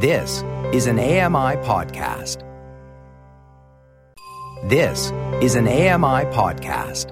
This 0.00 0.44
is 0.72 0.86
an 0.86 1.00
AMI 1.00 1.56
podcast. 1.66 2.44
This 4.68 5.10
is 5.42 5.56
an 5.56 5.66
AMI 5.66 6.24
podcast. 6.30 7.08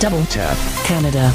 Double 0.00 0.24
Tap 0.24 0.56
Canada. 0.86 1.28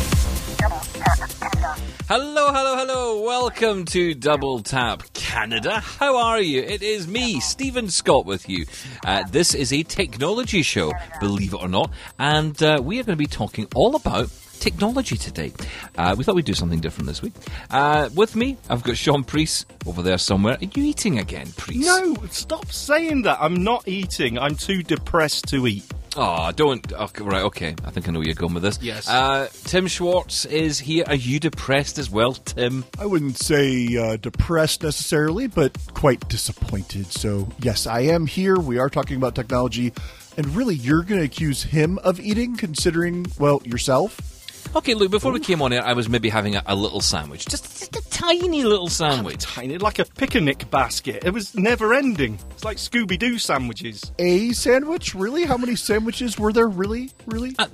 Hello, 2.08 2.52
hello, 2.52 2.76
hello. 2.76 3.22
Welcome 3.22 3.86
to 3.86 4.16
Double 4.16 4.64
Tap 4.64 5.09
Canada. 5.30 5.80
How 5.80 6.18
are 6.18 6.42
you? 6.42 6.64
It 6.64 6.82
is 6.82 7.08
me, 7.08 7.40
Stephen 7.40 7.88
Scott, 7.92 8.26
with 8.26 8.50
you. 8.50 8.66
Uh, 9.06 9.24
this 9.30 9.54
is 9.54 9.72
a 9.72 9.84
technology 9.84 10.64
show, 10.64 10.92
believe 11.20 11.54
it 11.54 11.62
or 11.62 11.68
not, 11.68 11.92
and 12.18 12.62
uh, 12.64 12.80
we 12.84 13.00
are 13.00 13.04
going 13.04 13.16
to 13.16 13.24
be 13.24 13.28
talking 13.28 13.68
all 13.76 13.96
about 13.96 14.28
technology 14.60 15.18
today. 15.18 15.54
Uh, 16.00 16.16
we 16.18 16.24
thought 16.24 16.34
we'd 16.34 16.46
do 16.46 16.56
something 16.56 16.80
different 16.80 17.06
this 17.06 17.22
week. 17.22 17.34
Uh, 17.70 18.10
with 18.16 18.36
me, 18.36 18.58
I've 18.72 18.82
got 18.82 18.98
Sean 18.98 19.24
Preece 19.24 19.68
over 19.86 20.02
there 20.02 20.18
somewhere. 20.18 20.56
Are 20.56 20.66
you 20.66 20.84
eating 20.84 21.20
again, 21.20 21.52
Preece? 21.56 21.86
No, 21.86 22.16
stop 22.32 22.72
saying 22.72 23.22
that. 23.22 23.38
I'm 23.40 23.64
not 23.64 23.88
eating. 23.88 24.40
I'm 24.40 24.56
too 24.56 24.82
depressed 24.82 25.48
to 25.50 25.68
eat. 25.68 25.86
Oh, 26.18 26.52
don't. 26.52 26.92
Okay, 26.92 27.24
right, 27.24 27.44
okay. 27.44 27.76
I 27.86 27.92
think 27.92 28.08
I 28.08 28.12
know 28.12 28.20
where 28.20 28.28
you're 28.28 28.36
going 28.36 28.54
with 28.54 28.64
this. 28.64 28.80
Yes. 28.82 29.08
Uh, 29.08 29.48
Tim 29.66 29.88
Schwartz 29.88 30.46
is 30.46 30.80
here. 30.80 31.04
Are 31.08 31.16
you 31.16 31.40
depressed 31.40 31.98
as 31.98 32.10
well, 32.10 32.34
Tim? 32.34 32.86
I 32.98 33.06
wouldn't 33.06 33.38
say 33.38 33.96
uh, 33.96 34.18
depressed 34.18 34.84
necessarily, 34.84 35.48
but 35.48 35.78
quite 35.94 36.28
disappointed. 36.28 37.08
So, 37.08 37.48
yes, 37.60 37.88
I 37.88 38.02
am 38.02 38.26
here. 38.26 38.58
We 38.58 38.80
are 38.80 38.90
talking 38.90 39.18
about 39.18 39.36
technology. 39.36 39.94
And 40.38 40.56
really, 40.56 40.76
you're 40.76 41.04
going 41.04 41.20
to 41.20 41.26
accuse 41.26 41.64
him 41.64 41.98
of 42.00 42.20
eating, 42.20 42.56
considering, 42.56 43.26
well, 43.38 43.62
yourself? 43.66 44.39
Okay, 44.76 44.94
look, 44.94 45.10
before 45.10 45.32
we 45.32 45.40
came 45.40 45.64
on 45.64 45.72
here, 45.72 45.82
I 45.84 45.94
was 45.94 46.08
maybe 46.08 46.30
having 46.30 46.56
a, 46.56 46.64
a 46.68 46.76
little 46.76 47.02
sandwich. 47.02 47.48
Just, 47.48 47.80
just 47.80 47.96
a 47.96 48.10
tiny 48.12 48.64
little 48.64 48.88
sandwich. 48.88 49.44
Tiny, 49.44 49.80
like 49.80 49.98
a 49.98 50.06
picnic 50.06 50.70
basket. 50.70 51.24
It 51.26 51.32
was 51.32 51.56
never 51.56 51.94
ending. 51.94 52.38
It's 52.52 52.64
like 52.64 52.78
Scooby 52.78 53.18
Doo 53.18 53.40
sandwiches. 53.40 54.12
A 54.20 54.52
sandwich? 54.52 55.16
Really? 55.16 55.46
How 55.46 55.58
many 55.58 55.76
sandwiches 55.76 56.38
were 56.38 56.54
there? 56.54 56.68
Really? 56.68 57.10
Really? 57.26 57.56
Uh, 57.58 57.68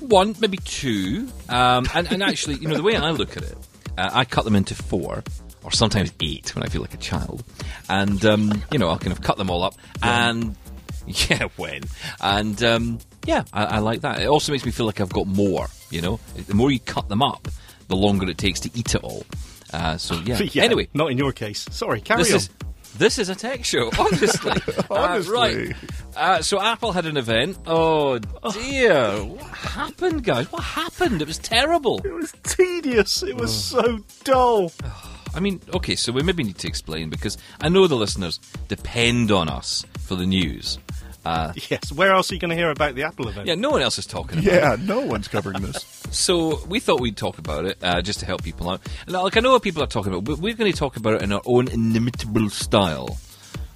one, 0.00 0.34
maybe 0.40 0.56
two. 0.58 1.28
Um, 1.50 1.86
and, 1.94 2.10
and 2.10 2.22
actually, 2.22 2.56
you 2.56 2.68
know, 2.68 2.76
the 2.76 2.82
way 2.82 2.96
I 2.96 3.10
look 3.10 3.36
at 3.36 3.42
it, 3.42 3.58
uh, 3.98 4.10
I 4.12 4.24
cut 4.24 4.44
them 4.44 4.56
into 4.56 4.74
four. 4.74 5.22
Or 5.64 5.72
sometimes 5.72 6.12
eight 6.22 6.54
when 6.54 6.62
I 6.62 6.68
feel 6.68 6.80
like 6.80 6.94
a 6.94 6.98
child, 6.98 7.42
and 7.90 8.24
um, 8.24 8.62
you 8.70 8.78
know 8.78 8.88
I'll 8.88 8.98
kind 8.98 9.12
of 9.12 9.20
cut 9.20 9.36
them 9.36 9.50
all 9.50 9.64
up, 9.64 9.74
and 10.00 10.54
yeah, 11.06 11.48
when, 11.56 11.82
and 12.20 12.62
um, 12.62 12.98
yeah, 13.26 13.42
I, 13.52 13.64
I 13.64 13.78
like 13.80 14.02
that. 14.02 14.22
It 14.22 14.26
also 14.28 14.52
makes 14.52 14.64
me 14.64 14.70
feel 14.70 14.86
like 14.86 15.00
I've 15.00 15.12
got 15.12 15.26
more. 15.26 15.66
You 15.90 16.02
know, 16.02 16.20
the 16.46 16.54
more 16.54 16.70
you 16.70 16.80
cut 16.80 17.08
them 17.08 17.22
up, 17.22 17.48
the 17.88 17.96
longer 17.96 18.28
it 18.28 18.38
takes 18.38 18.60
to 18.60 18.70
eat 18.74 18.94
it 18.94 19.02
all. 19.02 19.24
Uh, 19.72 19.96
so 19.96 20.14
yeah. 20.24 20.38
yeah. 20.52 20.62
Anyway, 20.62 20.88
not 20.94 21.10
in 21.10 21.18
your 21.18 21.32
case. 21.32 21.66
Sorry, 21.70 22.00
carry 22.00 22.22
this 22.22 22.32
on. 22.32 22.36
is 22.36 22.50
this 22.96 23.18
is 23.18 23.28
a 23.28 23.34
tech 23.34 23.64
show, 23.64 23.90
honestly. 23.98 24.52
Uh, 24.90 25.22
right. 25.30 25.74
Uh, 26.16 26.42
so 26.42 26.60
Apple 26.60 26.92
had 26.92 27.06
an 27.06 27.16
event. 27.16 27.56
Oh 27.66 28.18
dear, 28.52 29.22
what 29.24 29.46
happened, 29.46 30.24
guys? 30.24 30.50
What 30.50 30.64
happened? 30.64 31.22
It 31.22 31.28
was 31.28 31.38
terrible. 31.38 32.00
it 32.04 32.12
was 32.12 32.32
tedious. 32.42 33.22
It 33.22 33.36
was 33.36 33.54
so 33.54 34.00
dull. 34.24 34.72
I 35.34 35.40
mean, 35.40 35.60
okay, 35.74 35.94
so 35.94 36.10
we 36.10 36.22
maybe 36.22 36.42
need 36.42 36.58
to 36.58 36.66
explain 36.68 37.10
because 37.10 37.36
I 37.60 37.68
know 37.68 37.86
the 37.86 37.94
listeners 37.94 38.40
depend 38.66 39.30
on 39.30 39.48
us 39.48 39.84
for 40.00 40.14
the 40.14 40.26
news. 40.26 40.78
Uh, 41.24 41.52
Yes. 41.70 41.92
Where 41.92 42.12
else 42.12 42.30
are 42.30 42.34
you 42.34 42.40
going 42.40 42.50
to 42.50 42.56
hear 42.56 42.70
about 42.70 42.94
the 42.94 43.02
Apple 43.02 43.28
event? 43.28 43.46
yeah, 43.46 43.54
no 43.54 43.70
one 43.70 43.82
else 43.82 43.98
is 43.98 44.06
talking 44.06 44.38
about 44.38 44.52
it. 44.52 44.54
Yeah, 44.54 44.76
no 44.80 45.00
one's 45.00 45.28
covering 45.28 45.62
this. 45.62 45.84
So 46.10 46.64
we 46.66 46.80
thought 46.80 47.00
we'd 47.00 47.18
talk 47.18 47.36
about 47.38 47.66
it 47.66 47.76
uh, 47.82 48.00
just 48.00 48.20
to 48.20 48.26
help 48.26 48.42
people 48.42 48.70
out. 48.70 48.80
And, 49.06 49.14
like 49.14 49.36
I 49.36 49.40
know 49.40 49.52
what 49.52 49.62
people 49.62 49.82
are 49.82 49.86
talking 49.86 50.10
about, 50.10 50.24
but 50.24 50.38
we're 50.38 50.54
going 50.54 50.72
to 50.72 50.78
talk 50.78 50.96
about 50.96 51.14
it 51.14 51.22
in 51.22 51.32
our 51.32 51.42
own 51.44 51.68
inimitable 51.68 52.48
style. 52.48 53.18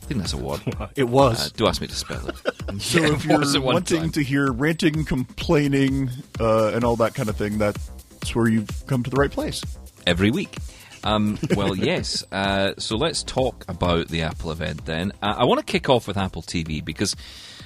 I 0.03 0.07
think 0.07 0.21
that's 0.21 0.33
a 0.33 0.39
word. 0.39 0.61
It 0.97 1.05
was. 1.05 1.47
Uh, 1.47 1.51
do 1.55 1.67
ask 1.67 1.81
me 1.83 1.89
to 1.89 1.95
spell 1.95 2.27
it. 2.29 2.37
So, 2.81 3.01
Yeah, 3.01 3.13
if 3.13 3.27
it 3.27 3.53
you're 3.53 3.61
wanting 3.63 4.01
time. 4.01 4.11
to 4.13 4.23
hear 4.23 4.51
ranting, 4.51 5.05
complaining, 5.05 6.09
uh, 6.41 6.69
and 6.69 6.85
all 6.85 6.97
that 6.97 7.15
kind 7.15 7.29
of 7.29 7.37
thing, 7.37 7.59
that's 7.59 7.91
where 8.35 8.49
you've 8.49 8.87
come 8.87 9.03
to 9.03 9.11
the 9.11 9.17
right 9.17 9.31
place. 9.31 9.63
every 10.07 10.31
week. 10.31 10.57
Um, 11.05 11.39
well, 11.57 11.75
yes. 11.77 12.25
Uh, 12.33 12.73
so 12.79 12.97
let's 12.97 13.23
talk 13.23 13.65
about 13.69 14.09
the 14.09 14.23
Apple 14.23 14.51
event 14.51 14.85
then. 14.87 15.13
Uh, 15.23 15.35
I 15.39 15.45
want 15.45 15.61
to 15.61 15.67
kick 15.67 15.89
off 15.89 16.07
with 16.07 16.17
Apple 16.17 16.43
TV 16.43 16.85
because 16.85 17.17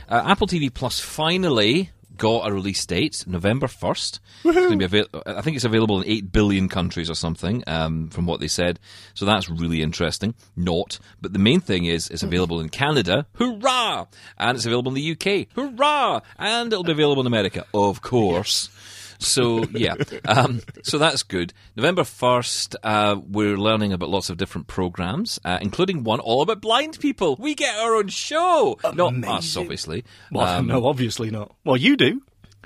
uh, 0.09 0.23
Apple 0.27 0.47
TV 0.47 0.73
Plus 0.73 1.01
finally 1.01 1.91
got 2.17 2.49
a 2.49 2.53
release 2.55 2.85
date, 2.87 3.25
November 3.27 3.67
1st. 3.67 4.21
It's 4.45 4.55
going 4.55 4.71
to 4.71 4.77
be 4.79 4.85
avail- 4.85 5.09
I 5.27 5.43
think 5.43 5.57
it's 5.57 5.65
available 5.65 6.01
in 6.01 6.09
8 6.09 6.33
billion 6.33 6.69
countries 6.69 7.11
or 7.11 7.15
something, 7.15 7.63
um, 7.67 8.09
from 8.09 8.25
what 8.27 8.41
they 8.41 8.49
said. 8.49 8.79
So 9.15 9.27
that's 9.27 9.49
really 9.51 9.83
interesting. 9.83 10.35
Not. 10.57 10.99
But 11.21 11.33
the 11.33 11.39
main 11.39 11.61
thing 11.61 11.85
is 11.85 12.09
it's 12.09 12.23
available 12.23 12.61
in 12.61 12.69
Canada. 12.71 13.27
Hurrah! 13.35 14.07
And 14.39 14.57
it's 14.57 14.65
available 14.67 14.95
in 14.95 14.95
the 14.95 15.13
UK. 15.13 15.49
Hurrah! 15.55 16.21
And 16.39 16.73
it'll 16.73 16.85
be 16.85 16.93
available 16.93 17.21
in 17.21 17.27
America. 17.27 17.67
Of 17.75 18.01
course. 18.01 18.71
So 19.19 19.65
yeah, 19.71 19.95
um, 20.27 20.61
so 20.83 20.99
that's 20.99 21.23
good. 21.23 21.53
November 21.77 22.05
first, 22.05 22.77
uh, 22.83 23.17
we're 23.29 23.57
learning 23.57 23.93
about 23.93 24.09
lots 24.11 24.31
of 24.31 24.37
different 24.37 24.67
programs, 24.67 25.39
uh, 25.45 25.59
including 25.61 26.05
one 26.05 26.21
all 26.21 26.43
about 26.43 26.61
blind 26.61 26.99
people. 27.01 27.37
We 27.39 27.55
get 27.55 27.77
our 27.79 27.95
own 27.97 28.09
show, 28.09 28.79
not 28.95 29.15
us, 29.25 29.57
obviously. 29.57 30.05
well, 30.31 30.47
Um, 30.47 30.67
no, 30.67 30.87
obviously 30.87 31.31
not. 31.31 31.55
Well, 31.65 31.77
you 31.77 31.97
do. 31.97 32.23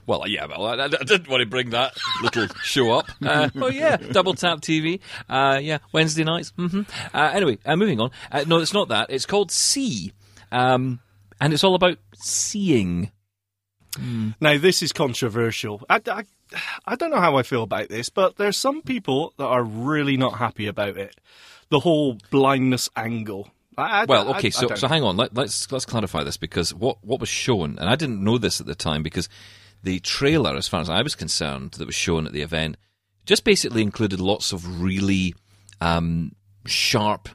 well, 0.07 0.27
yeah, 0.27 0.47
well, 0.47 0.67
I, 0.67 0.85
I 0.85 0.89
didn't 0.89 1.29
want 1.29 1.41
to 1.41 1.47
bring 1.47 1.71
that 1.71 1.97
little 2.23 2.49
show 2.65 2.91
up. 2.93 3.07
Uh, 3.25 3.49
oh 3.57 3.69
yeah, 3.69 3.97
double 3.97 4.35
tap 4.35 4.61
TV. 4.61 5.01
Uh, 5.29 5.59
yeah, 5.63 5.79
Wednesday 5.93 6.25
nights. 6.25 6.53
hmm 6.57 6.83
Uh, 7.15 7.31
anyway, 7.33 7.59
uh, 7.65 7.77
moving 7.77 8.01
on. 8.01 8.11
Uh, 8.33 8.45
no, 8.47 8.59
it's 8.59 8.75
not 8.75 8.89
that. 8.89 9.11
It's 9.11 9.27
called 9.27 9.51
See, 9.53 10.13
um, 10.51 10.99
and 11.41 11.53
it's 11.53 11.63
all 11.65 11.75
about 11.77 11.99
seeing. 12.17 13.13
Now, 14.41 14.57
this 14.57 14.83
is 14.83 14.93
controversial. 14.93 15.83
I, 15.91 16.01
I, 16.07 16.25
I 16.87 16.97
don't 16.97 17.11
know 17.11 17.21
how 17.21 17.37
I 17.37 17.43
feel 17.43 17.63
about 17.63 17.89
this, 17.89 18.09
but 18.09 18.37
there's 18.37 18.57
some 18.57 18.83
people 18.83 19.33
that 19.39 19.47
are 19.47 19.63
really 19.63 20.17
not 20.17 20.39
happy 20.39 20.67
about 20.67 20.97
it. 20.97 21.17
The 21.69 21.81
whole 21.81 22.19
blindness 22.31 22.89
angle. 22.97 23.49
I, 23.79 24.03
I- 24.03 24.05
Well, 24.07 24.31
okay, 24.37 24.49
I 24.49 24.51
so 24.51 24.75
so 24.75 24.89
hang 24.89 25.03
on. 25.03 25.17
Let, 25.17 25.35
let's 25.35 25.71
let's 25.71 25.85
clarify 25.87 26.25
this 26.25 26.37
because 26.37 26.75
what 26.75 26.99
what 27.05 27.21
was 27.21 27.29
shown, 27.29 27.79
and 27.79 27.89
I 27.89 27.95
didn't 27.97 28.23
know 28.25 28.39
this 28.39 28.61
at 28.61 28.67
the 28.67 28.75
time 28.75 29.03
because 29.03 29.29
the 29.83 30.01
trailer, 30.01 30.57
as 30.57 30.69
far 30.69 30.81
as 30.81 30.91
I 30.91 31.03
was 31.03 31.15
concerned, 31.15 31.73
that 31.73 31.87
was 31.87 31.95
shown 31.95 32.27
at 32.27 32.33
the 32.33 32.43
event, 32.43 32.77
just 33.25 33.45
basically 33.45 33.83
included 33.83 34.21
lots 34.21 34.53
of 34.53 34.83
really 34.83 35.35
um, 35.81 36.33
sharp 36.67 37.29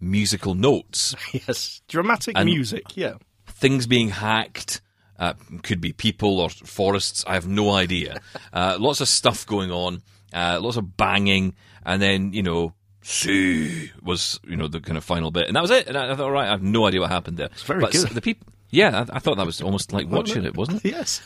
musical 0.00 0.54
notes, 0.54 1.14
Yes, 1.32 1.82
dramatic 1.88 2.36
music. 2.44 2.96
Yeah. 2.96 3.14
things 3.46 3.86
being 3.86 4.08
hacked. 4.08 4.80
Uh, 5.18 5.34
could 5.62 5.80
be 5.80 5.92
people 5.92 6.40
or 6.40 6.50
forests. 6.50 7.24
I 7.26 7.34
have 7.34 7.46
no 7.46 7.70
idea. 7.72 8.20
Uh, 8.52 8.76
lots 8.78 9.00
of 9.00 9.08
stuff 9.08 9.44
going 9.46 9.72
on. 9.72 10.00
Uh, 10.32 10.58
lots 10.62 10.76
of 10.76 10.96
banging, 10.96 11.54
and 11.84 12.00
then 12.00 12.32
you 12.32 12.42
know, 12.42 12.72
see 13.02 13.90
was 14.02 14.38
you 14.46 14.56
know 14.56 14.68
the 14.68 14.80
kind 14.80 14.96
of 14.96 15.02
final 15.04 15.30
bit, 15.32 15.46
and 15.48 15.56
that 15.56 15.60
was 15.62 15.70
it. 15.72 15.88
And 15.88 15.96
I, 15.96 16.12
I 16.12 16.14
thought, 16.14 16.24
all 16.24 16.30
right, 16.30 16.46
I 16.46 16.50
have 16.52 16.62
no 16.62 16.86
idea 16.86 17.00
what 17.00 17.10
happened 17.10 17.36
there. 17.36 17.46
It's 17.46 17.62
very 17.62 17.80
but 17.80 17.92
good. 17.92 18.08
The 18.10 18.20
people, 18.20 18.46
yeah, 18.70 19.04
I, 19.10 19.16
I 19.16 19.18
thought 19.18 19.36
that 19.38 19.46
was 19.46 19.60
almost 19.60 19.92
like 19.92 20.08
watching 20.08 20.44
it, 20.44 20.56
wasn't 20.56 20.84
it? 20.84 20.90
Yes. 20.92 21.20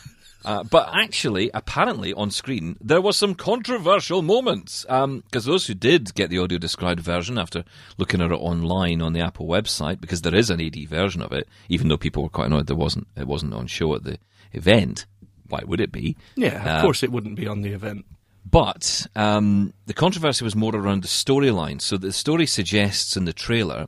Uh, 0.45 0.63
but 0.63 0.89
actually, 0.93 1.51
apparently, 1.53 2.13
on 2.13 2.31
screen, 2.31 2.77
there 2.79 3.01
was 3.01 3.17
some 3.17 3.35
controversial 3.35 4.21
moments. 4.21 4.85
Because 4.87 5.45
those 5.45 5.67
who 5.67 5.73
did 5.73 6.13
get 6.15 6.29
the 6.29 6.39
audio 6.39 6.57
described 6.57 7.01
version 7.01 7.37
after 7.37 7.63
looking 7.97 8.21
at 8.21 8.31
it 8.31 8.35
online 8.35 9.01
on 9.01 9.13
the 9.13 9.19
Apple 9.21 9.47
website, 9.47 9.99
because 9.99 10.21
there 10.21 10.35
is 10.35 10.49
an 10.49 10.61
AD 10.61 10.77
version 10.87 11.21
of 11.21 11.31
it, 11.33 11.47
even 11.67 11.87
though 11.89 11.97
people 11.97 12.23
were 12.23 12.29
quite 12.29 12.47
annoyed 12.47 12.67
there 12.67 12.75
wasn't, 12.75 13.07
it 13.17 13.27
wasn't 13.27 13.53
on 13.53 13.67
show 13.67 13.93
at 13.95 14.03
the 14.03 14.17
event. 14.53 15.05
Why 15.49 15.61
would 15.65 15.81
it 15.81 15.91
be? 15.91 16.15
Yeah, 16.35 16.61
of 16.61 16.67
Uh, 16.67 16.81
course 16.83 17.03
it 17.03 17.11
wouldn't 17.11 17.35
be 17.35 17.47
on 17.47 17.61
the 17.61 17.73
event. 17.73 18.05
But 18.49 19.07
um, 19.15 19.73
the 19.87 19.93
controversy 19.93 20.43
was 20.45 20.55
more 20.55 20.75
around 20.75 21.03
the 21.03 21.07
storyline. 21.07 21.81
So 21.81 21.97
the 21.97 22.11
story 22.13 22.45
suggests 22.45 23.17
in 23.17 23.25
the 23.25 23.33
trailer 23.33 23.87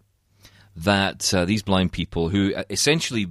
that 0.75 1.33
uh, 1.33 1.45
these 1.45 1.63
blind 1.63 1.91
people, 1.93 2.29
who 2.29 2.53
uh, 2.53 2.63
essentially, 2.69 3.27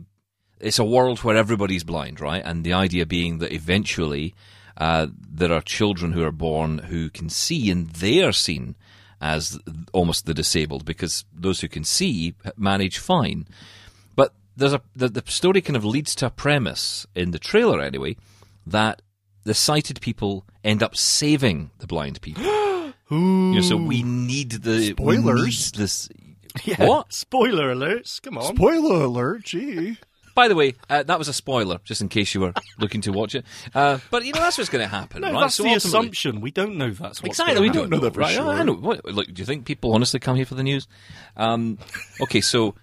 it's 0.61 0.79
a 0.79 0.85
world 0.85 1.21
where 1.21 1.37
everybody's 1.37 1.85
blind, 1.85 2.21
right? 2.21 2.43
And 2.45 2.65
the 2.65 2.73
idea 2.73 3.07
being 3.07 3.39
that 3.39 3.53
eventually 3.53 4.35
uh, 4.77 5.09
there 5.31 5.53
are 5.53 5.61
children 5.63 6.13
who 6.13 6.23
are 6.25 6.33
born 6.33 6.79
who 6.79 7.11
can 7.11 7.29
see, 7.29 7.71
and 7.71 7.89
they 7.91 8.23
are 8.23 8.33
seen 8.33 8.77
as 9.21 9.59
almost 9.93 10.25
the 10.27 10.33
disabled 10.35 10.85
because 10.85 11.25
those 11.35 11.61
who 11.61 11.69
can 11.69 11.85
see 11.85 12.35
manage 12.57 12.99
fine. 12.99 13.47
But 14.17 14.33
there's 14.57 14.73
a 14.73 14.81
the, 14.97 15.09
the 15.09 15.23
story 15.27 15.61
kind 15.61 15.77
of 15.77 15.85
leads 15.85 16.15
to 16.17 16.27
a 16.27 16.31
premise 16.31 17.07
in 17.15 17.31
the 17.33 17.39
trailer 17.39 17.81
anyway 17.81 18.17
that 18.67 19.03
the 19.45 19.55
sighted 19.55 20.01
people 20.01 20.45
end 20.65 20.83
up 20.83 20.97
saving 20.97 21.71
the 21.79 21.87
blind 21.87 22.21
people. 22.21 22.45
You 23.13 23.57
know, 23.57 23.61
so 23.61 23.77
we 23.77 24.05
need 24.05 24.53
the 24.53 24.95
we 24.97 25.17
Spoilers. 25.17 25.73
need 25.75 25.81
this. 25.81 26.09
Yeah. 26.65 26.87
What? 26.87 27.13
Spoiler 27.13 27.75
alerts. 27.75 28.23
Come 28.23 28.39
on. 28.39 28.55
Spoiler 28.55 29.03
alert, 29.05 29.43
gee. 29.45 29.99
By 30.41 30.49
the 30.49 30.55
way, 30.55 30.75
uh, 30.89 31.03
that 31.03 31.19
was 31.19 31.29
a 31.29 31.35
spoiler, 31.35 31.81
just 31.85 32.01
in 32.01 32.09
case 32.09 32.35
you 32.35 32.41
were 32.41 32.55
looking 32.79 33.03
to 33.03 33.11
watch 33.13 33.35
it. 33.35 33.45
Uh, 33.75 33.99
but 34.11 34.25
you 34.25 34.33
know 34.33 34.41
that's 34.41 34.57
what's 34.57 34.71
going 34.71 34.83
to 34.83 34.89
happen, 34.89 35.21
No, 35.21 35.33
right? 35.33 35.41
that's 35.41 35.55
So 35.57 35.65
the 35.65 35.69
ultimately- 35.71 35.89
assumption. 36.01 36.41
We 36.41 36.51
don't 36.51 36.77
know 36.77 36.91
that's 36.91 37.23
what's 37.23 37.39
Exactly, 37.39 37.57
gonna 37.57 37.69
we 37.69 37.75
don't 37.75 37.91
know 37.91 37.99
know 37.99 38.05
that 38.05 38.15
for 38.15 38.21
right? 38.21 38.35
sure. 38.35 38.49
I 38.51 38.63
know. 38.63 38.73
What, 38.75 39.05
look, 39.05 39.27
do 39.27 39.41
you 39.43 39.45
think 39.45 39.67
people 39.67 39.93
honestly 39.93 40.19
come 40.19 40.37
here 40.37 40.47
for 40.47 40.55
the 40.55 40.63
news? 40.63 40.89
Um, 41.37 41.79
okay, 42.23 42.41
so 42.41 42.75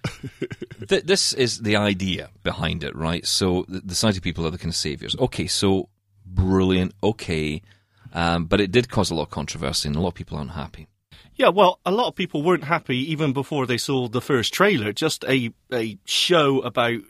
th- 0.88 1.02
this 1.04 1.32
is 1.32 1.60
the 1.62 1.74
idea 1.76 2.30
behind 2.44 2.84
it, 2.84 2.94
right? 2.94 3.26
So 3.26 3.64
the, 3.68 3.80
the 3.80 3.94
Saudi 3.96 4.20
people 4.20 4.46
are 4.46 4.50
the 4.50 4.58
kind 4.58 4.70
of 4.70 4.76
saviors. 4.76 5.16
Okay, 5.18 5.46
so 5.48 5.88
brilliant. 6.24 6.94
Okay, 7.02 7.62
um, 8.12 8.44
but 8.46 8.60
it 8.60 8.70
did 8.70 8.88
cause 8.88 9.10
a 9.10 9.14
lot 9.14 9.24
of 9.24 9.30
controversy, 9.30 9.88
and 9.88 9.96
a 9.96 10.00
lot 10.00 10.08
of 10.08 10.14
people 10.14 10.38
aren't 10.38 10.52
happy. 10.52 10.86
Yeah, 11.34 11.50
well, 11.50 11.78
a 11.86 11.92
lot 11.92 12.08
of 12.08 12.16
people 12.16 12.42
weren't 12.42 12.64
happy 12.64 12.98
even 13.12 13.32
before 13.32 13.64
they 13.66 13.78
saw 13.78 14.08
the 14.08 14.20
first 14.20 14.52
trailer. 14.52 14.92
Just 14.92 15.24
a 15.24 15.52
a 15.72 15.96
show 16.04 16.60
about 16.62 17.00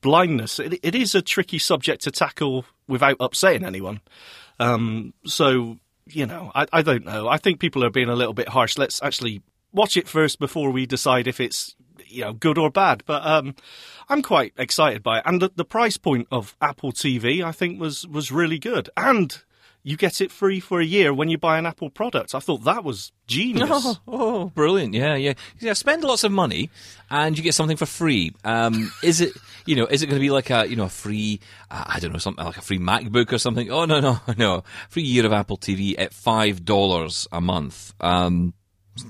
blindness. 0.00 0.58
It, 0.58 0.80
it 0.82 0.94
is 0.94 1.14
a 1.14 1.22
tricky 1.22 1.58
subject 1.58 2.02
to 2.02 2.10
tackle 2.10 2.64
without 2.88 3.16
upsetting 3.20 3.64
anyone. 3.64 4.00
Um, 4.58 5.14
so 5.24 5.78
you 6.06 6.26
know, 6.26 6.50
I, 6.54 6.66
I 6.72 6.82
don't 6.82 7.04
know. 7.04 7.28
I 7.28 7.36
think 7.36 7.60
people 7.60 7.84
are 7.84 7.90
being 7.90 8.08
a 8.08 8.16
little 8.16 8.34
bit 8.34 8.48
harsh. 8.48 8.76
Let's 8.76 9.02
actually 9.02 9.42
watch 9.72 9.96
it 9.96 10.08
first 10.08 10.38
before 10.38 10.70
we 10.70 10.86
decide 10.86 11.26
if 11.26 11.40
it's 11.40 11.76
you 12.06 12.24
know 12.24 12.32
good 12.32 12.58
or 12.58 12.70
bad. 12.70 13.02
But 13.06 13.24
um, 13.24 13.54
I'm 14.08 14.22
quite 14.22 14.52
excited 14.56 15.02
by 15.02 15.18
it, 15.18 15.24
and 15.26 15.40
the, 15.40 15.50
the 15.54 15.64
price 15.64 15.96
point 15.96 16.28
of 16.30 16.56
Apple 16.60 16.92
TV 16.92 17.44
I 17.44 17.52
think 17.52 17.80
was 17.80 18.06
was 18.06 18.32
really 18.32 18.58
good, 18.58 18.90
and 18.96 19.42
you 19.82 19.96
get 19.96 20.20
it 20.20 20.30
free 20.30 20.60
for 20.60 20.80
a 20.80 20.84
year 20.84 21.12
when 21.14 21.28
you 21.28 21.38
buy 21.38 21.58
an 21.58 21.66
Apple 21.66 21.90
product. 21.90 22.34
I 22.34 22.38
thought 22.38 22.64
that 22.64 22.84
was 22.84 23.12
genius. 23.26 23.68
Oh, 23.70 23.96
oh, 24.08 24.46
brilliant! 24.54 24.94
Yeah, 24.94 25.14
yeah, 25.14 25.34
yeah. 25.58 25.72
Spend 25.72 26.04
lots 26.04 26.24
of 26.24 26.32
money, 26.32 26.70
and 27.10 27.36
you 27.36 27.42
get 27.42 27.54
something 27.54 27.76
for 27.76 27.86
free. 27.86 28.32
Um, 28.44 28.92
is 29.02 29.20
it, 29.20 29.32
you 29.66 29.76
know, 29.76 29.86
is 29.86 30.02
it 30.02 30.06
going 30.06 30.18
to 30.18 30.24
be 30.24 30.30
like 30.30 30.50
a, 30.50 30.68
you 30.68 30.76
know, 30.76 30.84
a 30.84 30.88
free, 30.90 31.40
uh, 31.70 31.84
I 31.86 32.00
don't 32.00 32.12
know, 32.12 32.18
something 32.18 32.44
like 32.44 32.58
a 32.58 32.62
free 32.62 32.78
MacBook 32.78 33.32
or 33.32 33.38
something? 33.38 33.70
Oh 33.70 33.84
no, 33.84 34.00
no, 34.00 34.20
no! 34.36 34.64
Free 34.88 35.02
year 35.02 35.24
of 35.26 35.32
Apple 35.32 35.58
TV 35.58 35.94
at 35.98 36.12
five 36.12 36.64
dollars 36.64 37.26
a 37.32 37.40
month. 37.40 37.94
Um, 38.00 38.54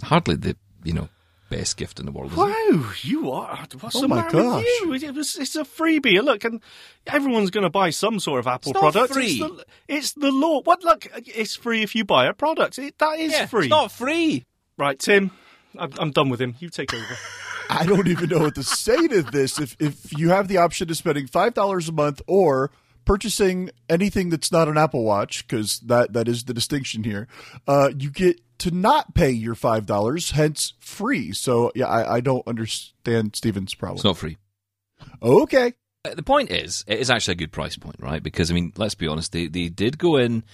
hardly 0.02 0.37
the, 0.37 0.56
you 0.84 0.93
know, 0.93 1.08
best 1.50 1.76
gift 1.76 2.00
in 2.00 2.06
the 2.06 2.12
world. 2.12 2.32
Is 2.32 2.38
it? 2.38 2.41
Wow, 2.41 2.91
you 3.02 3.31
are. 3.32 3.58
What's 3.81 3.97
Oh 3.97 4.00
the 4.02 4.08
my 4.08 4.17
matter 4.23 4.38
with 4.38 4.64
you? 4.64 4.94
It 4.94 5.14
was, 5.14 5.37
it's 5.37 5.56
a 5.56 5.64
freebie. 5.64 6.23
Look, 6.23 6.44
and 6.44 6.62
everyone's 7.06 7.50
going 7.50 7.64
to 7.64 7.70
buy 7.70 7.91
some 7.91 8.19
sort 8.20 8.41
of 8.41 8.47
Apple 8.47 8.70
It's 8.73 8.81
not 8.81 8.93
product. 8.93 9.12
free. 9.14 9.26
It's 9.26 9.38
the, 9.38 9.64
it's 9.88 10.12
the 10.14 10.31
law. 10.32 10.62
What? 10.62 10.82
Look, 10.82 11.06
it's 11.26 11.55
free 11.56 11.82
if 11.82 11.94
you 11.94 12.05
buy 12.06 12.26
a 12.26 12.32
product. 12.32 12.79
It, 12.79 12.97
that 12.99 13.19
is 13.19 13.32
Yeah, 13.32 13.47
free. 13.47 13.67
It's 13.67 13.70
not 13.70 13.93
free. 13.93 14.44
Right, 14.79 14.99
Tim. 14.99 15.31
I'm, 15.79 15.93
I'm 15.99 16.11
done 16.11 16.31
with 16.31 16.41
him. 16.41 16.55
You 16.61 16.70
take 16.70 16.94
over. 16.94 17.17
I 17.70 17.85
don't 17.87 18.08
even 18.08 18.29
know 18.31 18.38
what 18.41 18.55
to 18.56 18.62
say 18.64 19.06
to 19.08 19.23
this. 19.23 19.61
If 19.61 19.76
if 19.79 20.17
you 20.19 20.31
have 20.31 20.49
the 20.49 20.56
option 20.56 20.91
of 20.91 20.97
spending 20.97 21.26
five 21.29 21.55
dollars 21.55 21.88
a 21.88 21.93
month 21.93 22.20
or 22.26 22.70
purchasing 23.05 23.70
anything 23.88 24.31
that's 24.31 24.50
not 24.52 24.69
an 24.69 24.76
Apple 24.76 25.05
Watch, 25.05 25.47
because 25.47 25.79
that 25.81 26.12
that 26.12 26.26
is 26.26 26.44
the 26.44 26.55
distinction 26.55 27.05
here, 27.05 27.29
uh, 27.69 27.91
you 27.97 28.11
get 28.11 28.41
to 28.61 28.71
not 28.71 29.15
pay 29.15 29.31
your 29.31 29.55
five 29.55 29.85
dollars, 29.87 30.31
hence 30.33 30.73
free. 30.81 31.33
So 31.33 31.73
yeah, 31.75 31.87
I, 31.87 32.17
I 32.17 32.21
don't 32.21 32.47
understand 32.47 33.37
Steven's 33.37 33.75
problem. 33.75 33.97
It's 33.97 34.05
not 34.05 34.17
free. 34.17 34.37
okay, 35.23 35.75
Uh, 36.05 36.15
The 36.15 36.23
point 36.23 36.51
is, 36.51 36.85
it 36.87 36.99
is 36.99 37.11
actually 37.11 37.33
a 37.33 37.37
good 37.37 37.53
price 37.53 37.77
point, 37.77 37.97
right? 37.99 38.23
Because 38.23 38.51
I 38.51 38.55
mean, 38.55 38.73
let's 38.77 38.95
be 38.95 39.07
honest, 39.07 39.33
they 39.33 39.47
they 39.49 39.69
did 39.69 39.99
go 39.99 40.17
in 40.17 40.45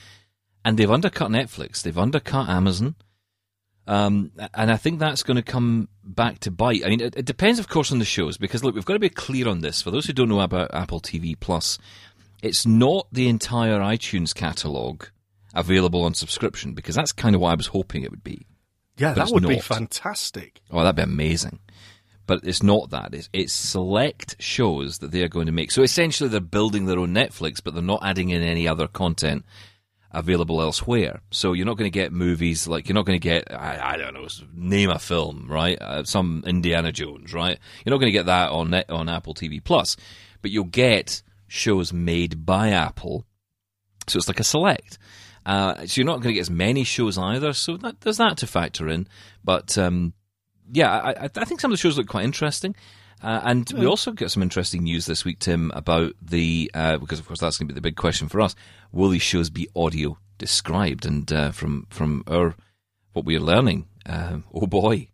and 0.65 0.77
they've 0.79 0.91
undercut 0.91 1.31
Netflix, 1.31 1.83
they've 1.83 1.97
undercut 1.99 2.49
Amazon, 2.49 2.97
um, 3.87 4.33
and 4.55 4.71
I 4.73 4.77
think 4.77 4.99
that's 4.99 5.23
going 5.23 5.37
to 5.37 5.43
come 5.43 5.89
back 6.03 6.41
to 6.41 6.51
bite. 6.51 6.85
I 6.85 6.89
mean, 6.89 7.01
it, 7.01 7.17
it 7.17 7.25
depends, 7.25 7.59
of 7.61 7.69
course, 7.69 7.93
on 7.93 8.01
the 8.01 8.05
shows. 8.05 8.37
Because 8.37 8.65
look, 8.65 8.75
we've 8.75 8.85
got 8.85 8.95
to 8.95 8.99
be 8.99 9.09
clear 9.09 9.49
on 9.49 9.61
this. 9.61 9.81
For 9.83 9.91
those 9.93 10.07
who 10.07 10.13
don't 10.13 10.29
know 10.29 10.41
about 10.41 10.75
Apple 10.75 11.01
TV 11.01 11.39
Plus, 11.39 11.79
it's 12.43 12.67
not 12.67 13.07
the 13.13 13.29
entire 13.29 13.79
iTunes 13.79 14.35
catalog 14.35 15.05
available 15.57 16.05
on 16.05 16.15
subscription. 16.15 16.75
Because 16.75 16.95
that's 16.95 17.13
kind 17.13 17.35
of 17.35 17.41
what 17.41 17.51
I 17.51 17.55
was 17.55 17.69
hoping 17.69 18.03
it 18.03 18.11
would 18.11 18.25
be. 18.25 18.47
Yeah, 18.97 19.15
But 19.15 19.27
that 19.27 19.35
would 19.35 19.47
be 19.47 19.61
fantastic. 19.61 20.61
Oh, 20.71 20.83
that'd 20.83 20.97
be 20.97 21.03
amazing. 21.03 21.61
But 22.27 22.41
it's 22.43 22.63
not 22.63 22.91
that. 22.91 23.15
It's, 23.15 23.29
it's 23.33 23.53
select 23.53 24.37
shows 24.41 24.99
that 24.99 25.13
they 25.13 25.23
are 25.23 25.29
going 25.29 25.47
to 25.47 25.53
make. 25.53 25.71
So 25.71 25.83
essentially, 25.83 26.29
they're 26.29 26.41
building 26.41 26.87
their 26.87 26.99
own 26.99 27.15
Netflix, 27.15 27.63
but 27.63 27.75
they're 27.75 27.83
not 27.83 28.05
adding 28.05 28.31
in 28.31 28.43
any 28.43 28.67
other 28.67 28.89
content 28.89 29.45
available 30.17 30.63
elsewhere. 30.63 31.21
So 31.31 31.53
you're 31.53 31.67
not 31.67 31.77
going 31.77 31.91
to 31.91 31.95
get 31.95 32.13
movies 32.13 32.67
like 32.67 32.89
you're 32.89 32.95
not 32.95 33.05
going 33.05 33.21
to 33.21 33.23
get 33.23 33.53
I, 33.53 33.93
I 33.93 33.97
don't 33.97 34.15
know 34.15 34.27
name 34.55 34.89
a 34.91 34.99
film 34.99 35.47
right 35.49 35.81
uh, 35.81 36.05
some 36.05 36.43
Indiana 36.47 36.91
Jones 36.91 37.35
right 37.35 37.59
you're 37.85 37.91
not 37.91 37.99
going 37.99 38.09
to 38.09 38.19
get 38.19 38.27
that 38.27 38.51
on 38.51 38.71
net, 38.71 38.89
on 38.89 39.09
Apple 39.09 39.35
TV 39.35 39.63
Plus 39.63 39.97
but 40.41 40.51
you'll 40.51 40.65
get 40.65 41.23
shows 41.49 41.93
made 41.93 42.47
by 42.47 42.71
Apple 42.71 43.27
so 44.09 44.17
it's 44.17 44.29
like 44.29 44.41
a 44.41 44.45
select 44.45 44.99
uh, 45.47 45.87
so 45.87 46.01
you're 46.01 46.07
not 46.07 46.21
going 46.21 46.29
to 46.29 46.35
get 46.35 46.41
as 46.41 46.51
many 46.51 46.85
shows 46.85 47.17
either 47.17 47.55
so 47.55 47.79
that, 47.79 48.03
there's 48.03 48.19
that 48.19 48.37
to 48.37 48.47
factor 48.47 48.89
in 48.89 49.09
but 49.43 49.79
um, 49.79 50.13
yeah 50.71 50.91
I, 50.93 51.25
I, 51.25 51.45
think 51.45 51.61
some 51.61 51.71
of 51.73 51.79
the 51.79 51.81
shows 51.81 51.97
look 51.97 52.09
quite 52.09 52.25
interesting 52.25 52.75
uh, 53.23 53.41
and 53.45 53.71
we 53.77 53.87
also 53.87 54.13
got 54.13 54.31
some 54.31 54.43
interesting 54.43 54.83
news 54.83 55.07
this 55.07 55.25
week, 55.25 55.39
Tim, 55.39 55.71
about 55.75 56.13
the 56.21 56.71
uh, 56.75 56.99
because 56.99 57.19
of 57.19 57.27
course 57.27 57.41
that's 57.41 57.57
going 57.57 57.67
to 57.69 57.73
be 57.73 57.77
the 57.77 57.83
big 57.83 57.97
question 57.97 58.29
for 58.29 58.41
us. 58.41 58.55
Will 58.93 59.09
these 59.09 59.23
shows 59.23 59.49
be 59.49 59.69
audio 59.75 60.19
described? 60.37 61.07
And 61.07 61.33
uh, 61.33 61.51
from 61.51 61.87
from 61.89 62.25
our 62.29 62.55
what 63.15 63.25
we 63.25 63.37
are 63.37 63.41
learning, 63.41 63.87
um, 64.05 64.45
oh 64.53 64.67
boy, 64.67 65.09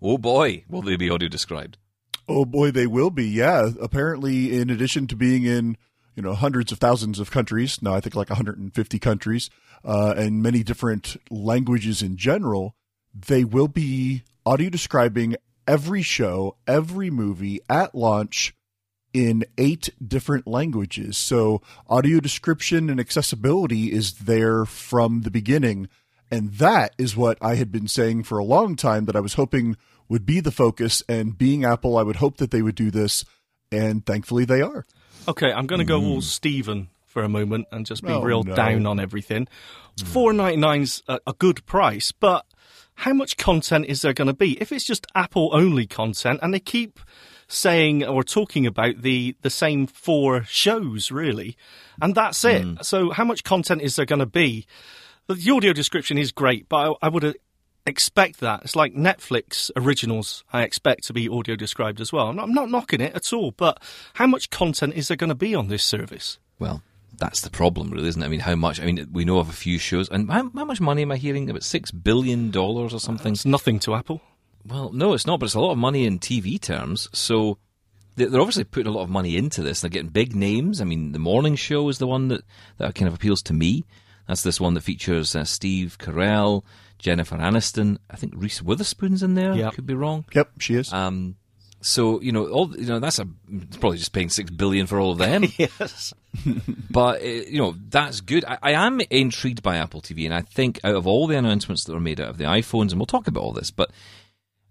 oh 0.00 0.18
boy, 0.18 0.64
will 0.68 0.82
they 0.82 0.96
be 0.96 1.10
audio 1.10 1.28
described? 1.28 1.78
Oh 2.28 2.44
boy, 2.44 2.70
they 2.70 2.86
will 2.86 3.10
be. 3.10 3.26
Yeah, 3.26 3.70
apparently, 3.80 4.56
in 4.56 4.70
addition 4.70 5.08
to 5.08 5.16
being 5.16 5.44
in 5.44 5.76
you 6.14 6.22
know 6.22 6.34
hundreds 6.34 6.70
of 6.70 6.78
thousands 6.78 7.18
of 7.18 7.32
countries, 7.32 7.82
now 7.82 7.94
I 7.94 8.00
think 8.00 8.14
like 8.14 8.30
150 8.30 8.98
countries, 9.00 9.50
uh, 9.84 10.14
and 10.16 10.42
many 10.42 10.62
different 10.62 11.16
languages 11.30 12.02
in 12.02 12.16
general, 12.16 12.74
they 13.14 13.44
will 13.44 13.68
be 13.68 14.22
audio 14.44 14.70
describing 14.70 15.36
every 15.66 16.02
show, 16.02 16.56
every 16.66 17.10
movie 17.10 17.60
at 17.68 17.94
launch 17.94 18.54
in 19.12 19.44
eight 19.56 19.90
different 20.06 20.46
languages. 20.46 21.16
So 21.16 21.60
audio 21.88 22.20
description 22.20 22.90
and 22.90 23.00
accessibility 23.00 23.92
is 23.92 24.14
there 24.14 24.64
from 24.64 25.22
the 25.22 25.30
beginning. 25.30 25.88
And 26.30 26.52
that 26.54 26.94
is 26.98 27.16
what 27.16 27.38
I 27.40 27.54
had 27.54 27.72
been 27.72 27.88
saying 27.88 28.24
for 28.24 28.38
a 28.38 28.44
long 28.44 28.76
time 28.76 29.06
that 29.06 29.16
I 29.16 29.20
was 29.20 29.34
hoping 29.34 29.76
would 30.08 30.26
be 30.26 30.40
the 30.40 30.50
focus. 30.50 31.02
And 31.08 31.36
being 31.36 31.64
Apple, 31.64 31.96
I 31.96 32.02
would 32.02 32.16
hope 32.16 32.36
that 32.38 32.50
they 32.50 32.62
would 32.62 32.74
do 32.74 32.90
this. 32.90 33.24
And 33.72 34.04
thankfully 34.04 34.44
they 34.44 34.60
are. 34.60 34.84
Okay, 35.26 35.52
I'm 35.52 35.66
going 35.66 35.80
to 35.80 35.84
go 35.84 36.02
all 36.02 36.22
Steven 36.22 36.88
for 37.08 37.22
a 37.24 37.28
moment 37.28 37.66
and 37.72 37.84
just 37.86 38.02
be 38.04 38.12
Oh, 38.12 38.22
real 38.22 38.44
no. 38.44 38.54
down 38.54 38.86
on 38.86 39.00
everything. 39.00 39.48
Four 40.04 40.32
ninety 40.32 40.58
nine's 40.58 41.02
a, 41.08 41.18
a 41.26 41.32
good 41.32 41.66
price, 41.66 42.12
but 42.12 42.46
how 42.94 43.12
much 43.12 43.36
content 43.36 43.86
is 43.86 44.02
there 44.02 44.12
going 44.12 44.28
to 44.28 44.34
be? 44.34 44.60
If 44.60 44.70
it's 44.72 44.84
just 44.84 45.06
Apple 45.14 45.50
only 45.52 45.86
content, 45.86 46.38
and 46.42 46.54
they 46.54 46.60
keep 46.60 47.00
saying 47.48 48.04
or 48.04 48.22
talking 48.22 48.66
about 48.66 49.02
the 49.02 49.34
the 49.42 49.50
same 49.50 49.86
four 49.86 50.44
shows 50.44 51.10
really, 51.10 51.56
and 52.00 52.14
that's 52.14 52.44
it. 52.44 52.84
So 52.84 53.10
how 53.10 53.24
much 53.24 53.42
content 53.42 53.82
is 53.82 53.96
there 53.96 54.06
going 54.06 54.18
to 54.20 54.26
be? 54.26 54.66
The 55.28 55.50
audio 55.50 55.72
description 55.72 56.16
is 56.18 56.30
great, 56.32 56.68
but 56.68 56.76
I, 57.02 57.06
I 57.06 57.08
would 57.10 57.24
uh, 57.24 57.32
expect 57.86 58.40
that. 58.40 58.62
It's 58.62 58.76
like 58.76 58.94
Netflix 58.94 59.70
originals. 59.76 60.44
I 60.52 60.62
expect 60.62 61.04
to 61.04 61.12
be 61.12 61.28
audio 61.28 61.54
described 61.56 62.00
as 62.00 62.12
well. 62.12 62.28
I'm 62.28 62.36
not, 62.36 62.44
I'm 62.44 62.54
not 62.54 62.70
knocking 62.70 63.00
it 63.00 63.14
at 63.14 63.32
all, 63.32 63.50
but 63.52 63.82
how 64.14 64.26
much 64.26 64.48
content 64.50 64.94
is 64.94 65.08
there 65.08 65.16
going 65.16 65.28
to 65.28 65.34
be 65.34 65.54
on 65.54 65.68
this 65.68 65.84
service? 65.84 66.38
Well, 66.58 66.82
that's 67.18 67.40
the 67.42 67.50
problem, 67.50 67.90
really, 67.90 68.08
isn't 68.08 68.22
it? 68.22 68.26
I 68.26 68.28
mean, 68.28 68.40
how 68.40 68.54
much? 68.56 68.80
I 68.80 68.84
mean, 68.86 69.08
we 69.12 69.24
know 69.24 69.38
of 69.38 69.48
a 69.48 69.52
few 69.52 69.78
shows, 69.78 70.08
and 70.08 70.30
how, 70.30 70.50
how 70.54 70.64
much 70.64 70.80
money 70.80 71.02
am 71.02 71.12
I 71.12 71.16
hearing? 71.16 71.48
About 71.50 71.62
six 71.62 71.90
billion 71.90 72.50
dollars 72.50 72.94
or 72.94 73.00
something. 73.00 73.32
It's 73.32 73.44
nothing 73.44 73.78
to 73.80 73.94
Apple. 73.94 74.20
Well, 74.66 74.90
no, 74.92 75.12
it's 75.14 75.26
not, 75.26 75.40
but 75.40 75.46
it's 75.46 75.54
a 75.54 75.60
lot 75.60 75.72
of 75.72 75.78
money 75.78 76.04
in 76.04 76.18
TV 76.18 76.60
terms. 76.60 77.08
So 77.12 77.58
they- 78.16 78.26
they're 78.26 78.40
obviously 78.40 78.64
putting 78.64 78.88
a 78.92 78.94
lot 78.96 79.04
of 79.04 79.10
money 79.10 79.36
into 79.36 79.62
this. 79.62 79.80
They're 79.80 79.88
getting 79.90 80.10
big 80.10 80.34
names. 80.34 80.80
I 80.80 80.84
mean, 80.84 81.12
the 81.12 81.18
morning 81.18 81.54
show 81.56 81.88
is 81.88 81.98
the 81.98 82.06
one 82.06 82.28
that, 82.28 82.42
that 82.78 82.94
kind 82.94 83.08
of 83.08 83.14
appeals 83.14 83.42
to 83.42 83.52
me. 83.54 83.84
That's 84.26 84.42
this 84.42 84.60
one 84.60 84.74
that 84.74 84.82
features 84.82 85.34
uh, 85.34 85.44
Steve 85.44 85.96
Carell, 85.98 86.62
Jennifer 86.98 87.36
Aniston. 87.38 87.96
I 88.10 88.16
think 88.16 88.34
Reese 88.36 88.60
Witherspoon's 88.60 89.22
in 89.22 89.32
there. 89.34 89.54
Yep. 89.54 89.72
Could 89.72 89.86
be 89.86 89.94
wrong. 89.94 90.26
Yep, 90.34 90.50
she 90.60 90.74
is. 90.74 90.92
Um, 90.92 91.36
so 91.80 92.20
you 92.20 92.32
know, 92.32 92.46
all 92.48 92.74
you 92.76 92.86
know, 92.86 92.98
that's 92.98 93.18
a 93.18 93.26
it's 93.52 93.76
probably 93.76 93.98
just 93.98 94.12
paying 94.12 94.30
six 94.30 94.50
billion 94.50 94.86
for 94.86 94.98
all 94.98 95.12
of 95.12 95.18
them. 95.18 95.44
Yes. 95.58 96.12
but 96.90 97.22
uh, 97.22 97.24
you 97.24 97.58
know, 97.58 97.74
that's 97.88 98.20
good. 98.20 98.44
I, 98.44 98.58
I 98.62 98.72
am 98.72 99.00
intrigued 99.10 99.62
by 99.62 99.76
Apple 99.76 100.00
TV, 100.00 100.24
and 100.24 100.34
I 100.34 100.42
think 100.42 100.80
out 100.84 100.94
of 100.94 101.06
all 101.06 101.26
the 101.26 101.36
announcements 101.36 101.84
that 101.84 101.92
were 101.92 102.00
made 102.00 102.20
out 102.20 102.28
of 102.28 102.38
the 102.38 102.44
iPhones, 102.44 102.90
and 102.90 102.98
we'll 102.98 103.06
talk 103.06 103.26
about 103.26 103.42
all 103.42 103.52
this, 103.52 103.70
but 103.70 103.90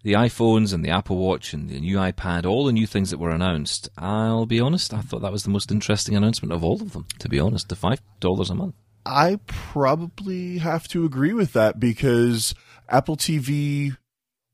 the 0.04 0.14
iPhones 0.14 0.74
and 0.74 0.86
the 0.86 0.90
Apple 0.90 1.18
Watch 1.18 1.54
and 1.54 1.70
the 1.70 1.80
new 1.80 1.98
iPad, 1.98 2.46
all 2.46 2.66
the 2.66 2.72
new 2.72 2.88
things 2.88 3.10
that 3.10 3.18
were 3.18 3.32
announced, 3.32 3.90
I'll 3.98 4.46
be 4.46 4.60
honest, 4.60 4.94
I 4.94 5.02
thought 5.02 5.22
that 5.22 5.32
was 5.32 5.44
the 5.44 5.50
most 5.50 5.72
interesting 5.72 6.16
announcement 6.16 6.54
of 6.54 6.64
all 6.64 6.82
of 6.82 6.94
them. 6.94 7.06
To 7.20 7.30
be 7.30 7.40
honest, 7.40 7.70
the 7.70 7.76
five 7.76 8.02
dollars 8.20 8.50
a 8.50 8.56
month. 8.56 8.76
I 9.06 9.40
probably 9.48 10.58
have 10.58 10.88
to 10.90 11.06
agree 11.06 11.34
with 11.34 11.54
that 11.54 11.80
because 11.80 12.54
Apple 12.90 13.18
TV, 13.18 13.96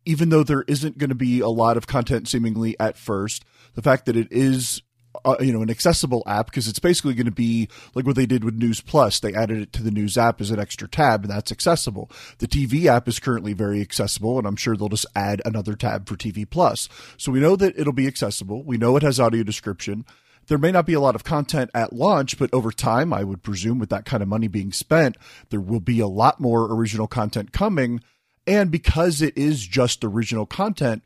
even 0.06 0.30
though 0.30 0.44
there 0.44 0.64
isn't 0.68 0.98
going 0.98 1.10
to 1.10 1.16
be 1.16 1.40
a 1.40 1.48
lot 1.48 1.78
of 1.78 1.88
content 1.88 2.28
seemingly 2.28 2.78
at 2.80 2.98
first, 2.98 3.46
the 3.76 3.82
fact 3.82 4.06
that 4.06 4.16
it 4.16 4.28
is 4.32 4.82
uh, 5.26 5.36
you 5.40 5.54
know 5.54 5.62
an 5.62 5.70
accessible 5.70 6.24
app 6.26 6.48
because 6.48 6.68
it's 6.68 6.80
basically 6.80 7.14
going 7.14 7.26
to 7.26 7.32
be 7.32 7.70
like 7.94 8.06
what 8.06 8.16
they 8.16 8.26
did 8.26 8.44
with 8.44 8.56
News 8.56 8.82
Plus. 8.82 9.20
They 9.20 9.34
added 9.34 9.62
it 9.62 9.74
to 9.74 9.84
the 9.84 9.92
News 9.92 10.18
app 10.18 10.42
as 10.42 10.52
an 10.52 10.60
extra 10.60 10.88
tab, 10.88 11.24
and 11.24 11.32
that's 11.32 11.52
accessible. 11.52 12.10
The 12.40 12.48
TV 12.48 12.86
app 12.86 13.08
is 13.08 13.20
currently 13.20 13.54
very 13.54 13.82
accessible, 13.82 14.38
and 14.38 14.48
I'm 14.48 14.56
sure 14.56 14.76
they'll 14.76 14.90
just 14.90 15.06
add 15.16 15.42
another 15.46 15.76
tab 15.76 16.08
for 16.08 16.16
TV 16.16 16.50
Plus. 16.50 16.90
So 17.18 17.32
we 17.32 17.40
know 17.40 17.56
that 17.56 17.78
it'll 17.78 17.94
be 17.94 18.08
accessible. 18.08 18.64
We 18.64 18.78
know 18.78 18.98
it 18.98 19.04
has 19.04 19.20
audio 19.20 19.44
description. 19.44 20.06
There 20.48 20.58
may 20.58 20.72
not 20.72 20.86
be 20.86 20.94
a 20.94 21.00
lot 21.00 21.16
of 21.16 21.24
content 21.24 21.72
at 21.74 21.94
launch, 21.94 22.38
but 22.38 22.54
over 22.54 22.72
time, 22.72 23.14
I 23.14 23.24
would 23.24 23.44
presume 23.44 23.80
with 23.80 23.90
that 23.90 24.06
kind 24.06 24.22
of 24.22 24.28
money 24.28 24.50
being 24.50 24.74
spent, 24.74 25.18
there 25.50 25.62
will 25.62 25.80
be 25.80 26.00
a 26.00 26.08
lot 26.08 26.42
more 26.42 26.74
original 26.74 27.08
content 27.08 27.54
coming. 27.54 28.02
And 28.46 28.72
because 28.72 29.22
it 29.22 29.38
is 29.38 29.66
just 29.66 30.04
original 30.04 30.46
content, 30.46 31.04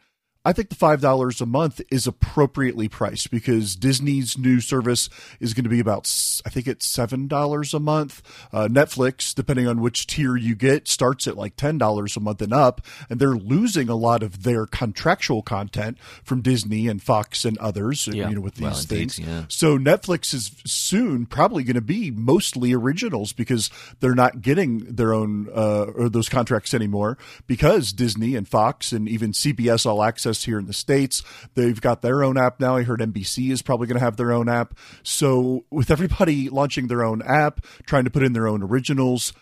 I 0.48 0.54
think 0.54 0.70
the 0.70 0.76
$5 0.76 1.42
a 1.42 1.46
month 1.46 1.82
is 1.92 2.08
appropriately 2.08 2.88
priced 2.88 3.32
because 3.32 3.76
Disney's 3.76 4.38
new 4.38 4.62
service 4.62 5.10
is 5.42 5.54
going 5.54 5.66
to 5.66 5.70
be 5.70 5.82
about, 5.82 6.04
I 6.46 6.50
think 6.50 6.68
it's 6.68 6.88
$7 6.96 7.74
a 7.74 7.80
month. 7.82 8.22
Uh, 8.54 8.70
Netflix, 8.70 9.36
depending 9.36 9.68
on 9.68 9.82
which 9.82 10.08
tier 10.08 10.38
you 10.38 10.56
get, 10.56 10.88
starts 10.88 11.28
at 11.28 11.36
like 11.36 11.58
$10 11.58 12.16
a 12.16 12.20
month 12.22 12.42
and 12.42 12.54
up. 12.54 12.80
And 13.10 13.20
they're 13.20 13.36
losing 13.36 13.90
a 13.90 13.96
lot 13.96 14.24
of 14.24 14.44
their 14.44 14.66
contractual 14.66 15.42
content 15.42 15.98
from 16.24 16.40
Disney 16.42 16.88
and 16.88 17.04
Fox 17.04 17.44
and 17.44 17.58
others, 17.58 18.08
Yeah. 18.08 18.30
you 18.30 18.36
know, 18.36 18.42
with 18.42 18.54
these 18.56 18.62
Well, 18.64 18.78
indeed, 18.80 19.12
things. 19.12 19.20
yeah. 19.20 19.44
So 19.50 19.78
Netflix 19.78 20.34
is 20.34 20.52
soon 20.66 21.26
probably 21.26 21.66
going 21.66 21.76
to 21.76 21.82
be 21.82 22.10
mostly 22.10 22.72
originals 22.74 23.34
because 23.34 23.70
they're 24.00 24.16
not 24.16 24.42
getting 24.42 24.78
their 24.96 25.14
own 25.14 25.50
uh, 25.54 25.88
or 25.94 26.08
those 26.08 26.30
contracts 26.30 26.74
anymore 26.74 27.18
because 27.48 27.92
Disney 27.92 28.34
and 28.36 28.48
Fox 28.48 28.94
and 28.94 29.10
even 29.10 29.34
CBS 29.34 29.86
All 29.86 30.02
Access 30.02 30.37
here 30.46 30.60
in 30.60 30.66
the 30.66 30.74
states 30.74 31.24
they've 31.56 31.80
got 31.80 32.02
their 32.02 32.24
own 32.24 32.38
app 32.38 32.60
now. 32.60 32.76
I 32.76 32.84
heard 32.84 33.00
NBC 33.00 33.52
is 33.52 33.62
probably 33.62 33.88
going 33.88 34.00
to 34.00 34.04
have 34.06 34.18
their 34.18 34.32
own 34.32 34.50
app. 34.50 34.78
So 35.04 35.66
with 35.72 35.92
everybody 35.92 36.50
launching 36.50 36.88
their 36.88 37.04
own 37.04 37.22
app, 37.22 37.66
trying 37.86 38.06
to 38.06 38.10
put 38.10 38.24
in 38.24 38.34
their 38.34 38.48
own 38.48 38.64
originals 38.64 39.34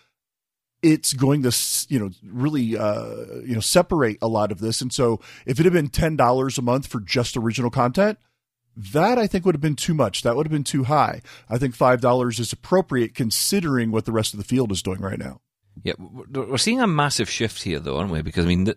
it's 0.82 1.14
going 1.14 1.42
to 1.42 1.52
you 1.88 1.98
know 1.98 2.10
really 2.22 2.78
uh, 2.78 3.40
you 3.44 3.56
know 3.56 3.62
separate 3.62 4.18
a 4.22 4.28
lot 4.28 4.52
of 4.52 4.60
this 4.60 4.82
and 4.82 4.92
so 4.94 5.20
if 5.46 5.58
it 5.60 5.64
had 5.64 5.74
been 5.74 5.90
$10 5.90 6.58
a 6.58 6.62
month 6.62 6.86
for 6.86 7.00
just 7.00 7.38
original 7.38 7.72
content 7.72 8.20
that 8.78 9.18
I 9.18 9.28
think 9.28 9.46
would 9.46 9.56
have 9.56 9.62
been 9.62 9.76
too 9.76 9.94
much. 9.94 10.22
That 10.24 10.36
would 10.36 10.46
have 10.46 10.52
been 10.52 10.64
too 10.64 10.84
high. 10.84 11.22
I 11.50 11.58
think 11.58 11.76
five 11.76 12.02
dollars 12.02 12.40
is 12.40 12.52
appropriate 12.52 13.16
considering 13.16 13.92
what 13.92 14.06
the 14.06 14.12
rest 14.12 14.34
of 14.34 14.38
the 14.38 14.44
field 14.44 14.72
is 14.72 14.84
doing 14.84 15.00
right 15.00 15.20
now. 15.20 15.42
Yeah, 15.84 15.94
we're 16.00 16.58
seeing 16.58 16.82
a 16.82 16.88
massive 16.88 17.30
shift 17.30 17.64
here, 17.64 17.80
though, 17.80 17.98
aren't 17.98 18.12
we? 18.12 18.22
Because 18.22 18.46
I 18.46 18.48
mean, 18.48 18.74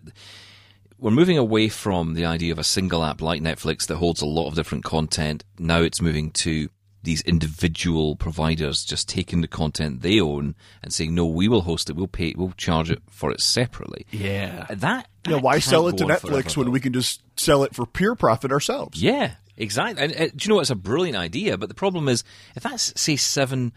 we're 0.99 1.11
moving 1.11 1.37
away 1.37 1.69
from 1.69 2.13
the 2.13 2.25
idea 2.25 2.51
of 2.51 2.59
a 2.59 2.63
single 2.63 3.03
app 3.03 3.21
like 3.21 3.41
Netflix 3.41 3.87
that 3.87 3.97
holds 3.97 4.21
a 4.21 4.25
lot 4.25 4.47
of 4.47 4.55
different 4.55 4.83
content. 4.83 5.43
Now 5.57 5.81
it's 5.81 6.01
moving 6.01 6.31
to 6.31 6.69
these 7.03 7.21
individual 7.21 8.15
providers 8.15 8.83
just 8.83 9.07
taking 9.07 9.41
the 9.41 9.47
content 9.47 10.01
they 10.01 10.19
own 10.19 10.55
and 10.83 10.93
saying, 10.93 11.15
"No, 11.15 11.25
we 11.25 11.47
will 11.47 11.61
host 11.61 11.89
it. 11.89 11.95
We'll 11.95 12.07
pay. 12.07 12.33
We'll 12.35 12.51
charge 12.51 12.91
it 12.91 13.01
for 13.09 13.31
it 13.31 13.41
separately." 13.41 14.05
Yeah. 14.11 14.65
That. 14.69 15.07
You 15.25 15.31
know, 15.31 15.37
that 15.37 15.43
why 15.43 15.59
sell 15.59 15.87
it 15.87 15.97
to 15.97 16.05
Netflix 16.05 16.21
forever, 16.21 16.49
when 16.55 16.67
though. 16.67 16.71
we 16.71 16.79
can 16.79 16.93
just 16.93 17.21
sell 17.39 17.63
it 17.63 17.73
for 17.75 17.85
pure 17.85 18.15
profit 18.15 18.51
ourselves? 18.51 19.01
Yeah, 19.01 19.35
exactly. 19.55 20.03
And 20.03 20.13
uh, 20.13 20.27
do 20.35 20.37
you 20.41 20.49
know 20.49 20.59
it's 20.59 20.69
a 20.69 20.75
brilliant 20.75 21.17
idea? 21.17 21.57
But 21.57 21.69
the 21.69 21.75
problem 21.75 22.09
is, 22.09 22.23
if 22.55 22.63
that's 22.63 22.99
say 22.99 23.15
seven 23.15 23.73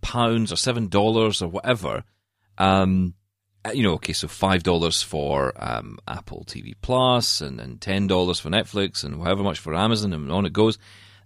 pounds 0.00 0.52
or 0.52 0.56
seven 0.56 0.88
dollars 0.88 1.42
or 1.42 1.48
whatever, 1.48 2.04
um, 2.58 3.14
you 3.72 3.82
know, 3.82 3.92
okay, 3.94 4.12
so 4.12 4.28
five 4.28 4.62
dollars 4.62 5.02
for 5.02 5.52
um, 5.56 5.98
Apple 6.08 6.44
TV 6.46 6.74
Plus 6.80 7.40
and 7.40 7.60
and 7.60 7.80
ten 7.80 8.06
dollars 8.06 8.40
for 8.40 8.50
Netflix 8.50 9.04
and 9.04 9.22
however 9.22 9.42
much 9.42 9.58
for 9.58 9.74
Amazon 9.74 10.12
and 10.12 10.30
on 10.32 10.46
it 10.46 10.52
goes. 10.52 10.78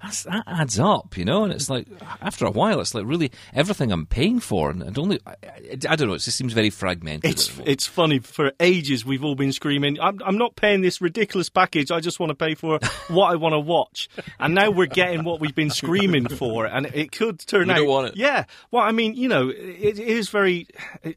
That's, 0.03 0.25
that 0.25 0.45
adds 0.47 0.79
up, 0.79 1.17
you 1.17 1.25
know, 1.25 1.45
and 1.45 1.53
it's 1.53 1.71
like 1.71 1.87
after 2.21 2.45
a 2.47 2.51
while, 2.51 2.81
it's 2.81 2.95
like 2.95 3.05
really 3.07 3.33
everything 3.55 3.91
I'm 3.93 4.07
paying 4.07 4.41
for, 4.41 4.71
and 4.71 4.83
I 4.85 4.91
don't, 4.91 5.13
I, 5.27 5.31
I, 5.31 5.61
I 5.91 5.97
don't 5.97 6.09
know. 6.09 6.15
It 6.15 6.19
just 6.21 6.37
seems 6.37 6.53
very 6.53 6.71
fragmented. 6.71 7.31
It's 7.31 7.49
at 7.49 7.53
the 7.55 7.59
moment. 7.61 7.73
it's 7.73 7.87
funny. 7.87 8.19
For 8.19 8.53
ages, 8.61 9.05
we've 9.05 9.25
all 9.25 9.35
been 9.35 9.53
screaming, 9.53 9.99
"I'm 10.01 10.21
I'm 10.25 10.39
not 10.39 10.55
paying 10.57 10.81
this 10.83 11.01
ridiculous 11.01 11.49
package. 11.49 11.91
I 11.91 12.01
just 12.01 12.21
want 12.21 12.31
to 12.31 12.35
pay 12.35 12.55
for 12.55 12.79
what 13.09 13.33
I 13.33 13.37
want 13.37 13.55
to 13.55 13.59
watch." 13.61 14.09
And 14.39 14.55
now 14.55 14.71
we're 14.71 14.87
getting 14.87 15.25
what 15.25 15.41
we've 15.41 15.55
been 15.55 15.71
screaming 15.71 16.29
for, 16.29 16.67
and 16.67 16.87
it 16.87 17.11
could 17.13 17.39
turn 17.41 17.69
We 17.69 17.73
out. 17.75 17.77
don't 17.79 17.89
want 17.89 18.09
it. 18.09 18.17
Yeah. 18.17 18.45
Well, 18.71 18.83
I 18.83 18.93
mean, 18.93 19.15
you 19.15 19.29
know, 19.29 19.49
it, 19.49 19.99
it 19.99 20.09
is 20.09 20.29
very. 20.29 20.67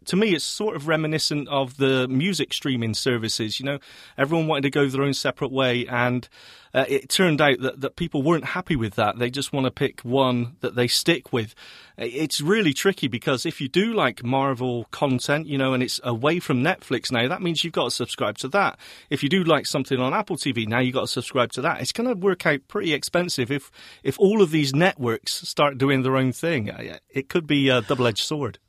To 0.06 0.16
me, 0.16 0.34
it's 0.34 0.44
sort 0.46 0.76
of 0.76 0.88
reminiscent 0.88 1.48
of 1.50 1.78
the 1.78 2.08
music 2.08 2.54
streaming 2.54 2.94
services. 2.94 3.60
You 3.60 3.66
know, 3.66 3.80
everyone 4.18 4.48
wanted 4.48 4.62
to 4.64 4.70
go 4.70 4.88
their 4.88 5.04
own 5.04 5.14
separate 5.14 5.52
way, 5.52 5.86
and 5.88 6.28
uh, 6.74 6.86
it 6.88 7.10
turned 7.10 7.42
out 7.42 7.60
that, 7.60 7.82
that 7.82 7.96
people 7.96 8.22
weren't 8.22 8.46
happy 8.46 8.76
with 8.76 8.96
that. 8.96 9.18
They 9.18 9.30
just 9.30 9.54
want 9.54 9.66
to 9.66 9.72
pick 9.72 10.02
one 10.02 10.56
that 10.62 10.76
they 10.76 10.88
stick 10.88 11.34
with. 11.34 11.56
It's 11.98 12.40
really 12.40 12.74
tricky 12.74 13.08
because 13.08 13.46
if 13.46 13.60
you 13.60 13.68
do 13.68 13.94
like 13.94 14.24
Marvel 14.24 14.86
content, 14.92 15.48
you 15.48 15.58
know, 15.58 15.74
and 15.74 15.84
it's 15.84 16.00
away 16.04 16.40
from 16.40 16.64
Netflix 16.64 17.12
now, 17.12 17.28
that 17.28 17.42
means 17.42 17.64
you've 17.64 17.74
got 17.74 17.86
to 17.86 17.92
subscribe 17.92 18.38
to 18.40 18.48
that. 18.50 18.78
If 19.10 19.24
you 19.24 19.30
do 19.30 19.44
like 19.44 19.66
something 19.66 20.00
on 20.00 20.14
Apple 20.14 20.38
TV, 20.38 20.68
now 20.68 20.80
you've 20.80 20.94
got 20.94 21.02
to 21.02 21.08
subscribe 21.08 21.52
to 21.54 21.62
that. 21.62 21.82
It's 21.82 21.92
going 21.92 22.08
to 22.08 22.16
work 22.16 22.46
out 22.46 22.68
pretty 22.68 22.94
expensive 22.94 23.52
if 23.52 23.72
if 24.04 24.20
all 24.20 24.42
of 24.42 24.52
these 24.52 24.74
networks 24.74 25.34
start 25.48 25.78
doing 25.78 26.04
their 26.04 26.16
own 26.16 26.32
thing. 26.32 26.72
It 27.10 27.30
could 27.30 27.48
be 27.48 27.70
a 27.70 27.82
double 27.82 28.08
edged 28.08 28.24
sword. 28.24 28.60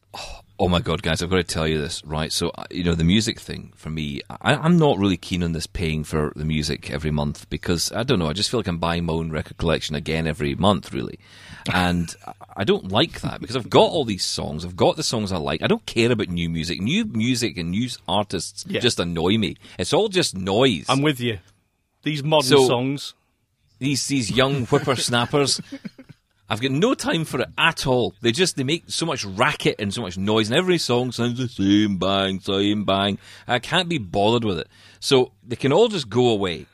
Oh 0.63 0.69
my 0.69 0.81
god, 0.81 1.03
guys! 1.03 1.23
I've 1.23 1.31
got 1.31 1.37
to 1.37 1.43
tell 1.43 1.67
you 1.67 1.81
this, 1.81 2.05
right? 2.05 2.31
So, 2.31 2.51
uh, 2.51 2.65
you 2.71 2.85
know, 2.85 2.95
the 2.95 3.05
music 3.05 3.41
thing 3.41 3.73
for 3.77 3.89
me, 3.89 4.21
I, 4.43 4.55
I'm 4.57 4.77
not 4.77 4.99
really 4.99 5.17
keen 5.17 5.43
on 5.43 5.53
this 5.53 5.67
paying 5.67 6.05
for 6.05 6.35
the 6.37 6.45
music 6.45 6.91
every 6.91 7.11
month 7.11 7.49
because 7.49 7.91
I 7.93 8.03
don't 8.03 8.19
know. 8.19 8.29
I 8.29 8.35
just 8.35 8.51
feel 8.51 8.61
like 8.61 8.67
I'm 8.67 8.77
buying 8.77 9.07
my 9.07 9.15
own 9.15 9.31
record 9.31 9.57
collection 9.57 9.95
again 9.95 10.27
every 10.27 10.55
month, 10.55 10.93
really, 10.93 11.19
and 11.73 12.15
I- 12.27 12.33
I 12.57 12.65
don't 12.65 12.93
like 12.93 13.23
that 13.23 13.41
because 13.41 13.57
I've 13.57 13.71
got 13.71 13.91
all 13.91 14.05
these 14.05 14.25
songs. 14.25 14.67
I've 14.67 14.77
got 14.77 14.97
the 14.97 15.03
songs 15.03 15.33
I 15.33 15.39
like. 15.39 15.63
I 15.63 15.67
don't 15.67 15.87
care 15.87 16.13
about 16.13 16.29
new 16.29 16.51
music. 16.51 16.79
New 16.83 17.07
music 17.07 17.57
and 17.57 17.71
new 17.71 17.89
artists 18.07 18.67
Yeah. 18.69 18.81
just 18.81 19.01
annoy 19.01 19.39
me. 19.39 19.57
It's 19.79 19.95
all 19.95 20.09
just 20.11 20.37
noise. 20.37 20.85
I'm 20.91 21.01
with 21.01 21.21
you. 21.21 21.39
These 22.03 22.23
modern 22.23 22.49
So- 22.49 22.67
songs. 22.67 23.15
these 23.79 24.07
these 24.09 24.31
young 24.31 24.67
whippersnappers. 24.67 25.61
I've 26.51 26.61
got 26.61 26.73
no 26.73 26.95
time 26.95 27.25
for 27.25 27.41
it 27.41 27.49
at 27.57 27.87
all. 27.87 28.17
They 28.23 28.33
just 28.33 28.57
they 28.57 28.65
make 28.65 28.85
so 28.89 29.07
much 29.07 29.25
racket 29.25 29.77
and 29.79 29.95
so 29.95 30.03
much 30.03 30.19
noise, 30.19 30.49
and 30.49 30.59
every 30.59 30.79
song 30.79 31.13
sounds 31.13 31.39
the 31.39 31.49
same 31.49 31.97
bang, 31.97 32.41
same 32.41 32.85
bang. 32.85 33.19
I 33.47 33.61
can't 33.61 33.89
be 33.89 33.99
bothered 33.99 34.45
with 34.45 34.59
it. 34.59 34.69
So 34.99 35.31
they 35.47 35.55
can 35.55 35.73
all 35.73 35.87
just 35.87 36.09
go 36.09 36.29
away. 36.29 36.67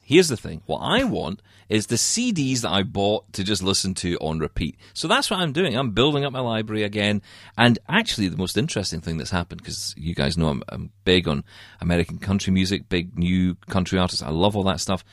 Here's 0.00 0.28
the 0.28 0.38
thing: 0.38 0.62
what 0.64 0.78
I 0.78 1.04
want 1.04 1.42
is 1.68 1.86
the 1.86 1.96
CDs 1.96 2.62
that 2.62 2.70
I 2.70 2.82
bought 2.82 3.30
to 3.34 3.44
just 3.44 3.62
listen 3.62 3.94
to 3.96 4.16
on 4.22 4.38
repeat. 4.38 4.76
So 4.94 5.06
that's 5.06 5.30
what 5.30 5.38
I'm 5.38 5.52
doing. 5.52 5.76
I'm 5.76 5.92
building 5.92 6.24
up 6.24 6.32
my 6.32 6.40
library 6.40 6.82
again. 6.82 7.20
And 7.58 7.78
actually, 7.88 8.28
the 8.28 8.38
most 8.38 8.56
interesting 8.56 9.02
thing 9.02 9.18
that's 9.18 9.30
happened 9.30 9.62
because 9.62 9.94
you 9.98 10.14
guys 10.14 10.38
know 10.38 10.48
I'm, 10.48 10.62
I'm 10.70 10.90
big 11.04 11.28
on 11.28 11.44
American 11.80 12.18
country 12.18 12.52
music, 12.54 12.88
big 12.88 13.18
new 13.18 13.54
country 13.68 13.98
artists. 13.98 14.22
I 14.22 14.30
love 14.30 14.56
all 14.56 14.64
that 14.64 14.80
stuff 14.80 15.04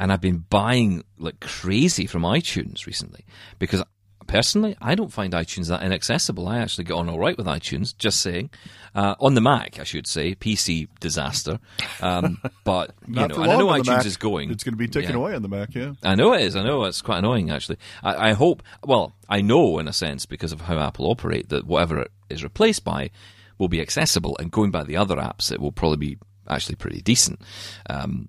and 0.00 0.12
I've 0.12 0.20
been 0.20 0.44
buying 0.50 1.04
like 1.18 1.40
crazy 1.40 2.06
from 2.06 2.22
iTunes 2.22 2.86
recently 2.86 3.24
because 3.58 3.82
personally 4.26 4.76
I 4.80 4.94
don't 4.96 5.12
find 5.12 5.32
iTunes 5.32 5.68
that 5.68 5.82
inaccessible. 5.82 6.48
I 6.48 6.58
actually 6.58 6.84
get 6.84 6.94
on 6.94 7.08
all 7.08 7.18
right 7.18 7.36
with 7.36 7.46
iTunes. 7.46 7.96
Just 7.96 8.20
saying, 8.20 8.50
uh, 8.94 9.14
on 9.20 9.34
the 9.34 9.40
Mac, 9.40 9.78
I 9.78 9.84
should 9.84 10.06
say, 10.06 10.34
PC 10.34 10.88
disaster. 11.00 11.60
Um, 12.02 12.40
but 12.64 12.92
you 13.06 13.14
know, 13.14 13.24
and 13.24 13.34
I 13.52 13.56
know 13.56 13.68
iTunes 13.68 13.86
Mac. 13.86 14.06
is 14.06 14.16
going. 14.16 14.50
It's 14.50 14.64
going 14.64 14.72
to 14.74 14.78
be 14.78 14.88
taken 14.88 15.10
Yeah. 15.12 15.16
away 15.18 15.34
on 15.34 15.42
the 15.42 15.48
Mac. 15.48 15.74
Yeah. 15.74 15.92
I 16.02 16.14
know 16.14 16.32
it 16.34 16.42
is. 16.42 16.56
I 16.56 16.62
know 16.64 16.84
it's 16.84 17.02
quite 17.02 17.18
annoying 17.18 17.50
actually. 17.50 17.78
I, 18.02 18.30
I 18.30 18.32
hope. 18.32 18.62
Well, 18.84 19.14
I 19.28 19.40
know 19.42 19.78
in 19.78 19.86
a 19.88 19.92
sense 19.92 20.26
because 20.26 20.52
of 20.52 20.62
how 20.62 20.78
Apple 20.78 21.06
operate 21.10 21.48
that 21.50 21.66
whatever 21.66 22.00
it 22.02 22.10
is 22.28 22.42
replaced 22.42 22.84
by 22.84 23.10
will 23.58 23.68
be 23.68 23.80
accessible, 23.80 24.36
and 24.38 24.50
going 24.50 24.70
by 24.70 24.82
the 24.84 24.96
other 24.96 25.16
apps, 25.16 25.50
it 25.50 25.60
will 25.60 25.72
probably 25.72 25.96
be 25.96 26.18
actually 26.48 26.74
pretty 26.76 27.00
decent. 27.00 27.40
Um, 27.88 28.28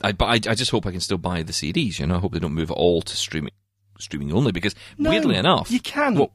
I, 0.00 0.12
but 0.12 0.24
I, 0.26 0.50
I 0.50 0.54
just 0.54 0.70
hope 0.70 0.86
I 0.86 0.90
can 0.90 1.00
still 1.00 1.18
buy 1.18 1.42
the 1.42 1.52
CDs. 1.52 1.98
You 1.98 2.06
know, 2.06 2.16
I 2.16 2.18
hope 2.18 2.32
they 2.32 2.38
don't 2.38 2.54
move 2.54 2.70
all 2.70 3.02
to 3.02 3.16
streaming, 3.16 3.52
streaming 3.98 4.32
only. 4.32 4.50
Because 4.52 4.74
No, 4.98 5.10
weirdly 5.10 5.36
enough, 5.36 5.70
you 5.70 5.80
can. 5.80 6.14
What? 6.14 6.30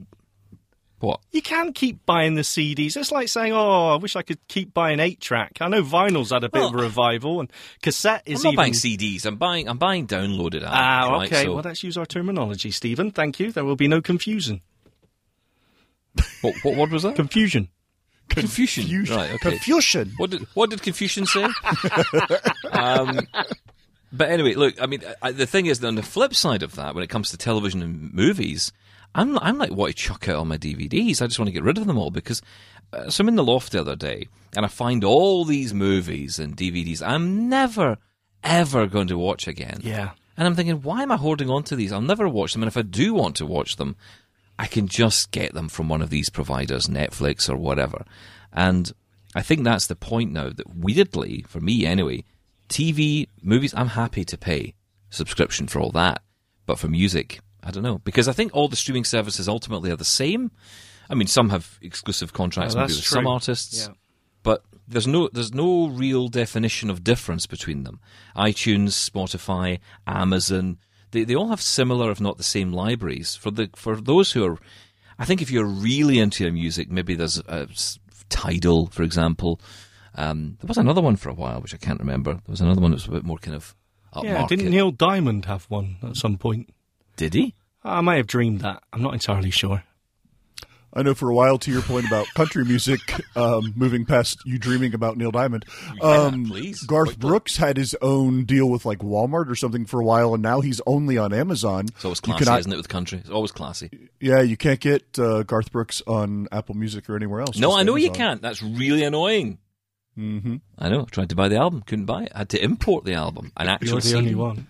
What? 0.99 1.19
You 1.31 1.43
can't 1.43 1.75
keep 1.75 2.05
buying 2.07 2.33
the 2.33 2.41
CDs. 2.41 2.97
It's 2.97 3.11
like 3.11 3.27
saying, 3.29 3.53
"Oh, 3.53 3.89
I 3.93 3.97
wish 3.97 4.15
I 4.15 4.23
could 4.23 4.39
keep 4.47 4.73
buying 4.73 4.99
eight 4.99 5.19
track." 5.21 5.57
I 5.61 5.67
know 5.67 5.83
vinyl's 5.83 6.31
had 6.31 6.43
a 6.43 6.49
bit 6.49 6.63
of 6.63 6.73
a 6.73 6.77
revival, 6.77 7.39
and 7.39 7.51
cassette 7.83 8.23
is 8.25 8.39
I'm 8.39 8.43
not 8.45 8.53
even. 8.53 8.55
buying 8.57 8.73
CDs. 8.73 9.25
I'm 9.25 9.35
buying. 9.35 9.67
I'm 9.69 9.77
buying 9.77 10.07
downloaded 10.07 10.63
albums. 10.63 10.71
ah, 10.73 11.09
right? 11.11 11.27
okay. 11.27 11.43
So- 11.43 11.53
Well, 11.55 11.63
let's 11.63 11.83
use 11.83 11.97
our 11.97 12.05
terminology, 12.07 12.71
Stephen. 12.71 13.11
Thank 13.11 13.39
you. 13.39 13.51
There 13.51 13.63
will 13.65 13.75
be 13.75 13.87
no 13.87 14.01
confusion. 14.01 14.61
what, 16.41 16.55
what 16.63 16.77
word 16.77 16.91
was 16.91 17.03
that? 17.03 17.15
Confusion. 17.15 17.69
Confusion. 18.29 18.83
Confusion. 18.83 19.15
Right. 19.15 19.31
Okay. 19.35 19.51
Confusion. 19.51 20.13
What 20.17 20.29
did 20.31 20.47
what 20.53 20.69
did 20.69 20.81
Confucian 20.81 21.25
say? 21.25 21.47
um, 22.71 23.27
but 24.11 24.29
anyway, 24.29 24.53
look. 24.53 24.81
I 24.81 24.85
mean, 24.85 25.03
I, 25.21 25.31
the 25.31 25.45
thing 25.45 25.65
is, 25.65 25.83
on 25.83 25.95
the 25.95 26.03
flip 26.03 26.35
side 26.35 26.63
of 26.63 26.75
that, 26.75 26.95
when 26.95 27.03
it 27.03 27.09
comes 27.09 27.31
to 27.31 27.37
television 27.37 27.81
and 27.81 28.13
movies, 28.13 28.71
I'm 29.15 29.37
I'm 29.39 29.57
like 29.57 29.71
what 29.71 29.89
I 29.89 29.91
chuck 29.93 30.27
out 30.29 30.37
on 30.37 30.47
my 30.47 30.57
DVDs. 30.57 31.21
I 31.21 31.27
just 31.27 31.39
want 31.39 31.47
to 31.47 31.53
get 31.53 31.63
rid 31.63 31.77
of 31.77 31.87
them 31.87 31.97
all 31.97 32.11
because. 32.11 32.41
Uh, 32.93 33.09
so 33.09 33.21
I'm 33.21 33.27
in 33.27 33.35
the 33.35 33.43
loft 33.43 33.73
the 33.73 33.81
other 33.81 33.97
day, 33.97 34.29
and 34.55 34.63
I 34.65 34.69
find 34.69 35.03
all 35.03 35.43
these 35.43 35.73
movies 35.73 36.39
and 36.39 36.55
DVDs 36.55 37.01
I'm 37.05 37.49
never, 37.49 37.97
ever 38.45 38.87
going 38.87 39.07
to 39.09 39.17
watch 39.17 39.45
again. 39.45 39.81
Yeah. 39.83 40.11
And 40.37 40.47
I'm 40.47 40.55
thinking, 40.55 40.83
why 40.83 41.01
am 41.01 41.11
I 41.11 41.17
holding 41.17 41.49
on 41.49 41.63
to 41.63 41.75
these? 41.75 41.91
I'll 41.91 41.99
never 41.99 42.29
watch 42.29 42.53
them. 42.53 42.61
And 42.61 42.67
if 42.67 42.77
I 42.77 42.83
do 42.83 43.13
want 43.13 43.35
to 43.37 43.45
watch 43.45 43.75
them, 43.75 43.97
I 44.59 44.67
can 44.67 44.87
just 44.87 45.31
get 45.31 45.53
them 45.53 45.69
from 45.69 45.87
one 45.89 46.01
of 46.01 46.09
these 46.09 46.29
providers, 46.29 46.87
Netflix 46.87 47.49
or 47.49 47.57
whatever. 47.57 48.05
And 48.51 48.91
I 49.35 49.41
think 49.43 49.63
that's 49.63 49.87
the 49.87 49.95
point 49.95 50.31
now 50.31 50.49
that 50.49 50.75
weirdly, 50.75 51.43
for 51.47 51.59
me 51.59 51.85
anyway, 51.85 52.23
TV, 52.69 53.27
movies, 53.41 53.73
I'm 53.75 53.89
happy 53.89 54.25
to 54.25 54.37
pay 54.37 54.73
subscription 55.09 55.67
for 55.67 55.79
all 55.79 55.91
that. 55.91 56.21
But 56.65 56.79
for 56.79 56.87
music, 56.87 57.39
I 57.63 57.71
don't 57.71 57.83
know. 57.83 57.99
Because 57.99 58.27
I 58.27 58.33
think 58.33 58.53
all 58.53 58.67
the 58.67 58.75
streaming 58.75 59.05
services 59.05 59.47
ultimately 59.47 59.91
are 59.91 59.95
the 59.95 60.03
same. 60.05 60.51
I 61.09 61.15
mean, 61.15 61.27
some 61.27 61.49
have 61.51 61.77
exclusive 61.81 62.33
contracts 62.33 62.75
Oh, 62.75 62.79
maybe 62.79 62.93
with 62.93 63.05
some 63.05 63.27
artists, 63.27 63.87
Yeah. 63.87 63.93
but 64.43 64.63
there's 64.87 65.07
no 65.07 65.29
there's 65.31 65.53
no 65.53 65.87
real 65.87 66.27
definition 66.27 66.89
of 66.89 67.03
difference 67.03 67.45
between 67.45 67.83
them. 67.83 67.99
iTunes, 68.35 68.89
Spotify, 69.09 69.79
Amazon, 70.05 70.77
they 71.11 71.23
they 71.23 71.35
all 71.35 71.49
have 71.49 71.61
similar, 71.61 72.11
if 72.11 72.21
not 72.21 72.37
the 72.37 72.43
same, 72.43 72.71
libraries. 72.71 73.35
For 73.35 73.51
the 73.51 73.69
for 73.75 73.95
those 73.95 74.31
who 74.31 74.45
are, 74.45 74.57
I 75.19 75.25
think 75.25 75.41
if 75.41 75.51
you're 75.51 75.65
really 75.65 76.19
into 76.19 76.43
your 76.43 76.53
music, 76.53 76.91
maybe 76.91 77.15
there's 77.15 77.39
a, 77.39 77.67
Tidal, 78.29 78.87
for 78.87 79.03
example. 79.03 79.59
Um, 80.15 80.57
there 80.59 80.67
was 80.67 80.77
another 80.77 81.01
one 81.01 81.15
for 81.15 81.29
a 81.29 81.33
while, 81.33 81.61
which 81.61 81.73
I 81.73 81.77
can't 81.77 81.99
remember. 81.99 82.33
There 82.33 82.41
was 82.47 82.61
another 82.61 82.81
one 82.81 82.91
that 82.91 82.95
was 82.95 83.07
a 83.07 83.11
bit 83.11 83.23
more 83.23 83.37
kind 83.37 83.55
of 83.55 83.75
upmarket. 84.13 84.23
Yeah, 84.23 84.47
didn't 84.47 84.69
Neil 84.69 84.91
Diamond 84.91 85.45
have 85.45 85.65
one 85.65 85.97
at 86.03 86.17
some 86.17 86.37
point? 86.37 86.73
Did 87.15 87.33
he? 87.33 87.55
I 87.83 88.01
may 88.01 88.17
have 88.17 88.27
dreamed 88.27 88.61
that. 88.61 88.83
I'm 88.91 89.01
not 89.01 89.13
entirely 89.13 89.51
sure. 89.51 89.83
I 90.93 91.03
know 91.03 91.13
for 91.13 91.29
a 91.29 91.33
while, 91.35 91.57
to 91.59 91.71
your 91.71 91.81
point 91.83 92.07
about 92.07 92.25
country 92.33 92.63
music, 92.65 92.99
um, 93.35 93.73
moving 93.75 94.05
past 94.05 94.39
you 94.45 94.57
dreaming 94.57 94.93
about 94.95 95.15
Neil 95.17 95.31
Diamond, 95.31 95.65
um, 96.01 96.45
please. 96.45 96.81
Garth 96.83 97.09
Quickly. 97.09 97.29
Brooks 97.29 97.57
had 97.57 97.77
his 97.77 97.95
own 98.01 98.45
deal 98.45 98.67
with 98.69 98.85
like 98.85 98.99
Walmart 98.99 99.49
or 99.49 99.55
something 99.55 99.85
for 99.85 99.99
a 100.01 100.05
while, 100.05 100.33
and 100.33 100.41
now 100.41 100.61
he's 100.61 100.81
only 100.87 101.17
on 101.17 101.33
Amazon. 101.33 101.87
So 101.99 102.09
It's 102.11 102.19
classy, 102.19 102.45
cannot- 102.45 102.59
isn't 102.61 102.73
it, 102.73 102.77
with 102.77 102.89
country? 102.89 103.19
It's 103.19 103.29
always 103.29 103.51
classy. 103.51 104.09
Yeah, 104.19 104.41
you 104.41 104.57
can't 104.57 104.79
get 104.79 105.19
uh, 105.19 105.43
Garth 105.43 105.71
Brooks 105.71 106.01
on 106.07 106.47
Apple 106.51 106.75
Music 106.75 107.07
or 107.09 107.15
anywhere 107.15 107.41
else. 107.41 107.57
No, 107.59 107.75
I 107.75 107.83
know 107.83 107.95
you 107.95 108.09
can't. 108.09 108.41
That's 108.41 108.63
really 108.63 109.03
annoying. 109.03 109.59
Mm-hmm. 110.17 110.55
I 110.79 110.89
know. 110.89 111.05
Tried 111.05 111.29
to 111.29 111.35
buy 111.35 111.47
the 111.47 111.57
album, 111.57 111.83
couldn't 111.85 112.05
buy 112.05 112.23
it. 112.23 112.33
Had 112.35 112.49
to 112.49 112.63
import 112.63 113.05
the 113.05 113.13
album. 113.13 113.51
An 113.55 113.67
actual 113.67 113.89
You're 113.89 114.01
the 114.01 114.07
CD. 114.07 114.17
only 114.17 114.35
one. 114.35 114.67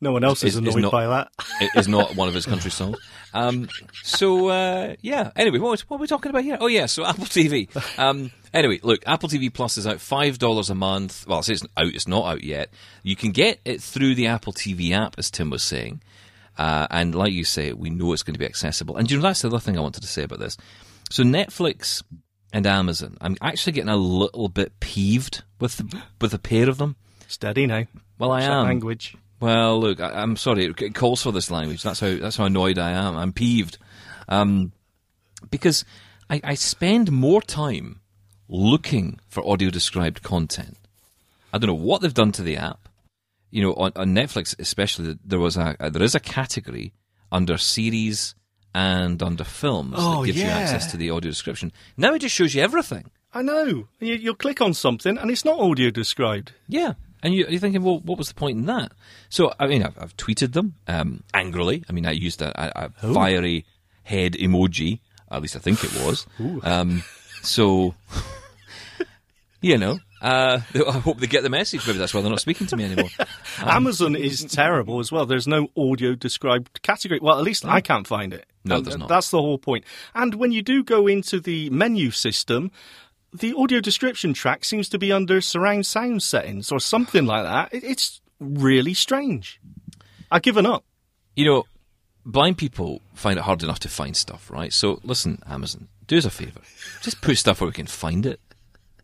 No 0.00 0.12
one 0.12 0.24
else 0.24 0.42
is 0.44 0.56
Is- 0.56 0.62
is 0.66 0.74
annoyed 0.74 0.82
not- 0.82 0.92
by 0.92 1.06
that. 1.06 1.28
It 1.60 1.70
is 1.76 1.86
not 1.88 2.16
one 2.16 2.26
of 2.28 2.34
his 2.34 2.46
country 2.46 2.70
songs. 2.70 2.96
Um, 3.34 3.68
so 4.02 4.48
uh, 4.48 4.94
yeah. 5.02 5.30
Anyway, 5.36 5.58
what, 5.58 5.70
was- 5.72 5.88
what 5.90 5.98
are 5.98 6.00
we 6.00 6.06
talking 6.06 6.30
about 6.30 6.42
here? 6.42 6.56
Oh 6.60 6.68
yeah, 6.68 6.86
so 6.86 7.04
Apple 7.06 7.26
TV. 7.26 7.68
Um, 7.98 8.30
anyway, 8.54 8.80
look, 8.82 9.02
Apple 9.06 9.28
TV 9.28 9.52
Plus 9.52 9.76
is 9.76 9.86
out 9.86 10.00
five 10.00 10.38
dollars 10.38 10.70
a 10.70 10.74
month. 10.74 11.26
Well, 11.26 11.40
it's 11.46 11.50
out. 11.76 11.86
It's 11.94 12.08
not 12.08 12.24
out 12.24 12.42
yet. 12.44 12.72
You 13.02 13.14
can 13.16 13.32
get 13.32 13.60
it 13.64 13.82
through 13.82 14.14
the 14.14 14.28
Apple 14.28 14.52
TV 14.54 14.92
app, 14.92 15.16
as 15.18 15.30
Tim 15.30 15.50
was 15.50 15.62
saying. 15.62 16.02
Uh, 16.58 16.86
and 16.90 17.14
like 17.14 17.32
you 17.32 17.44
say, 17.44 17.72
we 17.72 17.90
know 17.90 18.12
it's 18.12 18.22
going 18.22 18.34
to 18.34 18.38
be 18.40 18.44
accessible. 18.46 18.96
And 18.96 19.10
you 19.10 19.16
know, 19.18 19.22
that's 19.22 19.42
the 19.42 19.48
other 19.48 19.60
thing 19.60 19.78
I 19.78 19.82
wanted 19.82 20.00
to 20.02 20.08
say 20.08 20.22
about 20.24 20.40
this. 20.40 20.56
So 21.10 21.22
Netflix 21.22 22.02
and 22.52 22.66
Amazon, 22.66 23.16
I'm 23.20 23.36
actually 23.40 23.72
getting 23.74 23.88
a 23.90 23.96
little 23.96 24.48
bit 24.48 24.78
peeved 24.80 25.42
with 25.60 25.76
the, 25.78 26.02
with 26.20 26.34
a 26.34 26.38
pair 26.38 26.68
of 26.68 26.76
them. 26.78 26.96
Steady 27.28 27.66
now. 27.66 27.84
Well, 28.18 28.32
I 28.32 28.40
Watch 28.40 28.50
am. 28.50 28.64
Language. 28.64 29.16
Well, 29.40 29.80
look, 29.80 30.00
I, 30.00 30.10
I'm 30.22 30.36
sorry. 30.36 30.66
It, 30.66 30.94
calls 30.94 31.22
for 31.22 31.32
this 31.32 31.50
language. 31.50 31.82
That's 31.82 32.00
how 32.00 32.14
that's 32.16 32.36
how 32.36 32.44
annoyed 32.44 32.78
I 32.78 32.90
am. 32.90 33.16
I'm 33.16 33.32
peeved 33.32 33.78
um, 34.28 34.72
because 35.50 35.84
I, 36.28 36.40
I 36.44 36.54
spend 36.54 37.10
more 37.10 37.42
time 37.42 38.00
looking 38.48 39.18
for 39.28 39.46
audio 39.48 39.70
described 39.70 40.22
content. 40.22 40.76
I 41.52 41.58
don't 41.58 41.68
know 41.68 41.74
what 41.74 42.02
they've 42.02 42.14
done 42.14 42.32
to 42.32 42.42
the 42.42 42.56
app. 42.56 42.88
You 43.50 43.62
know, 43.62 43.74
on, 43.74 43.92
on 43.96 44.14
Netflix 44.14 44.54
especially, 44.58 45.18
there 45.24 45.40
was 45.40 45.56
a 45.56 45.76
there 45.90 46.02
is 46.02 46.14
a 46.14 46.20
category 46.20 46.92
under 47.32 47.58
series 47.58 48.34
and 48.74 49.22
under 49.22 49.44
films 49.44 49.94
Oh, 49.96 50.20
that 50.20 50.26
gives 50.26 50.38
you 50.38 50.46
access 50.46 50.90
to 50.92 50.96
the 50.96 51.10
audio 51.10 51.30
description. 51.30 51.72
Now 51.96 52.14
it 52.14 52.20
just 52.20 52.34
shows 52.34 52.54
you 52.54 52.62
everything. 52.62 53.10
I 53.32 53.42
know. 53.42 53.88
You, 54.00 54.14
you'll 54.14 54.34
click 54.34 54.60
on 54.60 54.74
something 54.74 55.16
and 55.18 55.30
it's 55.30 55.44
not 55.44 55.58
audio 55.58 55.90
described. 55.90 56.52
Yeah. 56.68 56.94
And 57.22 57.34
you, 57.34 57.46
you're 57.48 57.60
thinking, 57.60 57.82
well, 57.82 58.00
what 58.00 58.18
was 58.18 58.28
the 58.28 58.34
point 58.34 58.58
in 58.58 58.66
that? 58.66 58.92
So, 59.28 59.52
I 59.58 59.66
mean, 59.66 59.82
I've, 59.82 59.96
I've 60.00 60.16
tweeted 60.16 60.52
them 60.52 60.74
um, 60.88 61.22
angrily. 61.34 61.84
I 61.88 61.92
mean, 61.92 62.06
I 62.06 62.12
used 62.12 62.40
a, 62.42 62.52
a, 62.60 62.90
a 63.02 63.12
fiery 63.14 63.64
head 64.04 64.32
emoji. 64.34 65.00
At 65.30 65.42
least 65.42 65.56
I 65.56 65.58
think 65.60 65.84
it 65.84 65.92
was. 66.04 66.26
Um, 66.64 67.02
so, 67.42 67.94
you 69.60 69.78
know, 69.78 69.98
uh, 70.20 70.60
I 70.74 70.98
hope 70.98 71.18
they 71.18 71.26
get 71.26 71.42
the 71.42 71.50
message. 71.50 71.86
Maybe 71.86 71.98
that's 71.98 72.12
why 72.12 72.20
they're 72.20 72.30
not 72.30 72.40
speaking 72.40 72.66
to 72.68 72.76
me 72.76 72.84
anymore. 72.84 73.10
Amazon 73.58 74.14
is 74.16 74.44
terrible 74.44 75.00
as 75.00 75.10
well. 75.10 75.26
There's 75.26 75.46
no 75.48 75.68
audio 75.76 76.14
described 76.14 76.82
category. 76.82 77.20
Well, 77.22 77.38
at 77.38 77.44
least 77.44 77.64
I 77.64 77.80
can't 77.80 78.06
find 78.06 78.32
it. 78.34 78.46
No, 78.64 78.76
And 78.76 78.86
there's 78.86 78.98
not. 78.98 79.08
That's 79.08 79.30
the 79.30 79.40
whole 79.40 79.58
point. 79.58 79.84
And 80.14 80.34
when 80.34 80.52
you 80.52 80.62
do 80.62 80.82
go 80.84 81.06
into 81.06 81.40
the 81.40 81.70
menu 81.70 82.10
system, 82.10 82.70
the 83.32 83.54
audio 83.56 83.80
description 83.80 84.32
track 84.34 84.64
seems 84.64 84.88
to 84.90 84.98
be 84.98 85.12
under 85.12 85.40
surround 85.40 85.86
sound 85.86 86.22
settings 86.22 86.72
or 86.72 86.80
something 86.80 87.26
like 87.26 87.44
that. 87.44 87.72
It, 87.74 87.84
it's 87.84 88.20
really 88.38 88.94
strange. 88.94 89.60
I've 90.30 90.42
given 90.42 90.66
up. 90.66 90.84
you 91.36 91.44
know, 91.44 91.64
blind 92.24 92.58
people 92.58 93.02
find 93.14 93.38
it 93.38 93.42
hard 93.42 93.62
enough 93.62 93.80
to 93.80 93.88
find 93.88 94.16
stuff, 94.16 94.50
right? 94.50 94.72
So, 94.72 95.00
listen, 95.02 95.42
Amazon, 95.46 95.88
do 96.06 96.16
us 96.18 96.24
a 96.24 96.30
favour. 96.30 96.60
Just 97.02 97.20
put 97.20 97.36
stuff 97.38 97.60
where 97.60 97.68
we 97.68 97.72
can 97.72 97.86
find 97.86 98.26
it. 98.26 98.40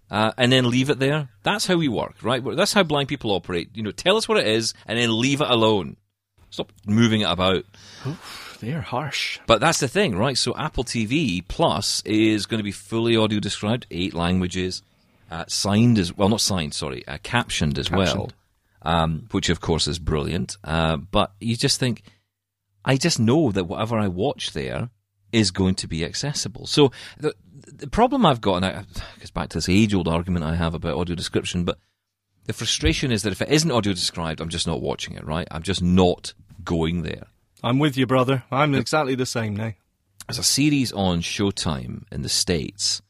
Uh, 0.09 0.31
and 0.39 0.53
then 0.53 0.71
leave 0.71 0.89
it 0.89 1.01
there. 1.01 1.29
That's 1.43 1.67
how 1.67 1.77
we 1.77 1.89
work, 1.89 2.15
right? 2.23 2.41
That's 2.57 2.73
how 2.73 2.85
blind 2.85 3.09
people 3.09 3.33
operate. 3.33 3.71
You 3.75 3.83
know, 3.83 3.91
tell 3.91 4.17
us 4.17 4.29
what 4.29 4.39
it 4.39 4.47
is, 4.47 4.73
and 4.87 4.97
then 4.97 5.21
leave 5.21 5.41
it 5.41 5.51
alone. 5.51 5.97
Stop 6.51 6.71
moving 6.87 7.23
it 7.23 7.29
about. 7.29 7.65
They're 8.61 8.81
harsh. 8.81 9.38
But 9.47 9.61
that's 9.61 9.81
the 9.81 9.88
thing, 9.88 10.16
right? 10.16 10.37
So 10.37 10.57
Apple 10.57 10.85
TV 10.85 11.47
Plus 11.47 12.03
is 12.05 12.47
going 12.47 12.59
to 12.59 12.64
be 12.64 12.73
fully 12.73 13.16
audio 13.16 13.40
described, 13.40 13.87
eight 13.90 14.14
languages, 14.14 14.83
uh, 15.31 15.45
signed 15.49 15.99
as 15.99 16.16
well, 16.16 16.29
not 16.29 16.40
signed, 16.40 16.75
sorry, 16.75 17.07
uh, 17.07 17.19
captioned 17.23 17.79
as 17.79 17.90
well, 17.90 18.31
um, 18.83 19.29
which 19.33 19.49
of 19.49 19.61
course 19.61 19.88
is 19.88 19.99
brilliant. 19.99 20.57
Uh, 20.64 20.97
but 20.97 21.33
you 21.40 21.57
just 21.57 21.81
think, 21.81 22.03
I 22.85 22.97
just 22.97 23.19
know 23.19 23.51
that 23.53 23.64
whatever 23.64 23.99
I 23.99 24.09
watch 24.09 24.53
there 24.53 24.90
is 25.33 25.51
going 25.51 25.75
to 25.77 25.88
be 25.88 26.05
accessible. 26.05 26.66
So 26.66 26.92
the, 27.19 27.35
the 27.53 27.88
problem 27.88 28.25
I've 28.25 28.40
got, 28.40 28.57
and 28.57 28.64
I, 28.64 28.69
it 28.81 29.21
goes 29.21 29.31
back 29.31 29.49
to 29.51 29.59
this 29.59 29.69
age-old 29.69 30.09
argument 30.09 30.45
I 30.45 30.55
have 30.55 30.75
about 30.75 30.97
audio 30.97 31.16
description, 31.16 31.64
but 31.64 31.79
the 32.45 32.53
frustration 32.53 33.11
is 33.11 33.23
that 33.23 33.33
if 33.33 33.42
it 33.42 33.51
isn't 33.51 33.71
audio 33.71 33.92
described, 33.92 34.40
I'm 34.40 34.49
just 34.49 34.66
not 34.66 34.81
watching 34.81 35.14
it, 35.14 35.25
right? 35.25 35.49
I'm 35.51 35.62
just 35.62 35.83
not 35.83 36.33
going 36.64 37.03
there. 37.03 37.27
I'm 37.66 37.81
with 37.81 37.96
you, 37.96 38.07
brother. 38.07 38.44
I'm 38.52 38.76
exactly 38.76 39.16
the 39.16 39.26
same 39.26 39.57
now. 39.57 39.72
There's 40.29 40.38
a 40.38 40.44
series 40.44 40.92
on 40.92 41.20
Showtime 41.20 42.05
in 42.12 42.22
the 42.22 42.29
States 42.29 43.02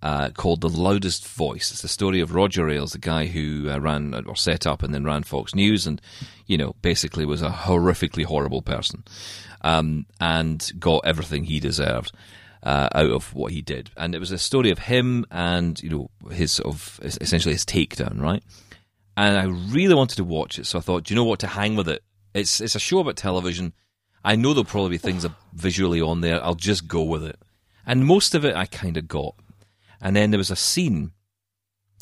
uh, 0.00 0.30
called 0.30 0.62
The 0.62 0.70
Loudest 0.70 1.28
Voice. 1.28 1.70
It's 1.70 1.82
the 1.82 1.88
story 1.88 2.20
of 2.20 2.34
Roger 2.34 2.70
Ailes, 2.70 2.92
the 2.92 2.98
guy 2.98 3.26
who 3.26 3.68
uh, 3.68 3.78
ran 3.78 4.14
or 4.26 4.34
set 4.34 4.66
up 4.66 4.82
and 4.82 4.94
then 4.94 5.04
ran 5.04 5.24
Fox 5.24 5.54
News 5.54 5.86
and, 5.86 6.00
you 6.46 6.56
know, 6.56 6.74
basically 6.80 7.26
was 7.26 7.42
a 7.42 7.50
horrifically 7.50 8.24
horrible 8.24 8.62
person 8.62 9.04
um, 9.60 10.06
and 10.22 10.70
got 10.78 11.04
everything 11.04 11.44
he 11.44 11.60
deserved. 11.60 12.12
Uh, 12.60 12.88
out 12.92 13.10
of 13.10 13.32
what 13.34 13.52
he 13.52 13.62
did, 13.62 13.88
and 13.96 14.16
it 14.16 14.18
was 14.18 14.32
a 14.32 14.36
story 14.36 14.72
of 14.72 14.80
him 14.80 15.24
and 15.30 15.80
you 15.80 15.88
know 15.88 16.10
his 16.32 16.50
sort 16.50 16.66
of 16.66 16.98
essentially 17.04 17.54
his 17.54 17.64
takedown, 17.64 18.20
right? 18.20 18.42
and 19.16 19.38
I 19.38 19.44
really 19.72 19.94
wanted 19.94 20.16
to 20.16 20.24
watch 20.24 20.58
it. 20.58 20.66
So 20.66 20.76
I 20.76 20.82
thought, 20.82 21.04
do 21.04 21.14
you 21.14 21.16
know 21.16 21.24
what? 21.24 21.38
To 21.38 21.46
hang 21.46 21.76
with 21.76 21.88
it, 21.88 22.02
it's 22.34 22.60
it's 22.60 22.74
a 22.74 22.80
show 22.80 22.98
about 22.98 23.14
television. 23.14 23.74
I 24.24 24.36
know 24.36 24.52
there'll 24.52 24.64
probably 24.64 24.90
be 24.90 24.98
things 24.98 25.26
visually 25.52 26.00
on 26.00 26.20
there. 26.20 26.42
I'll 26.44 26.54
just 26.54 26.88
go 26.88 27.02
with 27.02 27.24
it, 27.24 27.38
and 27.86 28.04
most 28.04 28.34
of 28.34 28.44
it 28.44 28.54
I 28.54 28.66
kind 28.66 28.96
of 28.96 29.08
got. 29.08 29.34
And 30.00 30.14
then 30.14 30.30
there 30.30 30.38
was 30.38 30.50
a 30.50 30.56
scene 30.56 31.12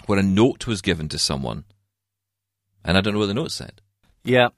where 0.07 0.19
a 0.19 0.23
note 0.23 0.67
was 0.67 0.83
given 0.83 1.09
to 1.09 1.19
someone, 1.19 1.65
and 2.85 2.97
I 2.97 3.01
don't 3.01 3.15
know 3.15 3.21
what 3.21 3.27
the 3.27 3.35
note 3.35 3.53
said. 3.53 3.81
Yeah. 4.25 4.49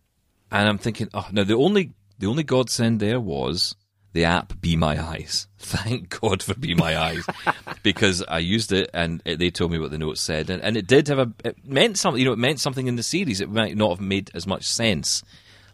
And 0.51 0.69
I'm 0.69 0.79
thinking, 0.79 1.09
oh 1.13 1.29
no, 1.31 1.45
the 1.45 1.55
only 1.55 1.93
the 2.19 2.27
only 2.27 2.43
godsend 2.43 3.01
there 3.01 3.21
was 3.21 3.77
the 4.13 4.25
app 4.25 4.61
Be 4.61 4.77
My 4.77 5.01
Eyes. 5.03 5.47
Thank 5.59 6.21
God 6.21 6.43
for 6.43 6.55
Be 6.55 6.75
My 6.75 6.97
Eyes, 6.97 7.27
because 7.83 8.23
I 8.27 8.39
used 8.39 8.73
it 8.73 8.91
and 8.95 9.23
it, 9.25 9.39
they 9.39 9.51
told 9.51 9.71
me 9.71 9.79
what 9.79 9.91
the 9.91 9.99
note 9.99 10.19
said, 10.19 10.51
and, 10.51 10.63
and 10.63 10.77
it 10.77 10.87
did 10.87 11.09
have 11.09 11.19
a 11.19 11.33
it 11.45 11.57
meant 11.67 11.99
something. 11.99 12.19
You 12.19 12.27
know, 12.27 12.33
it 12.33 12.39
meant 12.39 12.61
something 12.61 12.87
in 12.87 12.97
the 12.97 13.03
series. 13.03 13.41
It 13.41 13.51
might 13.51 13.77
not 13.77 13.91
have 13.91 14.01
made 14.01 14.31
as 14.35 14.47
much 14.47 14.65
sense 14.65 15.23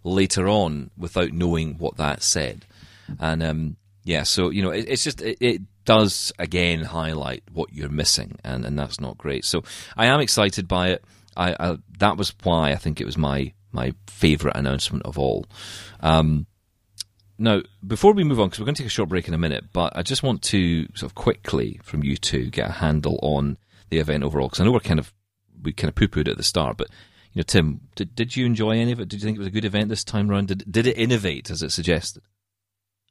later 0.05 0.49
on 0.49 0.91
without 0.97 1.33
knowing 1.33 1.79
what 1.79 1.97
that 1.97 2.23
said, 2.23 2.67
and 3.19 3.43
um, 3.43 3.77
yeah, 4.05 4.23
so 4.23 4.51
you 4.51 4.63
know, 4.63 4.71
it, 4.71 4.87
it's 4.89 5.03
just 5.03 5.21
it, 5.23 5.39
it 5.41 5.63
does 5.85 6.33
again 6.39 6.83
highlight 6.85 7.43
what 7.53 7.73
you're 7.73 7.89
missing, 7.89 8.39
and 8.45 8.65
and 8.65 8.79
that's 8.79 9.01
not 9.01 9.19
great. 9.19 9.45
So 9.45 9.65
I 9.97 10.07
am 10.07 10.21
excited 10.21 10.69
by 10.69 10.91
it. 10.91 11.05
I, 11.37 11.57
I 11.59 11.79
that 11.99 12.17
was 12.17 12.35
why 12.43 12.71
I 12.71 12.77
think 12.77 13.01
it 13.01 13.07
was 13.07 13.19
my 13.19 13.53
my 13.73 13.95
favourite 14.07 14.57
announcement 14.57 15.05
of 15.05 15.19
all. 15.19 15.47
Um, 16.01 16.47
now, 17.37 17.63
before 17.85 18.13
we 18.13 18.23
move 18.23 18.39
on, 18.39 18.47
because 18.47 18.61
we're 18.61 18.67
going 18.67 18.77
to 18.77 18.83
take 18.83 18.87
a 18.87 18.91
short 18.91 19.09
break 19.09 19.27
in 19.27 19.35
a 19.35 19.39
minute, 19.39 19.65
but 19.73 19.97
I 19.97 20.03
just 20.03 20.23
want 20.23 20.43
to 20.43 20.87
sort 20.95 21.11
of 21.11 21.15
quickly 21.17 21.81
from 21.83 22.05
you 22.05 22.17
two 22.17 22.49
get 22.51 22.69
a 22.69 22.73
handle 22.73 23.19
on 23.23 23.59
the 23.91 23.99
event 23.99 24.23
overall, 24.23 24.49
because 24.49 24.61
I 24.61 24.65
know 24.65 24.71
we're 24.71 24.81
kind 24.81 25.01
of 25.01 25.13
we 25.63 25.73
kind 25.73 25.89
of 25.89 25.95
poo 25.95 26.09
pooed 26.09 26.29
at 26.29 26.37
the 26.37 26.43
start, 26.43 26.77
but 26.77 26.89
You 27.35 27.41
know, 27.41 27.45
Tim, 27.45 27.81
did, 27.97 28.15
did 28.15 28.37
you 28.37 28.47
enjoy 28.47 28.79
any 28.79 28.93
of 28.93 29.01
it? 29.01 29.09
Did 29.09 29.21
you 29.21 29.27
think 29.27 29.37
it 29.37 29.41
was 29.41 29.49
a 29.49 29.53
good 29.53 29.65
event 29.65 29.89
this 29.89 30.05
time 30.05 30.31
around? 30.31 30.49
Did, 30.49 30.71
did 30.71 30.87
it 30.87 30.97
innovate 30.97 31.51
as 31.51 31.63
it 31.63 31.73
suggested? 31.73 32.23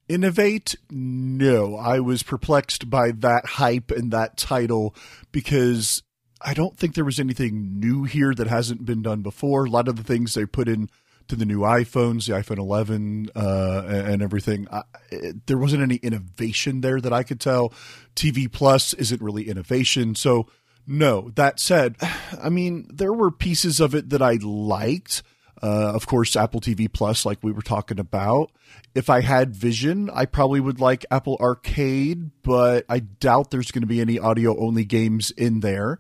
Innovate? 0.08 0.76
No. 0.90 1.76
I 1.76 2.00
was 2.00 2.24
perplexed 2.24 2.90
by 2.90 3.12
that 3.12 3.46
hype 3.46 3.92
and 3.92 4.12
that 4.12 4.38
title 4.38 4.96
because 5.34 6.04
I 6.42 6.54
don't 6.54 6.78
think 6.78 6.96
there 6.96 7.04
was 7.04 7.20
anything 7.20 7.80
new 7.80 8.06
here 8.06 8.34
that 8.34 8.48
hasn't 8.48 8.86
been 8.86 9.02
done 9.02 9.22
before. 9.22 9.66
A 9.66 9.70
lot 9.70 9.90
of 9.90 9.98
the 9.98 10.04
things 10.04 10.34
they 10.34 10.46
put 10.46 10.70
in 10.70 10.90
to 11.28 11.36
the 11.36 11.46
new 11.46 11.60
iPhones, 11.60 12.28
the 12.28 12.34
iPhone 12.34 12.60
11, 12.60 13.30
uh, 13.36 13.84
and 13.88 14.22
everything. 14.22 14.68
I, 14.72 14.84
it, 15.10 15.48
there 15.48 15.58
wasn't 15.58 15.84
any 15.84 15.96
innovation 15.96 16.82
there 16.82 17.02
that 17.02 17.14
I 17.14 17.24
could 17.24 17.40
tell. 17.40 17.74
TV 18.16 18.52
Plus 18.52 18.94
isn't 18.94 19.22
really 19.22 19.50
innovation. 19.50 20.16
So, 20.16 20.48
no. 20.88 21.32
That 21.36 21.60
said, 21.60 21.96
I 22.44 22.50
mean, 22.50 22.88
there 22.92 23.14
were 23.14 23.32
pieces 23.32 23.80
of 23.80 23.96
it 23.96 24.10
that 24.10 24.22
I 24.22 24.38
liked. 24.42 25.24
Uh, 25.62 25.94
of 25.96 26.06
course, 26.08 26.36
Apple 26.36 26.60
TV 26.60 26.92
Plus, 26.92 27.26
like 27.26 27.40
we 27.42 27.54
were 27.54 27.62
talking 27.62 27.98
about. 27.98 28.52
If 28.96 29.10
I 29.10 29.22
had 29.22 29.56
Vision, 29.56 30.10
I 30.14 30.26
probably 30.26 30.60
would 30.60 30.82
like 30.82 31.06
Apple 31.10 31.38
Arcade, 31.40 32.32
but 32.44 32.86
I 32.90 33.00
doubt 33.00 33.50
there's 33.50 33.72
going 33.72 33.82
to 33.84 33.88
be 33.88 34.02
any 34.02 34.20
audio 34.20 34.60
only 34.60 34.84
games 34.84 35.32
in 35.32 35.62
there. 35.62 36.00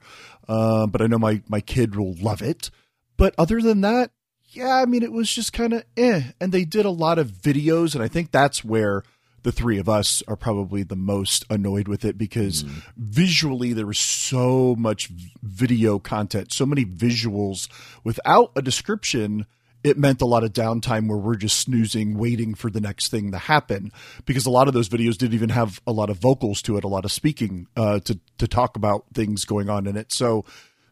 Uh, 0.49 0.85
but 0.87 1.01
I 1.01 1.07
know 1.07 1.17
my, 1.17 1.41
my 1.47 1.61
kid 1.61 1.95
will 1.95 2.13
love 2.15 2.41
it. 2.41 2.71
But 3.15 3.35
other 3.37 3.61
than 3.61 3.81
that, 3.81 4.11
yeah, 4.49 4.75
I 4.75 4.85
mean, 4.85 5.01
it 5.01 5.11
was 5.11 5.31
just 5.31 5.53
kind 5.53 5.73
of 5.73 5.83
eh. 5.95 6.23
And 6.41 6.51
they 6.51 6.65
did 6.65 6.85
a 6.85 6.91
lot 6.91 7.17
of 7.17 7.31
videos, 7.31 7.95
and 7.95 8.03
I 8.03 8.07
think 8.07 8.31
that's 8.31 8.63
where 8.65 9.03
the 9.43 9.51
three 9.51 9.77
of 9.77 9.87
us 9.87 10.23
are 10.27 10.35
probably 10.35 10.83
the 10.83 10.95
most 10.95 11.45
annoyed 11.49 11.87
with 11.87 12.03
it 12.03 12.17
because 12.17 12.63
mm. 12.63 12.83
visually 12.97 13.73
there 13.73 13.85
was 13.85 13.99
so 13.99 14.75
much 14.77 15.09
video 15.41 15.99
content, 15.99 16.51
so 16.51 16.65
many 16.65 16.85
visuals 16.85 17.69
without 18.03 18.51
a 18.55 18.61
description. 18.61 19.45
It 19.83 19.97
meant 19.97 20.21
a 20.21 20.25
lot 20.25 20.45
of 20.45 20.53
downtime 20.53 21.09
where 21.09 21.17
we're 21.17 21.35
just 21.35 21.59
snoozing, 21.59 22.17
waiting 22.17 22.55
for 22.55 22.69
the 22.69 22.79
next 22.79 23.09
thing 23.09 23.31
to 23.31 23.37
happen. 23.37 23.91
Because 24.25 24.45
a 24.45 24.49
lot 24.49 24.69
of 24.69 24.73
those 24.73 24.87
videos 24.87 25.17
didn't 25.17 25.33
even 25.33 25.49
have 25.49 25.81
a 25.85 25.91
lot 25.91 26.09
of 26.09 26.17
vocals 26.17 26.61
to 26.63 26.77
it, 26.77 26.85
a 26.85 26.87
lot 26.87 27.03
of 27.03 27.11
speaking 27.11 27.67
uh, 27.75 27.99
to 27.99 28.17
to 28.37 28.47
talk 28.47 28.77
about 28.77 29.05
things 29.13 29.43
going 29.43 29.69
on 29.69 29.85
in 29.85 29.97
it. 29.97 30.13
So 30.13 30.45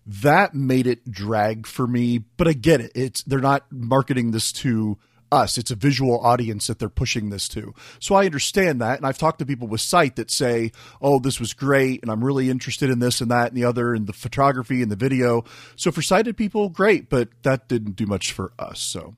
that 0.05 0.53
made 0.53 0.87
it 0.87 1.09
drag 1.09 1.65
for 1.65 1.87
me. 1.87 2.17
But 2.17 2.49
I 2.49 2.53
get 2.53 2.81
it. 2.81 2.91
It's 2.93 3.23
they're 3.23 3.39
not 3.39 3.71
marketing 3.71 4.31
this 4.31 4.51
to 4.53 4.97
us. 5.31 5.57
It's 5.57 5.71
a 5.71 5.75
visual 5.75 6.19
audience 6.19 6.67
that 6.67 6.79
they're 6.79 6.89
pushing 6.89 7.29
this 7.29 7.47
to. 7.49 7.73
So 7.99 8.15
I 8.15 8.25
understand 8.25 8.81
that. 8.81 8.97
And 8.97 9.05
I've 9.05 9.17
talked 9.17 9.39
to 9.39 9.45
people 9.45 9.67
with 9.67 9.81
sight 9.81 10.15
that 10.15 10.31
say, 10.31 10.71
oh, 11.01 11.19
this 11.19 11.39
was 11.39 11.53
great. 11.53 12.01
And 12.01 12.11
I'm 12.11 12.23
really 12.23 12.49
interested 12.49 12.89
in 12.89 12.99
this 12.99 13.21
and 13.21 13.31
that 13.31 13.49
and 13.49 13.57
the 13.57 13.65
other 13.65 13.93
and 13.93 14.07
the 14.07 14.13
photography 14.13 14.81
and 14.81 14.91
the 14.91 14.95
video. 14.95 15.43
So 15.75 15.91
for 15.91 16.01
sighted 16.01 16.37
people, 16.37 16.69
great. 16.69 17.09
But 17.09 17.29
that 17.43 17.67
didn't 17.67 17.95
do 17.95 18.05
much 18.05 18.31
for 18.31 18.53
us. 18.59 18.79
So. 18.79 19.15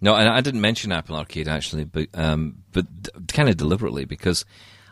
No, 0.00 0.14
and 0.14 0.28
I 0.28 0.40
didn't 0.40 0.60
mention 0.60 0.92
Apple 0.92 1.16
Arcade 1.16 1.48
actually, 1.48 1.84
but 1.84 2.08
um, 2.12 2.62
but 2.72 2.84
kind 3.28 3.48
of 3.48 3.56
deliberately 3.56 4.04
because 4.04 4.44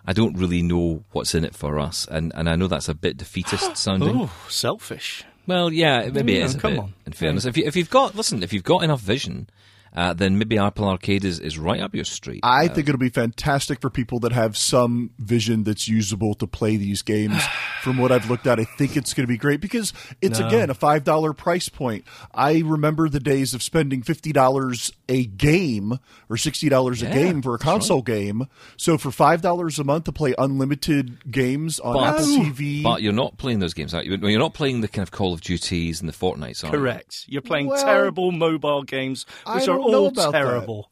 I 0.07 0.15
don't 0.15 0.39
really 0.39 0.63
know 0.63 1.05
what's 1.13 1.35
in 1.35 1.45
it 1.45 1.55
for 1.55 1.79
us, 1.79 2.07
and, 2.11 2.33
and 2.35 2.49
I 2.49 2.57
know 2.57 2.67
that's 2.67 2.89
a 2.89 2.95
bit 2.95 3.19
defeatist 3.19 3.77
sounding. 3.77 4.17
Oh, 4.17 4.33
selfish. 4.49 5.25
Well, 5.47 5.73
yeah, 5.73 6.09
maybe 6.13 6.35
Yeah, 6.35 6.39
it 6.41 6.45
is. 6.45 6.55
A 6.55 6.59
come 6.59 6.73
bit, 6.73 6.81
on. 6.81 6.95
In 7.05 7.13
fairness, 7.13 7.45
if 7.45 7.57
you 7.57 7.65
if 7.67 7.77
you've 7.77 7.91
got 7.91 8.15
listen, 8.15 8.43
if 8.43 8.53
you've 8.53 8.65
got 8.65 8.85
enough 8.85 9.01
vision, 9.01 9.51
uh, 9.95 10.13
then 10.13 10.39
maybe 10.39 10.59
Apple 10.59 10.89
Arcade 10.89 11.25
is, 11.25 11.39
is 11.39 11.59
right 11.59 11.81
up 11.81 11.95
your 11.95 12.05
street. 12.05 12.41
I 12.43 12.67
Uh, 12.67 12.75
think 12.75 12.89
it'll 12.89 12.99
be 12.99 13.09
fantastic 13.11 13.81
for 13.81 13.91
people 13.91 14.19
that 14.21 14.33
have 14.33 14.57
some 14.57 15.11
vision 15.19 15.65
that's 15.65 15.89
usable 15.89 16.35
to 16.37 16.47
play 16.47 16.77
these 16.77 17.03
games. 17.03 17.43
From 17.83 17.99
what 17.99 18.13
I've 18.13 18.31
looked 18.31 18.47
at, 18.47 18.61
I 18.61 18.65
think 18.65 18.97
it's 18.97 19.13
going 19.13 19.25
to 19.25 19.29
be 19.29 19.37
great 19.37 19.61
because 19.61 19.93
it's 20.21 20.39
No. 20.39 20.47
again 20.47 20.71
a 20.71 20.75
five 20.75 21.03
dollar 21.03 21.33
price 21.33 21.69
point. 21.69 22.05
I 22.33 22.61
remember 22.65 23.09
the 23.09 23.19
days 23.19 23.55
of 23.55 23.63
spending 23.63 24.03
fifty 24.03 24.33
dollars 24.33 24.93
a 25.09 25.25
game 25.27 25.99
or 26.31 26.37
sixty 26.37 26.69
dollars 26.69 27.03
a 27.03 27.07
game 27.07 27.43
for 27.43 27.55
a 27.57 27.59
console 27.59 28.01
game. 28.03 28.47
So 28.77 28.97
for 28.99 29.11
five 29.11 29.43
dollars 29.43 29.81
a 29.81 29.85
month 29.85 30.05
to 30.05 30.13
play 30.13 30.33
unlimited 30.39 31.31
games 31.33 31.81
on 31.81 31.95
But- 31.95 32.05
Apple 32.05 32.25
TV, 32.27 32.83
but 32.85 33.03
you're 33.03 33.13
not 33.13 33.37
playing 33.37 33.59
those 33.59 33.75
games, 33.75 33.93
are 33.95 34.03
you? 34.05 34.17
You're 34.17 34.39
not 34.39 34.55
playing 34.55 34.81
the 34.81 34.89
kind 34.89 35.03
of 35.03 35.11
Call 35.11 35.33
of 35.35 35.41
Duties 35.41 36.01
and 36.01 36.09
the 36.09 36.13
Fortnites, 36.15 36.63
are? 36.63 36.71
Correct. 36.71 37.25
You're 37.27 37.43
playing 37.43 37.67
Well, 37.67 37.83
terrible 37.83 38.31
mobile 38.31 38.85
games, 38.85 39.27
I 39.45 39.57
which 39.57 39.65
are 39.65 39.67
don't 39.67 39.77
know 39.81 39.82
all 39.83 40.07
about 40.09 40.33
that. 40.33 40.39
terrible. 40.39 40.91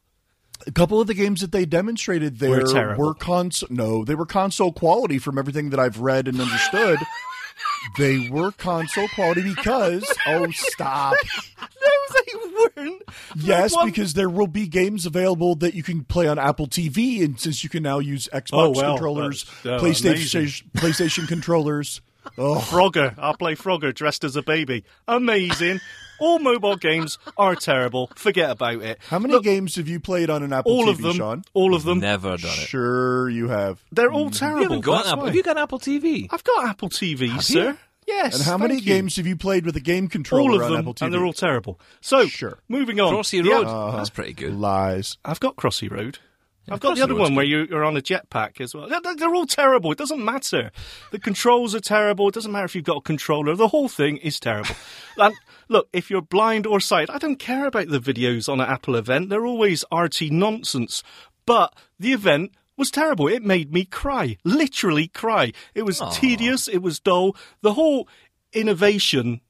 a 0.67 0.71
couple 0.71 1.01
of 1.01 1.07
the 1.07 1.13
games 1.13 1.41
that 1.41 1.51
they 1.51 1.65
demonstrated 1.65 2.39
there 2.39 2.49
Were 2.51 2.63
terrible. 2.71 3.05
were 3.07 3.13
console. 3.13 3.67
No, 3.71 4.03
they 4.05 4.15
were 4.15 4.25
console 4.25 4.71
quality 4.71 5.17
from 5.19 5.37
everything 5.39 5.69
that 5.71 5.79
I've 5.79 5.99
read 5.99 6.27
and 6.27 6.39
understood. 6.39 6.99
they 7.97 8.29
were 8.29 8.51
console 8.51 9.07
quality 9.09 9.41
because 9.41 10.03
oh 10.27 10.49
stop 10.51 11.15
No, 11.61 12.15
they 12.15 12.81
weren't. 12.83 13.01
yes 13.35 13.75
One- 13.75 13.87
because 13.87 14.13
there 14.13 14.29
will 14.29 14.47
be 14.47 14.67
games 14.67 15.05
available 15.05 15.55
that 15.55 15.73
you 15.73 15.81
can 15.83 16.03
play 16.03 16.27
on 16.27 16.37
Apple 16.39 16.67
TV 16.67 17.23
and 17.23 17.39
since 17.39 17.63
you 17.63 17.69
can 17.69 17.81
now 17.83 17.99
use 17.99 18.29
Xbox 18.33 18.49
Oh, 18.53 18.69
well, 18.71 18.93
controllers 18.93 19.45
uh, 19.63 19.79
PlayStation 19.79 20.63
PlayStation 20.77 21.27
controllers 21.27 22.01
oh 22.37 22.55
Frogger. 22.57 23.15
I'll 23.17 23.33
play 23.35 23.55
Frogger 23.55 23.93
dressed 23.93 24.23
as 24.23 24.35
a 24.35 24.43
baby. 24.43 24.83
Amazing. 25.07 25.79
All 26.21 26.39
mobile 26.39 26.75
games 26.77 27.17
are 27.37 27.55
terrible. 27.55 28.09
Forget 28.15 28.51
about 28.51 28.81
it. 28.81 28.99
how 29.09 29.19
many 29.19 29.33
Look, 29.33 29.43
games 29.43 29.75
have 29.75 29.87
you 29.89 29.99
played 29.99 30.29
on 30.29 30.43
an 30.43 30.53
Apple 30.53 30.71
All 30.71 30.85
TV 30.85 30.89
of 30.91 31.01
them. 31.01 31.13
Sean 31.17 31.43
All 31.53 31.75
of 31.75 31.83
them. 31.83 31.99
Never 31.99 32.37
done 32.37 32.49
it. 32.51 32.67
sure 32.67 33.29
you 33.29 33.49
have 33.49 33.83
They're 33.91 34.11
all 34.11 34.25
You 34.25 34.29
terrible. 34.31 34.61
haven't 34.63 34.81
got 34.81 35.05
an 35.05 35.11
Apple. 35.13 35.25
Have 35.25 35.35
you 35.35 35.43
got 35.43 35.57
an 35.57 35.63
Apple 35.63 35.79
TV? 35.79 36.27
I've 36.31 36.43
got 36.43 36.65
Apple 36.69 36.89
TV, 36.89 37.29
Have 37.29 37.43
sir. 37.43 37.69
you? 37.71 37.77
Yes. 38.07 38.35
and 38.35 38.43
how 38.43 38.51
thank 38.57 38.61
many 38.69 38.75
you. 38.75 38.81
games 38.85 39.15
have 39.17 39.27
you 39.27 39.35
played 39.37 39.65
with 39.65 39.75
a 39.75 39.79
game 39.79 40.07
controller 40.07 40.51
All 40.51 40.55
of 40.57 40.63
on 40.63 40.71
them, 40.71 40.79
Apple 40.79 40.93
TV 40.95 41.01
and 41.05 41.13
they're 41.13 41.23
all 41.25 41.33
terrible. 41.33 41.79
So, 42.01 42.25
Sure. 42.25 42.57
moving 42.67 42.99
on. 42.99 43.13
Crossy 43.13 43.43
Yeah, 43.45 43.53
Road. 43.61 43.93
That's 43.97 44.09
pretty 44.09 44.33
good. 44.33 44.53
lies 44.55 45.17
I've 45.23 45.39
got 45.39 45.55
Crossy 45.55 45.89
Road. 45.89 46.17
I've 46.69 46.79
got 46.79 46.95
the 46.95 47.01
other 47.03 47.15
one 47.15 47.35
where 47.35 47.43
you- 47.45 47.67
you're 47.69 47.83
on 47.83 47.97
a 47.97 48.01
jetpack 48.01 48.61
as 48.61 48.73
well. 48.75 48.87
They're, 48.87 49.15
they're 49.15 49.33
all 49.35 49.45
terrible. 49.47 49.91
It 49.91 49.97
doesn't 49.97 50.23
matter. 50.23 50.71
The 51.11 51.19
controls 51.19 51.73
are 51.75 51.79
terrible. 51.79 52.27
It 52.29 52.33
doesn't 52.35 52.51
matter 52.51 52.65
if 52.65 52.75
you've 52.75 52.83
got 52.85 52.97
a 52.97 53.01
controller. 53.01 53.55
The 53.55 53.69
whole 53.69 53.89
thing 53.89 54.17
is 54.17 54.39
terrible. 54.39 54.75
and 55.17 55.33
look, 55.69 55.89
if 55.91 56.09
you're 56.11 56.21
blind 56.21 56.67
or 56.67 56.79
sighted, 56.79 57.09
I 57.09 57.17
don't 57.17 57.39
care 57.39 57.65
about 57.65 57.89
the 57.89 57.99
videos 57.99 58.47
on 58.47 58.59
an 58.61 58.69
Apple 58.69 58.95
event. 58.95 59.29
They're 59.29 59.45
always 59.45 59.83
arty 59.91 60.29
nonsense. 60.29 61.01
But 61.45 61.73
the 61.99 62.13
event 62.13 62.51
was 62.77 62.91
terrible. 62.91 63.27
It 63.27 63.43
made 63.43 63.73
me 63.73 63.83
cry. 63.85 64.37
Literally 64.43 65.07
cry. 65.07 65.53
It 65.73 65.83
was 65.83 65.99
tedious. 66.11 66.67
It 66.67 66.79
was 66.83 66.99
dull. 66.99 67.35
The 67.61 67.73
whole 67.73 68.07
innovation 68.53 69.41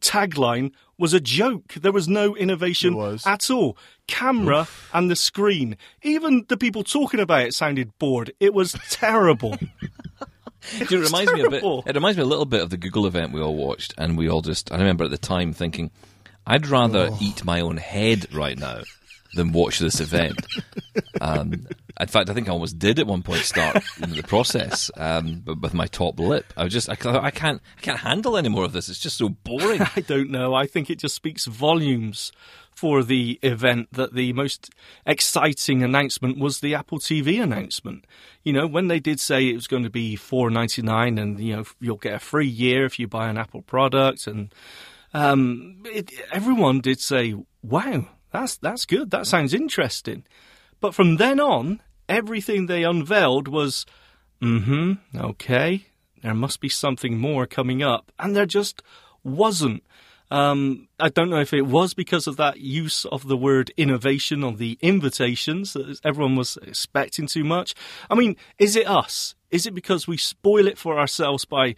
tagline 0.00 0.72
was 1.02 1.12
a 1.12 1.20
joke. 1.20 1.74
There 1.74 1.90
was 1.90 2.08
no 2.08 2.36
innovation 2.36 2.94
was. 2.94 3.26
at 3.26 3.50
all. 3.50 3.76
Camera 4.06 4.68
and 4.94 5.10
the 5.10 5.16
screen. 5.16 5.76
Even 6.02 6.46
the 6.48 6.56
people 6.56 6.84
talking 6.84 7.18
about 7.18 7.42
it 7.42 7.54
sounded 7.54 7.90
bored. 7.98 8.32
It 8.38 8.54
was 8.54 8.76
terrible. 8.88 9.56
it 10.78 10.90
reminds 10.92 11.32
me 11.32 11.42
a 11.42 11.50
bit. 11.50 11.64
It 11.64 11.94
reminds 11.96 12.16
me 12.16 12.22
a 12.22 12.26
little 12.26 12.44
bit 12.44 12.62
of 12.62 12.70
the 12.70 12.76
Google 12.76 13.06
event 13.06 13.32
we 13.32 13.40
all 13.40 13.56
watched, 13.56 13.92
and 13.98 14.16
we 14.16 14.28
all 14.28 14.42
just. 14.42 14.70
I 14.72 14.76
remember 14.76 15.02
at 15.04 15.10
the 15.10 15.18
time 15.18 15.52
thinking, 15.52 15.90
I'd 16.46 16.68
rather 16.68 17.08
Oh. 17.10 17.18
eat 17.20 17.44
my 17.44 17.60
own 17.60 17.78
head 17.78 18.32
right 18.32 18.56
now 18.56 18.82
than 19.34 19.50
watch 19.50 19.80
this 19.80 19.98
event. 19.98 20.46
um, 21.20 21.66
in 22.02 22.08
fact, 22.08 22.28
I 22.28 22.34
think 22.34 22.48
I 22.48 22.52
almost 22.52 22.78
did 22.78 22.98
at 22.98 23.06
one 23.06 23.22
point 23.22 23.42
start 23.42 23.82
the 23.98 24.22
process, 24.22 24.90
um, 24.96 25.42
but 25.44 25.60
with 25.60 25.74
my 25.74 25.86
top 25.86 26.18
lip. 26.18 26.52
I 26.56 26.64
was 26.64 26.72
just, 26.72 26.88
I, 26.88 26.96
I 27.18 27.30
can't, 27.30 27.60
I 27.78 27.80
can't 27.80 28.00
handle 28.00 28.36
any 28.36 28.48
more 28.48 28.64
of 28.64 28.72
this. 28.72 28.88
It's 28.88 28.98
just 28.98 29.16
so 29.18 29.30
boring. 29.30 29.82
I 29.96 30.00
don't 30.00 30.30
know. 30.30 30.54
I 30.54 30.66
think 30.66 30.90
it 30.90 30.98
just 30.98 31.14
speaks 31.14 31.46
volumes 31.46 32.32
for 32.74 33.02
the 33.02 33.38
event 33.42 33.88
that 33.92 34.14
the 34.14 34.32
most 34.32 34.70
exciting 35.06 35.82
announcement 35.82 36.38
was 36.38 36.60
the 36.60 36.74
Apple 36.74 36.98
TV 36.98 37.42
announcement. 37.42 38.06
You 38.42 38.52
know, 38.52 38.66
when 38.66 38.88
they 38.88 38.98
did 38.98 39.20
say 39.20 39.48
it 39.48 39.54
was 39.54 39.66
going 39.66 39.84
to 39.84 39.90
be 39.90 40.16
four 40.16 40.50
ninety 40.50 40.82
nine, 40.82 41.18
and 41.18 41.38
you 41.38 41.56
know 41.56 41.64
you'll 41.80 41.96
get 41.96 42.14
a 42.14 42.18
free 42.18 42.48
year 42.48 42.84
if 42.84 42.98
you 42.98 43.06
buy 43.06 43.28
an 43.28 43.38
Apple 43.38 43.62
product, 43.62 44.26
and 44.26 44.54
um, 45.14 45.82
it, 45.84 46.10
everyone 46.32 46.80
did 46.80 47.00
say, 47.00 47.34
"Wow, 47.62 48.08
that's 48.32 48.56
that's 48.56 48.86
good. 48.86 49.10
That 49.10 49.26
sounds 49.26 49.54
interesting." 49.54 50.24
But 50.80 50.94
from 50.94 51.16
then 51.16 51.38
on, 51.38 51.80
everything 52.08 52.66
they 52.66 52.84
unveiled 52.84 53.48
was, 53.48 53.86
mm 54.40 54.64
"Hmm, 54.64 54.92
okay, 55.16 55.86
there 56.22 56.34
must 56.34 56.60
be 56.60 56.68
something 56.68 57.18
more 57.18 57.46
coming 57.46 57.82
up," 57.82 58.12
and 58.18 58.34
there 58.34 58.46
just 58.46 58.82
wasn't. 59.24 59.82
Um, 60.32 60.88
I 60.98 61.10
don't 61.10 61.28
know 61.28 61.40
if 61.40 61.52
it 61.52 61.66
was 61.66 61.92
because 61.92 62.26
of 62.26 62.38
that 62.38 62.58
use 62.58 63.04
of 63.04 63.28
the 63.28 63.36
word 63.36 63.70
innovation 63.76 64.42
on 64.42 64.56
the 64.56 64.78
invitations 64.80 65.74
that 65.74 66.00
everyone 66.04 66.36
was 66.36 66.56
expecting 66.62 67.26
too 67.26 67.44
much. 67.44 67.74
I 68.08 68.14
mean, 68.14 68.36
is 68.58 68.74
it 68.74 68.88
us? 68.88 69.34
Is 69.50 69.66
it 69.66 69.74
because 69.74 70.08
we 70.08 70.16
spoil 70.16 70.66
it 70.66 70.78
for 70.78 70.98
ourselves 70.98 71.44
by 71.44 71.74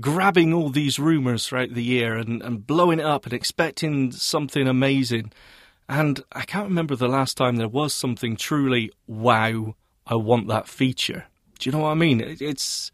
grabbing 0.00 0.52
all 0.52 0.68
these 0.68 0.98
rumours 0.98 1.46
throughout 1.46 1.72
the 1.72 1.82
year 1.82 2.16
and, 2.16 2.42
and 2.42 2.66
blowing 2.66 2.98
it 2.98 3.06
up 3.06 3.24
and 3.24 3.32
expecting 3.32 4.12
something 4.12 4.68
amazing? 4.68 5.32
And 5.88 6.24
I 6.32 6.42
can't 6.42 6.68
remember 6.68 6.96
the 6.96 7.08
last 7.08 7.36
time 7.36 7.56
there 7.56 7.68
was 7.68 7.92
something 7.92 8.36
truly 8.36 8.90
wow, 9.06 9.76
I 10.06 10.14
want 10.14 10.48
that 10.48 10.68
feature. 10.68 11.26
Do 11.58 11.68
you 11.68 11.72
know 11.72 11.82
what 11.82 11.90
I 11.90 11.94
mean? 11.94 12.20
It's 12.20 12.90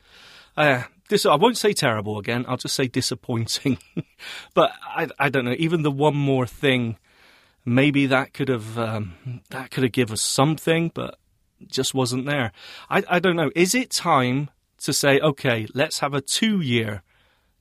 uh, 0.56 0.84
This 1.08 1.24
I 1.24 1.36
won't 1.36 1.56
say 1.56 1.72
terrible 1.72 2.18
again. 2.18 2.44
I'll 2.48 2.56
just 2.56 2.74
say 2.74 2.88
disappointing. 2.88 3.78
but 4.54 4.72
I, 4.82 5.08
I 5.18 5.28
don't 5.28 5.44
know. 5.44 5.56
Even 5.58 5.82
the 5.82 5.90
one 5.90 6.16
more 6.16 6.46
thing, 6.46 6.98
maybe 7.64 8.06
that 8.06 8.34
could 8.34 8.48
have 8.48 8.78
um, 8.78 9.42
that 9.50 9.70
could 9.70 9.84
have 9.84 9.92
given 9.92 10.14
us 10.14 10.22
something, 10.22 10.90
but 10.94 11.18
just 11.66 11.94
wasn't 11.94 12.26
there. 12.26 12.52
I, 12.88 13.02
I 13.08 13.18
don't 13.18 13.36
know. 13.36 13.50
Is 13.54 13.74
it 13.74 13.90
time 13.90 14.50
to 14.78 14.92
say, 14.92 15.20
okay, 15.20 15.66
let's 15.74 16.00
have 16.00 16.14
a 16.14 16.20
two 16.20 16.60
year 16.60 17.02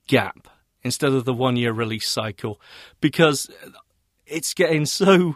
gap 0.08 0.48
instead 0.82 1.12
of 1.12 1.26
the 1.26 1.34
one 1.34 1.56
year 1.56 1.74
release 1.74 2.10
cycle? 2.10 2.60
Because 3.02 3.50
it's 4.30 4.54
getting 4.54 4.86
so 4.86 5.36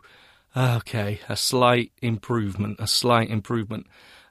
okay. 0.55 1.19
A 1.29 1.35
slight 1.35 1.91
improvement. 2.01 2.77
A 2.79 2.87
slight 2.87 3.29
improvement. 3.29 3.87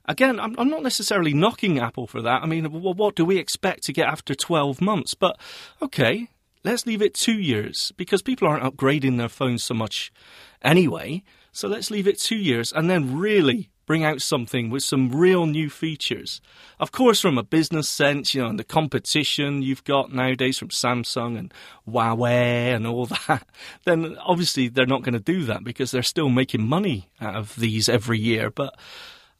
Again, 0.06 0.40
I'm, 0.40 0.58
I'm 0.58 0.68
not 0.68 0.82
necessarily 0.82 1.32
knocking 1.32 1.78
Apple 1.78 2.06
for 2.06 2.22
that. 2.22 2.42
I 2.42 2.46
mean, 2.46 2.64
what 2.66 3.14
do 3.14 3.24
we 3.24 3.38
expect 3.38 3.84
to 3.84 3.92
get 3.92 4.08
after 4.08 4.34
12 4.34 4.80
months? 4.80 5.14
But 5.14 5.38
okay, 5.80 6.28
let's 6.64 6.86
leave 6.86 7.02
it 7.02 7.14
two 7.14 7.38
years 7.38 7.92
because 7.96 8.20
people 8.20 8.48
aren't 8.48 8.64
upgrading 8.64 9.18
their 9.18 9.28
phones 9.28 9.62
so 9.62 9.74
much 9.74 10.12
anyway. 10.60 11.22
So 11.52 11.68
let's 11.68 11.90
leave 11.90 12.08
it 12.08 12.18
two 12.18 12.36
years 12.36 12.72
and 12.72 12.90
then 12.90 13.16
really 13.16 13.70
bring 13.86 14.04
out 14.04 14.22
something 14.22 14.70
with 14.70 14.82
some 14.82 15.10
real 15.10 15.46
new 15.46 15.68
features. 15.68 16.40
Of 16.78 16.92
course, 16.92 17.20
from 17.20 17.38
a 17.38 17.42
business 17.42 17.88
sense, 17.88 18.34
you 18.34 18.42
know, 18.42 18.48
and 18.48 18.58
the 18.58 18.64
competition 18.64 19.62
you've 19.62 19.84
got 19.84 20.12
nowadays 20.12 20.58
from 20.58 20.68
Samsung 20.68 21.38
and 21.38 21.52
Huawei 21.88 22.74
and 22.74 22.86
all 22.86 23.06
that, 23.28 23.46
then 23.84 24.16
obviously 24.18 24.68
they're 24.68 24.86
not 24.86 25.02
going 25.02 25.14
to 25.14 25.20
do 25.20 25.44
that 25.44 25.64
because 25.64 25.90
they're 25.90 26.02
still 26.02 26.28
making 26.28 26.66
money 26.66 27.08
out 27.20 27.36
of 27.36 27.56
these 27.56 27.88
every 27.88 28.18
year. 28.18 28.50
But 28.50 28.74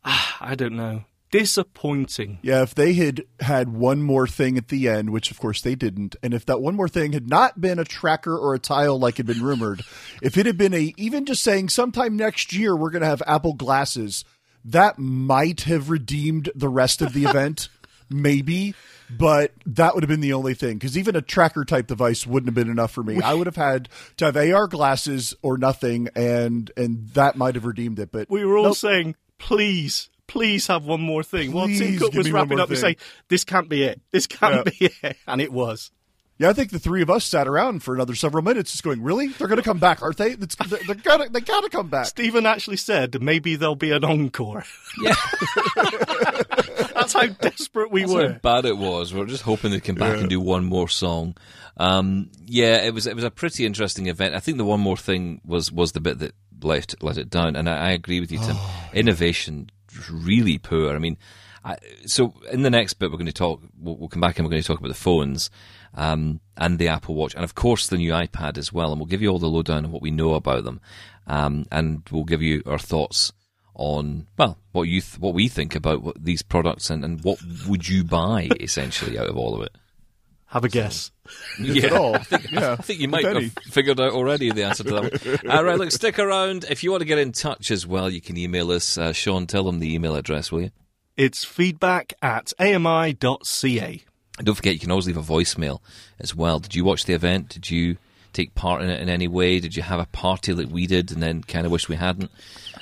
ah, 0.05 0.37
I 0.41 0.55
don't 0.55 0.77
know. 0.77 1.05
Disappointing. 1.33 2.39
Yeah, 2.43 2.63
if 2.63 2.75
they 2.75 2.93
had 2.93 3.25
had 3.41 3.71
one 3.71 4.03
more 4.03 4.29
thing 4.29 4.57
at 4.59 4.69
the 4.69 4.89
end, 4.89 5.11
which 5.11 5.31
of 5.31 5.41
course 5.41 5.61
they 5.63 5.75
didn't, 5.75 6.15
and 6.23 6.35
if 6.35 6.47
that 6.47 6.61
one 6.61 6.77
more 6.77 6.89
thing 6.89 7.13
had 7.13 7.29
not 7.29 7.61
been 7.61 7.79
a 7.79 7.85
tracker 7.85 8.37
or 8.37 8.55
a 8.55 8.59
tile 8.59 8.99
like 8.99 9.17
had 9.17 9.27
been 9.27 9.43
rumored, 9.43 9.83
if 10.23 10.37
it 10.37 10.47
had 10.47 10.57
been 10.59 10.75
a 10.75 10.95
even 10.97 11.25
just 11.27 11.43
saying 11.43 11.71
sometime 11.71 12.17
next 12.17 12.53
year 12.53 12.77
we're 12.77 12.91
going 12.91 13.03
to 13.03 13.09
have 13.09 13.23
Apple 13.27 13.55
glasses, 13.55 14.25
that 14.65 14.99
might 14.99 15.63
have 15.63 15.91
redeemed 15.91 16.51
the 16.55 16.69
rest 16.69 17.03
of 17.03 17.13
the 17.15 17.25
event, 17.29 17.69
maybe. 18.09 18.75
But 19.11 19.53
that 19.67 19.95
would 19.95 20.03
have 20.05 20.09
been 20.09 20.21
the 20.21 20.33
only 20.33 20.55
thing 20.55 20.79
because 20.79 20.97
even 20.97 21.17
a 21.17 21.23
tracker 21.23 21.65
type 21.65 21.87
device 21.87 22.27
wouldn't 22.27 22.49
have 22.49 22.55
been 22.55 22.71
enough 22.71 22.93
for 22.93 23.03
me. 23.03 23.21
I 23.21 23.35
would 23.35 23.47
have 23.47 23.57
had 23.57 23.89
to 24.19 24.27
have 24.27 24.37
AR 24.37 24.67
glasses 24.69 25.35
or 25.43 25.59
nothing, 25.59 26.09
and 26.15 26.71
and 26.77 27.09
that 27.11 27.37
might 27.37 27.55
have 27.55 27.65
redeemed 27.65 27.99
it. 27.99 28.11
But 28.13 28.31
We 28.31 28.45
were 28.45 28.57
all 28.57 28.65
nope. 28.65 28.77
saying, 28.77 29.17
please, 29.39 30.09
please 30.33 30.67
have 30.69 30.85
one 30.87 31.01
more 31.01 31.23
thing. 31.23 31.53
While 31.53 31.67
Tim 31.69 31.77
Please 31.77 31.99
Cook 31.99 32.15
was 32.15 32.33
wrapping 32.33 32.57
more 32.57 32.63
up, 32.63 32.71
we 32.71 32.77
thing. 32.77 32.97
say, 32.97 33.05
this 33.29 33.45
can't 33.45 33.69
be 33.69 33.83
it. 33.85 34.01
This 34.11 34.27
can't 34.27 34.65
be 34.65 34.91
it. 35.03 35.17
And 35.27 35.41
it 35.41 35.53
was. 35.53 35.91
Yeah, 36.39 36.49
I 36.49 36.55
think 36.55 36.71
the 36.71 36.79
three 36.79 37.03
of 37.03 37.11
us 37.11 37.25
sat 37.25 37.47
around 37.47 37.83
for 37.85 37.95
another 37.95 38.15
several 38.15 38.43
minutes, 38.43 38.73
just 38.73 38.83
going, 38.83 39.03
"Really? 39.03 39.29
They're 39.29 39.47
going 39.47 39.59
to 39.61 39.63
come 39.65 39.79
back, 39.79 40.03
aren't 40.03 40.17
they? 40.17 40.31
It's, 40.33 40.57
they're, 40.57 40.81
they're 40.87 40.95
gonna, 40.97 41.29
they 41.29 41.41
gotta 41.41 41.69
come 41.69 41.89
back." 41.89 42.07
Stephen 42.07 42.47
actually 42.47 42.79
said 42.79 43.23
maybe 43.23 43.55
there'll 43.55 43.77
be 43.77 43.93
an 43.93 44.03
encore. 44.03 44.65
Yeah. 45.01 45.15
That's 46.95 47.13
how 47.13 47.27
desperate 47.27 47.93
we 47.93 48.01
That's 48.01 48.13
were. 48.13 48.33
how 48.33 48.39
bad 48.39 48.65
it 48.65 48.77
was. 48.77 49.13
We 49.15 49.21
are 49.21 49.27
just 49.27 49.43
hoping 49.43 49.71
they'd 49.71 49.85
come 49.85 49.95
back 49.97 50.19
and 50.19 50.29
do 50.29 50.41
one 50.41 50.65
more 50.65 50.89
song. 50.89 51.37
Um, 51.77 52.31
yeah, 52.47 52.77
it 52.79 52.93
was 52.95 53.07
it 53.07 53.15
was 53.15 53.25
a 53.25 53.31
pretty 53.31 53.65
interesting 53.67 54.07
event. 54.07 54.35
I 54.35 54.41
think 54.41 54.57
the 54.59 54.65
one 54.65 54.81
more 54.81 54.97
thing 54.97 55.41
was 55.45 55.71
was 55.71 55.93
the 55.93 56.01
bit 56.01 56.19
that 56.21 56.35
let 56.63 56.95
let 57.03 57.19
it 57.19 57.31
down, 57.31 57.55
and 57.57 57.69
I, 57.69 57.89
I 57.89 57.91
agree 57.91 58.21
with 58.21 58.33
you, 58.33 58.39
Tim. 58.39 58.57
Innovation 58.95 59.71
was 59.82 59.82
really 60.11 60.59
poor. 60.59 60.95
I 60.95 60.99
mean, 60.99 61.17
I, 61.65 61.77
so 62.07 62.35
in 62.51 62.63
the 62.63 62.71
next 62.71 62.95
bit 62.95 63.11
we're 63.11 63.19
going 63.19 63.27
to 63.27 63.33
talk. 63.33 63.63
We'll, 63.79 63.97
we'll 63.97 64.09
come 64.09 64.21
back 64.21 64.39
and 64.39 64.47
we're 64.47 64.51
going 64.51 64.63
to 64.63 64.67
talk 64.67 64.79
about 64.79 64.89
the 64.89 64.95
phones 64.95 65.51
um, 65.95 66.41
and 66.57 66.79
the 66.79 66.89
Apple 66.89 67.15
Watch, 67.15 67.35
and 67.35 67.45
of 67.45 67.55
course 67.55 67.87
the 67.87 67.99
new 67.99 68.13
iPad 68.13 68.59
as 68.59 68.73
well. 68.73 68.91
And 68.91 69.01
we'll 69.01 69.07
give 69.07 69.23
you 69.23 69.29
all 69.29 69.39
the 69.39 69.47
lowdown 69.47 69.85
on 69.85 69.93
what 69.93 70.03
we 70.03 70.11
know 70.11 70.35
about 70.35 70.65
them, 70.65 70.81
um, 71.27 71.67
and 71.71 72.03
we'll 72.11 72.25
give 72.25 72.43
you 72.43 72.63
our 72.67 72.79
thoughts 72.79 73.33
on 73.75 74.27
well 74.37 74.59
what 74.73 74.83
you 74.83 75.01
th- 75.01 75.19
what 75.19 75.33
we 75.33 75.49
think 75.49 75.75
about 75.75 76.03
what, 76.03 76.23
these 76.23 76.43
products 76.43 76.91
and, 76.91 77.03
and 77.05 77.25
what 77.25 77.39
would 77.67 77.89
you 77.89 78.05
buy 78.05 78.49
essentially 78.61 79.19
out 79.19 79.29
of 79.29 79.37
all 79.37 79.55
of 79.55 79.63
it. 79.63 79.77
Have 80.53 80.65
a 80.65 80.69
guess. 80.69 81.11
yeah, 81.59 81.99
I 81.99 82.19
think, 82.19 82.51
yeah. 82.51 82.73
I 82.73 82.77
think, 82.77 83.01
you 83.01 83.09
might 83.09 83.25
have 83.25 83.53
figured 83.71 83.99
out 83.99 84.13
already 84.13 84.53
the 84.53 84.65
answer 84.65 84.85
to 84.85 84.91
that. 84.91 85.41
All 85.47 85.51
uh, 85.61 85.63
right, 85.63 85.79
look, 85.79 85.91
stick 85.91 86.19
around. 86.19 86.67
If 86.69 86.85
you 86.85 86.91
want 86.91 87.01
to 87.01 87.07
get 87.07 87.17
in 87.17 87.33
touch 87.33 87.71
as 87.71 87.87
well, 87.87 88.11
you 88.11 88.21
can 88.21 88.37
email 88.37 88.71
us. 88.71 88.99
Uh, 88.99 89.15
Sean, 89.15 89.47
tell 89.47 89.65
them 89.65 89.79
the 89.79 89.95
email 89.95 90.15
address, 90.15 90.53
will 90.53 90.61
you? 90.61 90.71
It's 91.17 91.43
feedback 91.43 92.13
at 92.21 92.53
ami.ca. 92.59 94.03
And 94.37 94.47
don't 94.47 94.55
forget, 94.55 94.75
you 94.75 94.79
can 94.79 94.91
always 94.91 95.07
leave 95.07 95.17
a 95.17 95.23
voicemail 95.23 95.81
as 96.21 96.35
well. 96.35 96.59
Did 96.59 96.75
you 96.75 96.85
watch 96.85 97.07
the 97.07 97.15
event? 97.15 97.49
Did 97.49 97.71
you 97.71 97.97
take 98.35 98.55
part 98.55 98.83
in 98.83 98.91
it 98.91 99.01
in 99.01 99.09
any 99.09 99.29
way? 99.29 99.59
Did 99.59 99.75
you 99.75 99.83
have 99.83 100.01
a 100.01 100.07
party 100.07 100.53
like 100.53 100.69
we 100.69 100.87
did 100.87 101.13
and 101.13 101.23
then 101.23 101.43
kind 101.43 101.65
of 101.65 101.73
wish 101.73 101.89
we 101.89 101.97
hadn't? 101.97 102.31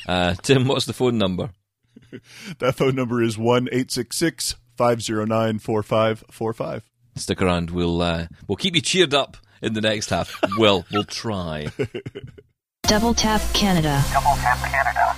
Uh, 0.08 0.34
Tim, 0.42 0.66
what's 0.66 0.86
the 0.86 0.92
phone 0.92 1.18
number? 1.18 1.50
that 2.58 2.74
phone 2.74 2.96
number 2.96 3.22
is 3.22 3.38
1 3.38 3.68
509 3.68 5.58
4545. 5.60 6.90
Stick 7.16 7.42
around. 7.42 7.70
We'll 7.70 8.00
uh, 8.00 8.26
we'll 8.48 8.56
keep 8.56 8.74
you 8.74 8.80
cheered 8.80 9.14
up 9.14 9.36
in 9.62 9.74
the 9.74 9.80
next 9.80 10.10
half. 10.10 10.38
well, 10.58 10.84
we'll 10.92 11.04
try. 11.04 11.68
Double 12.90 13.14
Tap 13.14 13.40
Canada. 13.54 14.02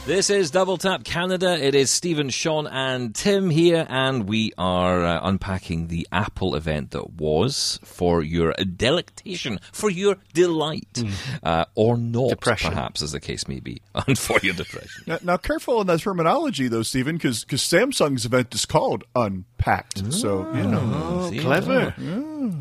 This 0.04 0.28
is 0.28 0.50
Double 0.50 0.76
Tap 0.76 1.04
Canada. 1.04 1.58
It 1.58 1.74
is 1.74 1.90
Stephen, 1.90 2.28
Sean, 2.28 2.66
and 2.66 3.14
Tim 3.14 3.48
here, 3.48 3.86
and 3.88 4.28
we 4.28 4.52
are 4.58 5.02
uh, 5.02 5.20
unpacking 5.22 5.88
the 5.88 6.06
Apple 6.12 6.54
event 6.54 6.90
that 6.90 7.14
was 7.14 7.80
for 7.82 8.22
your 8.22 8.52
delectation, 8.76 9.58
for 9.72 9.88
your 9.88 10.18
delight, 10.34 11.02
uh, 11.42 11.64
or 11.74 11.96
not, 11.96 12.28
Depression. 12.28 12.72
perhaps, 12.72 13.00
as 13.00 13.12
the 13.12 13.20
case 13.20 13.48
may 13.48 13.58
be, 13.58 13.80
and 14.06 14.18
for 14.18 14.38
your 14.42 14.52
depression. 14.52 15.04
Now, 15.06 15.18
now, 15.22 15.36
careful 15.38 15.80
in 15.80 15.86
that 15.86 16.00
terminology, 16.00 16.68
though, 16.68 16.82
Stephen, 16.82 17.16
because 17.16 17.46
Samsung's 17.46 18.26
event 18.26 18.54
is 18.54 18.66
called 18.66 19.04
Unpacked. 19.16 20.12
So 20.12 20.46
you 20.52 20.64
know 20.64 21.30
See, 21.30 21.38
Clever. 21.38 21.94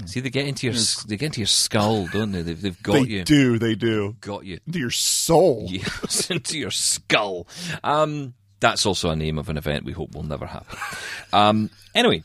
See, 0.05 0.19
they 0.19 0.29
get 0.29 0.45
into 0.47 0.67
your 0.67 0.75
s- 0.75 1.03
they 1.03 1.17
get 1.17 1.27
into 1.27 1.39
your 1.41 1.47
skull, 1.47 2.07
don't 2.07 2.31
they? 2.31 2.41
They've, 2.41 2.61
they've 2.61 2.83
got 2.83 2.95
you. 2.95 3.05
they 3.07 3.13
you, 3.13 3.23
do, 3.23 3.59
they 3.59 3.75
do. 3.75 4.15
got 4.21 4.45
you. 4.45 4.59
Into 4.67 4.79
your 4.79 4.91
soul. 4.91 5.67
Yes, 5.69 6.29
into 6.31 6.57
your 6.57 6.71
skull. 6.71 7.47
Um, 7.83 8.33
that's 8.59 8.85
also 8.85 9.09
a 9.09 9.15
name 9.15 9.37
of 9.37 9.49
an 9.49 9.57
event 9.57 9.85
we 9.85 9.91
hope 9.93 10.13
will 10.13 10.23
never 10.23 10.45
happen. 10.45 10.77
Um, 11.33 11.69
anyway, 11.95 12.23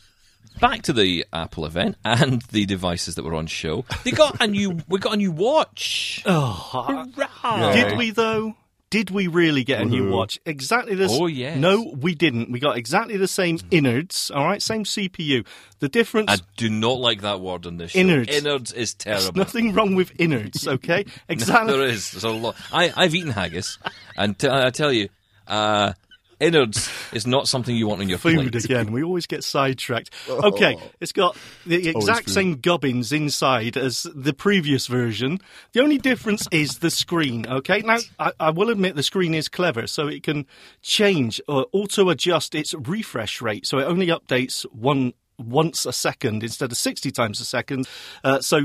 back 0.61 0.83
to 0.83 0.93
the 0.93 1.25
Apple 1.33 1.65
event 1.67 1.97
and 2.05 2.43
the 2.53 2.67
devices 2.67 3.15
that 3.15 3.25
were 3.25 3.35
on 3.35 3.47
show. 3.47 3.85
They 4.05 4.11
got 4.11 4.43
a 4.43 4.47
new. 4.47 4.79
We 4.89 4.99
got 4.99 5.15
a 5.15 5.17
new 5.17 5.33
watch. 5.33 6.23
Oh, 6.27 7.07
Hurrah! 7.15 7.73
Did 7.73 7.97
we, 7.97 8.11
though? 8.11 8.55
Did 8.97 9.11
we 9.11 9.27
really 9.27 9.63
get 9.63 9.83
a 9.83 9.85
new 9.85 10.09
watch? 10.11 10.41
Exactly 10.47 10.95
this. 10.95 11.13
Oh, 11.13 11.27
yes. 11.27 11.59
No, 11.59 11.93
we 12.01 12.15
didn't. 12.15 12.51
We 12.51 12.59
got 12.61 12.79
exactly 12.79 13.19
the 13.19 13.29
same 13.29 13.59
innards, 13.71 14.31
all 14.35 14.47
right? 14.47 14.63
Same 14.63 14.85
CPU. 14.85 15.47
The 15.81 15.89
difference. 15.91 16.31
I 16.31 16.37
do 16.57 16.71
not 16.71 16.99
like 16.99 17.21
that 17.21 17.41
word 17.43 17.67
on 17.67 17.77
this 17.77 17.91
show. 17.91 17.99
Innards. 17.99 18.35
Innards 18.35 18.73
is 18.73 18.95
There's 18.95 19.21
terrible. 19.25 19.39
nothing 19.39 19.75
wrong 19.75 19.95
with 19.97 20.13
innards, 20.19 20.67
okay? 20.77 21.05
Exactly. 21.29 21.75
there 21.75 21.87
is. 21.87 22.11
There's 22.13 22.25
a 22.25 22.31
lot. 22.31 22.57
I, 22.73 22.91
I've 22.97 23.15
eaten 23.15 23.33
haggis, 23.33 23.79
and 24.17 24.39
t- 24.39 24.49
I 24.51 24.71
tell 24.71 24.91
you, 24.93 25.11
uh, 25.47 25.93
innards 26.41 26.91
is 27.13 27.27
not 27.27 27.49
something 27.49 27.75
you 27.75 27.87
want 27.87 28.01
on 28.01 28.09
your 28.09 28.19
food 28.19 28.51
plate. 28.53 28.65
again. 28.65 28.93
We 28.93 29.03
always 29.03 29.27
get 29.27 29.45
sidetracked. 29.45 30.11
Okay, 30.47 30.77
it's 31.01 31.13
got 31.13 31.37
the 31.65 31.89
exact 31.89 32.31
same 32.31 32.57
gubbins 32.57 33.11
inside 33.11 33.77
as 33.77 34.07
the 34.15 34.33
previous 34.33 34.87
version. 34.87 35.41
The 35.73 35.81
only 35.81 35.99
difference 35.99 36.47
is 36.51 36.79
the 36.79 36.91
screen. 36.91 37.47
Okay, 37.47 37.81
now 37.81 37.99
I, 38.19 38.33
I 38.39 38.51
will 38.51 38.71
admit 38.71 38.97
the 38.97 39.03
screen 39.03 39.35
is 39.35 39.49
clever, 39.49 39.87
so 39.87 40.07
it 40.09 40.23
can 40.23 40.47
change 40.83 41.41
or 41.49 41.67
auto 41.73 42.11
adjust 42.11 42.55
its 42.55 42.75
refresh 42.75 43.41
rate, 43.41 43.67
so 43.67 43.79
it 43.79 43.85
only 43.85 44.09
updates 44.09 44.63
one 44.73 45.15
once 45.39 45.87
a 45.87 45.93
second 45.93 46.43
instead 46.43 46.71
of 46.71 46.77
sixty 46.77 47.11
times 47.11 47.41
a 47.41 47.45
second. 47.45 47.89
Uh, 48.23 48.41
so 48.41 48.59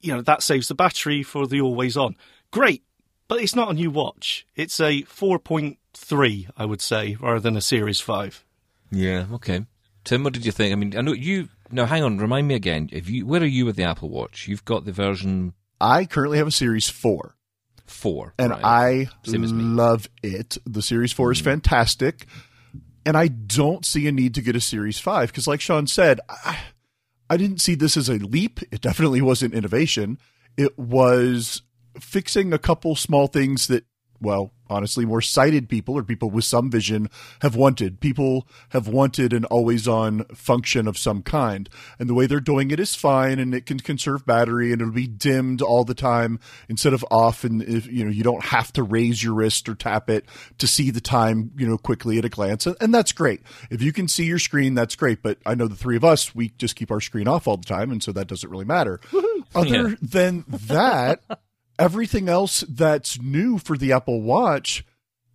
you 0.00 0.14
know 0.14 0.22
that 0.22 0.42
saves 0.42 0.68
the 0.68 0.74
battery 0.74 1.22
for 1.22 1.46
the 1.46 1.60
always 1.60 1.96
on. 1.96 2.16
Great. 2.50 2.82
But 3.28 3.42
it's 3.42 3.54
not 3.54 3.70
a 3.70 3.74
new 3.74 3.90
watch. 3.90 4.46
It's 4.56 4.80
a 4.80 5.02
4.3, 5.98 6.50
I 6.56 6.64
would 6.64 6.80
say, 6.80 7.16
rather 7.20 7.40
than 7.40 7.56
a 7.56 7.60
Series 7.60 8.00
5. 8.00 8.44
Yeah. 8.90 9.26
Okay. 9.32 9.66
Tim, 10.04 10.24
what 10.24 10.32
did 10.32 10.46
you 10.46 10.52
think? 10.52 10.72
I 10.72 10.76
mean, 10.76 10.96
I 10.96 11.02
know 11.02 11.12
you. 11.12 11.48
No, 11.70 11.84
hang 11.84 12.02
on. 12.02 12.18
Remind 12.18 12.48
me 12.48 12.54
again. 12.54 12.88
If 12.92 13.10
you, 13.10 13.26
where 13.26 13.42
are 13.42 13.46
you 13.46 13.66
with 13.66 13.76
the 13.76 13.84
Apple 13.84 14.08
Watch? 14.08 14.48
You've 14.48 14.64
got 14.64 14.84
the 14.84 14.92
version 14.92 15.52
I 15.80 16.06
currently 16.06 16.38
have 16.38 16.46
a 16.46 16.52
Series 16.52 16.88
4. 16.88 17.36
four, 17.86 18.34
and 18.38 18.50
right? 18.50 18.64
I 18.64 19.08
Same 19.24 19.44
as 19.44 19.52
me. 19.52 19.62
love 19.62 20.08
it. 20.22 20.58
The 20.64 20.82
Series 20.82 21.12
4 21.12 21.32
is 21.32 21.38
hmm. 21.40 21.44
fantastic, 21.44 22.26
and 23.04 23.16
I 23.16 23.28
don't 23.28 23.84
see 23.84 24.06
a 24.06 24.12
need 24.12 24.34
to 24.34 24.42
get 24.42 24.56
a 24.56 24.60
Series 24.60 24.98
5 24.98 25.30
because, 25.30 25.46
like 25.46 25.60
Sean 25.60 25.86
said, 25.86 26.20
I, 26.28 26.58
I 27.30 27.36
didn't 27.36 27.60
see 27.60 27.74
this 27.74 27.96
as 27.96 28.08
a 28.08 28.14
leap. 28.14 28.60
It 28.72 28.80
definitely 28.80 29.20
wasn't 29.20 29.54
innovation. 29.54 30.18
It 30.56 30.78
was 30.78 31.62
fixing 32.00 32.52
a 32.52 32.58
couple 32.58 32.96
small 32.96 33.26
things 33.26 33.66
that, 33.68 33.84
well, 34.20 34.52
honestly 34.70 35.04
more 35.04 35.20
sighted 35.20 35.68
people 35.68 35.94
or 35.96 36.02
people 36.02 36.30
with 36.30 36.44
some 36.44 36.70
vision 36.70 37.08
have 37.42 37.56
wanted. 37.56 38.00
People 38.00 38.46
have 38.70 38.88
wanted 38.88 39.32
an 39.32 39.44
always 39.46 39.86
on 39.88 40.24
function 40.26 40.86
of 40.86 40.98
some 40.98 41.22
kind. 41.22 41.68
And 41.98 42.08
the 42.08 42.14
way 42.14 42.26
they're 42.26 42.40
doing 42.40 42.70
it 42.70 42.80
is 42.80 42.94
fine 42.94 43.38
and 43.38 43.54
it 43.54 43.66
can 43.66 43.78
conserve 43.80 44.26
battery 44.26 44.72
and 44.72 44.80
it'll 44.80 44.92
be 44.92 45.06
dimmed 45.06 45.62
all 45.62 45.84
the 45.84 45.94
time 45.94 46.38
instead 46.68 46.92
of 46.92 47.04
off 47.10 47.44
and 47.44 47.62
if 47.62 47.86
you 47.86 48.04
know 48.04 48.10
you 48.10 48.22
don't 48.22 48.44
have 48.44 48.72
to 48.74 48.82
raise 48.82 49.22
your 49.22 49.34
wrist 49.34 49.68
or 49.68 49.74
tap 49.74 50.08
it 50.10 50.24
to 50.58 50.66
see 50.66 50.90
the 50.90 51.00
time, 51.00 51.50
you 51.56 51.66
know, 51.66 51.78
quickly 51.78 52.18
at 52.18 52.24
a 52.24 52.28
glance. 52.28 52.66
And, 52.66 52.94
that's 52.94 53.12
great. 53.12 53.42
If 53.70 53.82
you 53.82 53.92
can 53.92 54.08
see 54.08 54.24
your 54.24 54.38
screen, 54.38 54.74
that's 54.74 54.96
great. 54.96 55.22
But 55.22 55.38
I 55.46 55.54
know 55.54 55.68
the 55.68 55.76
three 55.76 55.96
of 55.96 56.04
us, 56.04 56.34
we 56.34 56.48
just 56.58 56.74
keep 56.74 56.90
our 56.90 57.00
screen 57.00 57.28
off 57.28 57.46
all 57.46 57.56
the 57.56 57.64
time 57.66 57.90
and 57.90 58.02
so 58.02 58.12
that 58.12 58.26
doesn't 58.26 58.48
really 58.50 58.64
matter. 58.64 59.00
Other 59.54 59.90
Yeah. 59.90 59.94
than 60.02 60.44
that, 60.48 61.22
everything 61.78 62.28
else 62.28 62.64
that's 62.68 63.20
new 63.20 63.58
for 63.58 63.76
the 63.76 63.92
Apple 63.92 64.22
Watch 64.22 64.84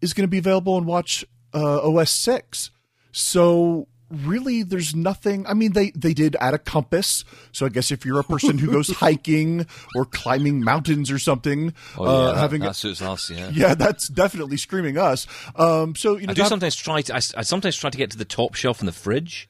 is 0.01 0.13
going 0.13 0.23
to 0.23 0.31
be 0.31 0.37
available 0.37 0.77
in 0.77 0.85
Watch 0.85 1.25
uh, 1.53 1.79
OS 1.87 2.11
6. 2.11 2.71
So 3.11 3.87
really 4.09 4.61
there's 4.61 4.93
nothing 4.95 5.43
I 5.47 5.55
mean 5.55 5.73
they 5.73 5.89
they 5.91 6.13
did 6.13 6.35
add 6.39 6.53
a 6.53 6.59
compass. 6.59 7.23
So 7.51 7.65
I 7.65 7.69
guess 7.69 7.91
if 7.91 8.05
you're 8.05 8.19
a 8.19 8.23
person 8.23 8.57
who 8.59 8.71
goes 8.71 8.89
hiking 8.97 9.65
or 9.95 10.05
climbing 10.05 10.63
mountains 10.63 11.09
or 11.09 11.17
something, 11.17 11.73
Oh, 11.97 12.05
uh, 12.05 12.11
yeah, 12.27 12.31
that, 12.33 12.37
having 12.39 12.61
that 12.61 12.75
suits 12.75 13.01
us. 13.01 13.29
Yeah. 13.29 13.49
yeah, 13.53 13.75
that's 13.75 14.07
definitely 14.09 14.57
screaming 14.57 14.97
us. 14.97 15.25
Um, 15.55 15.95
so 15.95 16.17
you 16.17 16.27
know, 16.27 16.31
I 16.31 16.33
do 16.35 16.45
sometimes 16.45 16.75
try 16.75 17.01
to. 17.01 17.13
I, 17.13 17.17
I 17.17 17.41
sometimes 17.41 17.75
try 17.75 17.89
to 17.89 17.97
get 17.97 18.11
to 18.11 18.17
the 18.17 18.25
top 18.25 18.53
shelf 18.55 18.81
in 18.81 18.85
the 18.85 18.91
fridge. 18.91 19.49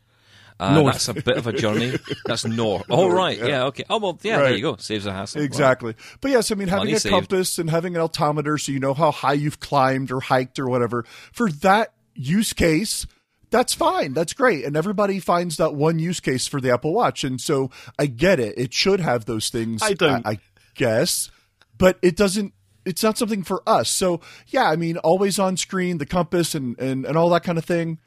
Uh, 0.64 0.76
North. 0.76 0.94
That's 0.94 1.08
a 1.10 1.14
bit 1.14 1.38
of 1.38 1.46
a 1.48 1.54
journey. 1.54 1.98
That's 2.26 2.46
north. 2.46 2.86
Oh 2.90 3.10
right, 3.10 3.38
yeah, 3.38 3.66
okay. 3.66 3.84
Oh 3.90 3.98
well, 4.00 4.18
yeah. 4.22 4.38
There 4.38 4.56
you 4.56 4.62
go. 4.62 4.78
Saves 4.78 5.06
a 5.06 5.12
hassle. 5.12 5.42
Exactly. 5.42 5.96
But 6.22 6.32
yes, 6.32 6.52
I 6.52 6.56
mean, 6.56 6.70
having 6.70 6.86
Money 6.86 6.94
a 6.94 7.00
saved. 7.00 7.14
compass 7.14 7.60
and 7.60 7.70
having 7.70 7.96
an 7.96 8.02
altimeter 8.02 8.58
so 8.58 8.72
you 8.72 8.80
know 8.80 8.94
how 8.94 9.12
high 9.12 9.34
you've 9.34 9.60
climbed 9.60 10.12
or 10.12 10.22
hiked 10.22 10.60
or 10.60 10.70
whatever, 10.70 11.04
for 11.34 11.52
that 11.52 11.94
use 12.16 12.54
case, 12.54 13.06
that's 13.50 13.74
fine. 13.74 14.14
That's 14.14 14.34
great. 14.34 14.64
And 14.66 14.78
everybody 14.78 15.20
finds 15.20 15.58
that 15.58 15.76
one 15.76 16.00
use 16.00 16.20
case 16.20 16.48
for 16.48 16.62
the 16.62 16.72
Apple 16.72 16.94
Watch. 16.94 17.24
And 17.24 17.42
so 17.42 17.70
I 18.00 18.06
get 18.06 18.40
it. 18.40 18.58
It 18.58 18.74
should 18.74 19.00
have 19.00 19.26
those 19.26 19.50
things. 19.50 19.82
I 19.84 19.94
don't. 19.94 20.26
I, 20.26 20.32
I 20.32 20.40
guess. 20.76 21.30
But 21.78 22.00
it 22.02 22.16
doesn't. 22.16 22.54
It's 22.86 23.04
not 23.04 23.18
something 23.18 23.44
for 23.44 23.62
us. 23.68 23.90
So 23.90 24.22
yeah, 24.48 24.70
I 24.70 24.76
mean, 24.76 24.98
always 24.98 25.40
on 25.40 25.58
screen, 25.58 25.98
the 25.98 26.06
compass 26.06 26.56
and, 26.56 26.78
and, 26.80 27.06
and 27.06 27.18
all 27.18 27.30
that 27.30 27.44
kind 27.44 27.58
of 27.58 27.66
thing. 27.66 28.00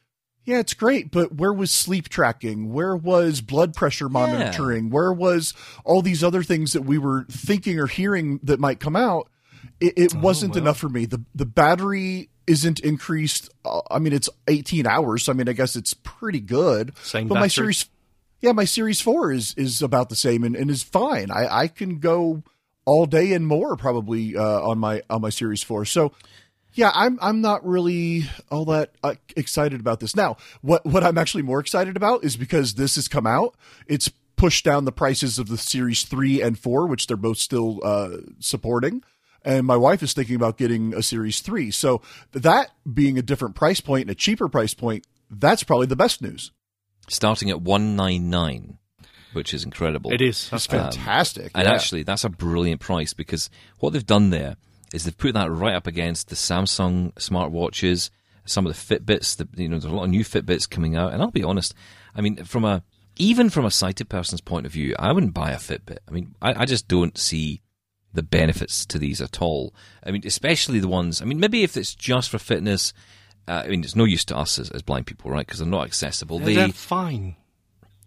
Yeah, 0.47 0.61
it's 0.61 0.75
great, 0.75 1.11
but 1.11 1.35
where 1.35 1.53
was 1.53 1.71
sleep 1.73 2.09
tracking? 2.09 2.73
Where 2.73 2.97
was 2.97 3.41
blood 3.41 3.75
pressure 3.75 4.09
monitoring? 4.09 4.91
Where 4.91 5.13
was 5.13 5.53
all 5.85 6.01
these 6.03 6.23
other 6.25 6.43
things 6.45 6.73
that 6.73 6.83
we 6.83 6.97
were 6.99 7.27
thinking 7.29 7.79
or 7.81 7.89
hearing 7.89 8.39
that 8.45 8.61
might 8.61 8.79
come 8.81 8.95
out? 8.97 9.29
It, 9.81 9.95
it 9.97 10.15
Oh, 10.17 10.21
wasn't 10.21 10.57
enough 10.57 10.79
for 10.79 10.89
me. 10.89 11.05
The 11.05 11.23
the 11.35 11.45
battery 11.47 12.31
isn't 12.47 12.79
increased. 12.81 13.51
Uh, 13.65 13.81
I 13.91 13.99
mean, 13.99 14.13
it's 14.13 14.31
18 14.47 14.87
hours. 14.87 15.25
So 15.25 15.33
I 15.33 15.35
mean, 15.35 15.49
I 15.49 15.53
guess 15.53 15.75
it's 15.75 15.93
pretty 15.95 16.41
good. 16.41 16.97
Same 17.03 17.27
but 17.27 17.35
my 17.35 17.41
battery? 17.41 17.51
series, 17.51 17.91
yeah, 18.41 18.53
my 18.53 18.65
series 18.65 19.01
four 19.01 19.33
is 19.33 19.53
is 19.57 19.83
about 19.83 20.09
the 20.11 20.17
same 20.17 20.45
and, 20.45 20.55
and 20.55 20.71
is 20.71 20.83
fine. 20.85 21.31
I 21.33 21.63
I 21.63 21.69
can 21.69 21.99
go 21.99 22.45
all 22.85 23.05
day 23.07 23.33
and 23.33 23.49
more 23.49 23.77
probably 23.77 24.37
uh, 24.37 24.61
on 24.63 24.79
my 24.79 25.03
on 25.11 25.23
my 25.23 25.31
series 25.31 25.65
four. 25.65 25.85
So 25.85 26.13
yeah, 26.77 26.93
I'm 26.95 27.19
I'm 27.21 27.41
not 27.41 27.67
really 27.67 28.25
all 28.51 28.67
that 28.67 28.93
uh, 29.03 29.15
excited 29.35 29.81
about 29.81 30.01
this. 30.01 30.15
Now, 30.15 30.37
what 30.61 30.85
what 30.85 31.03
I'm 31.03 31.19
actually 31.19 31.43
more 31.43 31.59
excited 31.59 31.97
about 31.97 32.23
is 32.23 32.37
because 32.37 32.75
this 32.75 32.97
has 32.97 33.09
come 33.09 33.27
out. 33.27 33.57
It's 33.87 34.11
pushed 34.37 34.65
down 34.65 34.85
the 34.85 34.93
prices 34.93 35.39
of 35.39 35.49
the 35.49 35.57
Series 35.57 36.05
three 36.05 36.43
and 36.43 36.59
four, 36.59 36.87
which 36.87 37.07
they're 37.07 37.17
both 37.17 37.39
still 37.39 37.81
uh, 37.83 38.19
supporting. 38.39 39.03
And 39.43 39.67
my 39.67 39.77
wife 39.77 40.03
is 40.03 40.13
thinking 40.13 40.37
about 40.37 40.59
getting 40.59 40.93
a 40.93 41.03
Series 41.03 41.41
three. 41.41 41.71
So 41.71 42.03
that 42.33 42.71
being 42.93 43.19
a 43.19 43.23
different 43.23 43.55
price 43.55 43.81
point 43.81 44.03
and 44.03 44.11
a 44.11 44.15
cheaper 44.15 44.49
price 44.49 44.75
point, 44.75 45.07
that's 45.31 45.63
probably 45.63 45.87
the 45.87 45.97
best 45.97 46.21
news. 46.21 46.53
Starting 47.09 47.49
at 47.49 47.63
one 47.63 47.97
nine 47.97 48.29
nine, 48.29 48.79
which 49.33 49.55
is 49.55 49.65
incredible. 49.65 50.13
It 50.13 50.21
is. 50.21 50.29
It's 50.29 50.51
That's 50.51 50.67
fantastic. 50.67 51.53
And 51.55 51.67
yeah. 51.67 51.73
actually, 51.75 52.03
that's 52.03 52.25
a 52.25 52.29
brilliant 52.29 52.83
price 52.83 53.15
because 53.15 53.49
what 53.79 53.95
they've 53.95 54.05
done 54.05 54.29
there 54.29 54.57
is 54.97 55.05
they've 55.05 55.17
put 55.17 55.35
that 55.35 55.51
right 55.51 55.75
up 55.75 55.87
against 55.87 56.29
the 56.29 56.35
Samsung 56.35 57.13
smartwatches, 57.15 58.11
some 58.47 58.67
of 58.67 58.73
the 58.73 58.97
Fitbits. 58.99 59.37
The, 59.37 59.47
you 59.61 59.69
know, 59.69 59.79
there's 59.79 59.93
a 59.93 59.95
lot 59.95 60.05
of 60.05 60.11
new 60.11 60.25
Fitbits 60.25 60.69
coming 60.69 60.97
out. 60.97 61.13
And 61.13 61.23
I'll 61.23 61.31
be 61.31 61.45
honest, 61.45 61.75
I 62.15 62.23
mean, 62.23 62.45
from 62.45 62.65
a 62.65 62.83
even 63.19 63.51
from 63.51 63.65
a 63.65 63.71
sighted 63.71 64.09
person's 64.09 64.41
point 64.41 64.67
of 64.67 64.73
view, 64.73 64.95
I 64.99 65.13
wouldn't 65.13 65.35
buy 65.35 65.53
a 65.53 65.59
Fitbit. 65.59 65.99
I 66.09 66.11
mean, 66.11 66.35
I, 66.43 66.63
I 66.63 66.65
just 66.65 66.89
don't 66.89 67.17
see 67.17 67.61
the 68.13 68.23
benefits 68.23 68.87
to 68.87 68.99
these 68.99 69.21
at 69.21 69.41
all. 69.41 69.75
I 70.03 70.11
mean, 70.11 70.23
especially 70.25 70.81
the 70.81 70.89
ones. 70.89 71.21
I 71.21 71.27
mean, 71.27 71.39
maybe 71.39 71.63
if 71.63 71.77
it's 71.77 71.95
just 71.95 72.31
for 72.31 72.39
fitness. 72.39 72.93
Uh, 73.49 73.63
I 73.65 73.69
mean, 73.69 73.85
it's 73.85 73.95
no 73.95 74.03
use 74.05 74.25
to 74.25 74.37
us 74.37 74.59
as, 74.59 74.71
as 74.71 74.83
blind 74.83 75.07
people, 75.07 75.31
right? 75.31 75.47
Because 75.47 75.61
they're 75.61 75.69
not 75.69 75.87
accessible. 75.87 76.41
They're, 76.41 76.67
They 76.67 76.73
fine. 76.73 77.37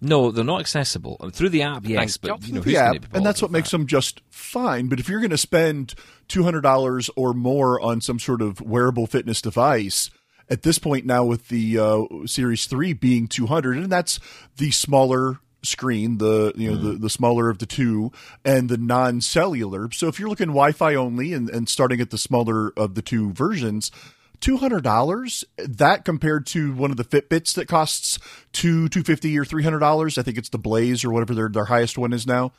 No, 0.02 0.32
they're 0.32 0.46
not 0.46 0.60
accessible 0.60 1.18
mean, 1.22 1.32
through 1.32 1.50
the 1.50 1.62
app. 1.62 1.86
Yes, 1.86 2.18
but 2.18 2.48
you 2.48 2.54
know, 2.54 2.62
who's 2.62 2.74
be 2.74 2.78
and 3.14 3.26
that's 3.26 3.42
what 3.42 3.50
with 3.50 3.60
makes 3.60 3.72
that? 3.72 3.78
them 3.78 3.88
just 3.88 4.22
fine. 4.30 4.88
But 4.88 5.00
if 5.00 5.10
you're 5.10 5.20
going 5.20 5.30
to 5.32 5.38
spend 5.38 5.96
two 6.28 6.44
hundred 6.44 6.62
dollars 6.62 7.10
or 7.16 7.34
more 7.34 7.80
on 7.82 8.02
some 8.02 8.20
sort 8.20 8.42
of 8.42 8.62
wearable 8.62 9.08
fitness 9.08 9.42
device, 9.42 10.10
at 10.50 10.64
this 10.64 10.80
point 10.80 11.06
now 11.06 11.26
with 11.26 11.50
the 11.50 11.78
uh, 11.78 12.04
Series 12.26 12.66
Three 12.66 12.94
being 12.94 13.28
two 13.28 13.48
hundred, 13.48 13.78
and 13.78 13.92
that's 13.92 14.20
the 14.58 14.72
smaller 14.72 15.40
screen, 15.62 16.18
the 16.20 16.54
you 16.56 16.72
know 16.72 16.78
the, 16.78 16.94
the 16.94 17.10
smaller 17.10 17.50
of 17.50 17.58
the 17.58 17.66
two, 17.66 18.12
and 18.46 18.70
the 18.70 18.78
non-cellular. 18.78 19.92
So 19.92 20.08
if 20.08 20.20
you're 20.20 20.30
looking 20.30 20.48
Wi-Fi 20.48 20.96
only 20.96 21.34
and, 21.34 21.50
and 21.50 21.68
starting 21.68 22.00
at 22.00 22.10
the 22.10 22.18
smaller 22.18 22.72
of 22.78 22.96
the 22.96 23.02
two 23.02 23.34
versions. 23.34 23.92
Two 24.40 24.58
hundred 24.58 24.84
dollars. 24.84 25.44
That 25.58 26.06
compared 26.06 26.46
to 26.48 26.74
one 26.74 26.92
of 26.92 26.98
the 26.98 27.04
Fitbits 27.04 27.54
that 27.56 27.68
costs 27.68 28.18
two 28.54 28.88
two 28.90 29.04
fifty 29.04 29.38
or 29.38 29.44
three 29.46 29.64
hundred 29.64 29.80
dollars. 29.80 30.18
I 30.18 30.22
think 30.24 30.38
it's 30.38 30.50
the 30.50 30.58
Blaze 30.58 31.04
or 31.04 31.12
whatever 31.12 31.34
their 31.36 31.50
their 31.50 31.66
highest 31.66 31.98
one 31.98 32.14
is 32.14 32.26
now. 32.26 32.52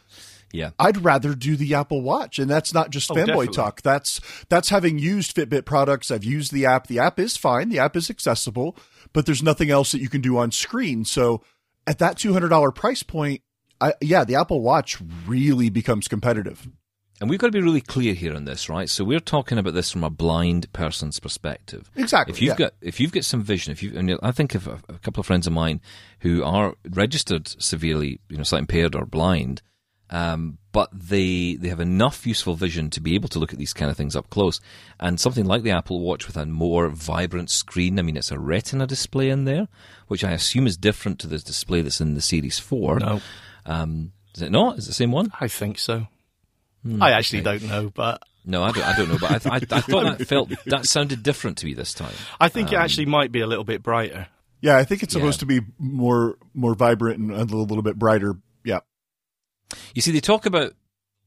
Yeah. 0.53 0.71
I'd 0.81 1.05
rather 1.05 1.35
do 1.37 1.55
the 1.57 1.75
Apple 1.75 2.03
Watch, 2.03 2.39
and 2.41 2.51
that's 2.51 2.75
not 2.75 2.91
just 2.91 3.09
Oh, 3.11 3.15
fanboy 3.15 3.27
definitely. 3.27 3.47
talk. 3.49 3.83
That's 3.83 4.21
that's 4.49 4.69
having 4.71 4.99
used 4.99 5.35
Fitbit 5.37 5.65
products. 5.65 6.11
I've 6.11 6.25
used 6.25 6.53
the 6.53 6.67
app. 6.67 6.87
The 6.89 6.99
app 6.99 7.19
is 7.21 7.37
fine. 7.37 7.69
The 7.69 7.79
app 7.79 7.97
is 7.97 8.11
accessible, 8.11 8.77
but 9.13 9.27
there's 9.27 9.43
nothing 9.45 9.71
else 9.71 9.93
that 9.93 10.01
you 10.01 10.09
can 10.09 10.21
do 10.21 10.37
on 10.39 10.51
screen. 10.51 11.05
So 11.05 11.43
at 11.87 11.99
that 12.01 12.19
two 12.19 12.33
hundred 12.33 12.49
dollar 12.49 12.73
price 12.73 13.03
point, 13.05 13.43
I, 13.81 13.95
yeah, 14.03 14.25
the 14.25 14.35
Apple 14.35 14.61
Watch 14.61 14.99
really 15.27 15.71
becomes 15.71 16.09
competitive. 16.09 16.69
And 17.21 17.29
we've 17.29 17.39
got 17.39 17.49
to 17.49 17.53
be 17.53 17.61
really 17.61 17.83
clear 17.83 18.15
here 18.15 18.35
on 18.35 18.47
this, 18.47 18.69
right? 18.71 18.89
So 18.89 19.05
we're 19.05 19.21
talking 19.21 19.59
about 19.59 19.75
this 19.75 19.91
from 19.93 20.05
a 20.05 20.09
blind 20.11 20.73
person's 20.73 21.21
perspective. 21.21 21.91
Exactly, 21.95 22.33
If 22.33 22.41
you've 22.41 22.49
yeah. 22.59 22.67
got 22.67 22.73
if 22.81 22.99
you've 22.99 23.13
got 23.13 23.25
some 23.27 23.43
vision, 23.43 23.73
if 23.73 23.83
you 23.83 23.93
and 23.97 24.19
I 24.23 24.33
think 24.33 24.55
of 24.55 24.67
a, 24.67 24.79
a 24.89 24.99
couple 24.99 25.21
of 25.21 25.27
friends 25.27 25.47
of 25.47 25.53
mine 25.53 25.81
who 26.21 26.43
are 26.43 26.75
registered 26.89 27.47
severely, 27.63 28.21
you 28.31 28.39
know, 28.39 28.43
sight 28.43 28.61
impaired 28.61 28.95
or 28.95 29.05
blind, 29.05 29.61
um, 30.09 30.57
but 30.73 30.89
they 30.95 31.57
they 31.57 31.69
have 31.69 31.79
enough 31.81 32.27
useful 32.27 32.55
vision 32.55 32.89
to 32.91 33.01
be 33.03 33.15
able 33.15 33.29
to 33.29 33.39
look 33.39 33.53
at 33.53 33.59
these 33.59 33.75
kind 33.75 33.91
of 33.91 33.99
things 33.99 34.17
up 34.17 34.31
close. 34.31 34.59
And 34.99 35.21
something 35.21 35.45
like 35.45 35.63
the 35.63 35.73
Apple 35.73 36.01
Watch 36.01 36.27
with 36.27 36.39
a 36.39 36.47
more 36.47 36.89
vibrant 36.89 37.51
screen. 37.51 37.99
I 37.99 38.03
mean, 38.03 38.17
it's 38.17 38.31
a 38.31 38.39
Retina 38.39 38.87
display 38.87 39.29
in 39.29 39.45
there, 39.45 39.69
which 40.09 40.25
I 40.25 40.31
assume 40.33 40.67
is 40.67 40.79
different 40.79 41.19
to 41.21 41.27
the 41.27 41.39
display 41.39 41.83
that's 41.83 42.01
in 42.01 42.15
the 42.15 42.23
Series 42.23 42.59
Four. 42.59 42.99
No, 42.99 43.21
Um, 43.67 44.13
is 44.35 44.41
it 44.41 44.51
not? 44.51 44.79
Is 44.79 44.87
it 44.87 44.89
the 44.89 44.95
same 44.95 45.13
one? 45.13 45.31
I 45.39 45.49
think 45.49 45.79
so. 45.79 46.07
Hmm, 46.83 47.03
I 47.03 47.13
actually 47.13 47.43
don't 47.43 47.63
know, 47.65 47.91
but 47.95 48.23
No, 48.45 48.63
I 48.63 48.73
don't. 48.73 48.85
I 48.85 48.97
don't 48.97 49.09
know, 49.11 49.19
but 49.21 49.31
I, 49.33 49.39
th- 49.59 49.73
I, 49.73 49.77
I 49.77 49.81
thought 49.83 50.19
that 50.19 50.27
felt 50.27 50.51
that 50.67 50.87
sounded 50.87 51.23
different 51.23 51.59
to 51.59 51.67
me 51.67 51.75
this 51.75 51.93
time. 51.95 52.15
I 52.41 52.49
think 52.49 52.73
it 52.73 52.77
actually 52.77 53.07
might 53.07 53.31
be 53.33 53.41
a 53.41 53.47
little 53.47 53.65
bit 53.65 53.83
brighter. 53.83 54.29
Yeah, 54.63 54.77
I 54.77 54.85
think 54.85 55.03
it's 55.03 55.15
Yeah. 55.15 55.21
supposed 55.21 55.41
to 55.41 55.47
be 55.47 55.61
more 55.79 56.37
more 56.55 56.75
vibrant 56.75 57.19
and 57.19 57.31
a 57.33 57.39
little, 57.45 57.65
little 57.67 57.83
bit 57.83 57.99
brighter. 57.99 58.37
Yeah, 58.65 58.81
You 59.95 60.03
see, 60.03 60.13
they 60.13 60.21
talk 60.21 60.47
about 60.47 60.73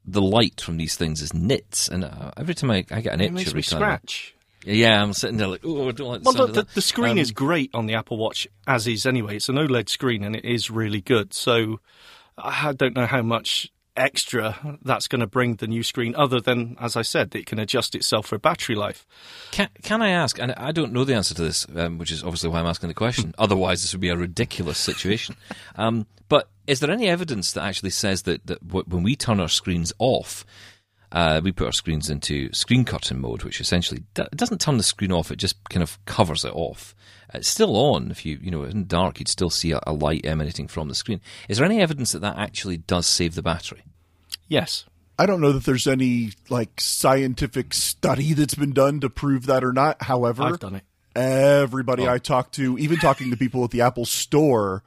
the 0.06 0.22
light 0.22 0.60
from 0.62 0.78
these 0.78 0.96
things 0.96 1.22
as 1.22 1.34
nits, 1.34 1.88
and 1.88 2.04
uh, 2.04 2.32
every 2.38 2.54
time 2.56 2.72
I, 2.72 2.86
I 2.92 3.02
get 3.02 3.14
an 3.14 3.22
It 3.22 3.26
itch, 3.26 3.32
makes 3.32 3.50
every 3.50 3.60
me 3.60 3.64
time- 3.64 3.78
scratch. 3.80 4.36
Yeah, 4.66 5.02
I'm 5.04 5.12
sitting 5.12 5.36
there 5.36 5.48
like, 5.48 5.60
oh, 5.66 5.90
I 5.90 5.92
don't 5.92 6.08
like 6.08 6.22
the 6.22 6.26
Well, 6.26 6.34
sound 6.36 6.56
the, 6.56 6.62
of 6.62 6.68
the, 6.70 6.76
the 6.76 6.82
screen 6.82 7.12
Um, 7.14 7.18
is 7.18 7.32
great 7.32 7.70
on 7.74 7.86
the 7.86 7.96
Apple 7.96 8.18
Watch 8.18 8.48
as 8.66 8.88
is 8.88 9.06
anyway. 9.06 9.36
It's 9.36 9.50
an 9.50 9.56
OLED 9.58 9.90
screen 9.90 10.24
and 10.24 10.38
it 10.38 10.46
is 10.46 10.72
really 10.72 11.02
good. 11.02 11.34
So 11.34 11.82
I 12.38 12.72
don't 12.72 12.96
know 12.96 13.06
how 13.06 13.22
much 13.24 13.70
extra 13.96 14.78
that's 14.82 15.08
going 15.08 15.22
to 15.22 15.28
bring 15.28 15.56
the 15.56 15.68
new 15.68 15.84
screen, 15.84 16.16
other 16.16 16.40
than, 16.40 16.76
as 16.80 16.96
I 16.96 17.02
said, 17.02 17.36
it 17.36 17.46
can 17.46 17.60
adjust 17.60 17.96
itself 17.96 18.28
for 18.28 18.38
battery 18.38 18.76
life. 18.76 19.06
Can, 19.52 19.70
can 19.82 20.02
I 20.02 20.10
ask? 20.10 20.40
And 20.40 20.54
I 20.54 20.72
don't 20.72 20.94
know 20.94 21.04
the 21.04 21.16
answer 21.16 21.34
to 21.36 21.42
this, 21.42 21.68
um, 21.76 21.98
which 21.98 22.12
is 22.12 22.24
obviously 22.24 22.50
why 22.50 22.60
I'm 22.60 22.66
asking 22.66 22.90
the 22.90 22.96
question. 22.96 23.34
Otherwise, 23.38 23.82
this 23.82 23.94
would 23.94 24.02
be 24.02 24.10
a 24.10 24.18
ridiculous 24.18 24.78
situation. 24.78 25.36
Um, 25.76 26.06
but 26.30 26.50
is 26.68 26.80
there 26.80 26.92
any 26.92 27.10
evidence 27.10 27.52
that 27.54 27.64
actually 27.64 27.90
says 27.90 28.24
that, 28.24 28.46
that 28.46 28.66
w- 28.68 28.86
when 28.88 29.04
we 29.04 29.16
turn 29.16 29.40
our 29.40 29.48
screens 29.48 29.92
off, 29.98 30.46
uh, 31.14 31.42
we 31.44 31.52
put 31.52 31.68
our 31.68 31.72
screens 31.72 32.10
into 32.10 32.52
screen 32.54 32.86
curtain 32.86 33.20
mode, 33.20 33.44
which 33.44 33.62
essentially 33.62 34.04
it 34.18 34.32
doesn't 34.36 34.60
turn 34.60 34.78
the 34.78 34.84
screen 34.84 35.12
off; 35.12 35.32
it 35.32 35.38
just 35.38 35.64
kind 35.70 35.84
of 35.84 36.04
covers 36.06 36.44
it 36.44 36.54
off. 36.54 36.96
It's 37.34 37.48
still 37.48 37.76
on. 37.76 38.10
If 38.10 38.26
you 38.26 38.40
you 38.42 38.50
know 38.50 38.64
in 38.64 38.88
dark, 38.88 39.20
you'd 39.20 39.28
still 39.28 39.52
see 39.52 39.72
a, 39.72 39.80
a 39.86 39.94
light 39.94 40.26
emanating 40.26 40.68
from 40.68 40.90
the 40.90 40.96
screen. 40.96 41.22
Is 41.48 41.58
there 41.58 41.66
any 41.66 41.82
evidence 41.82 42.12
that 42.14 42.22
that 42.22 42.38
actually 42.38 42.78
does 42.78 43.06
save 43.06 43.36
the 43.36 43.44
battery? 43.44 43.84
Yes. 44.48 44.86
I 45.18 45.26
don't 45.26 45.42
know 45.42 45.52
that 45.52 45.64
there's 45.66 45.88
any 45.88 46.32
like 46.50 46.82
scientific 46.82 47.74
study 47.74 48.34
that's 48.34 48.56
been 48.56 48.74
done 48.74 49.00
to 49.02 49.10
prove 49.10 49.46
that 49.46 49.64
or 49.64 49.72
not. 49.74 50.02
However, 50.04 50.44
I've 50.44 50.60
done 50.60 50.76
it. 50.76 50.84
everybody 51.16 52.08
Oh. 52.08 52.12
I 52.14 52.18
talk 52.18 52.52
to, 52.54 52.78
even 52.78 52.98
talking 52.98 53.30
to 53.32 53.38
people 53.38 53.64
at 53.64 53.72
the 53.72 53.82
Apple 53.82 54.06
Store, 54.06 54.84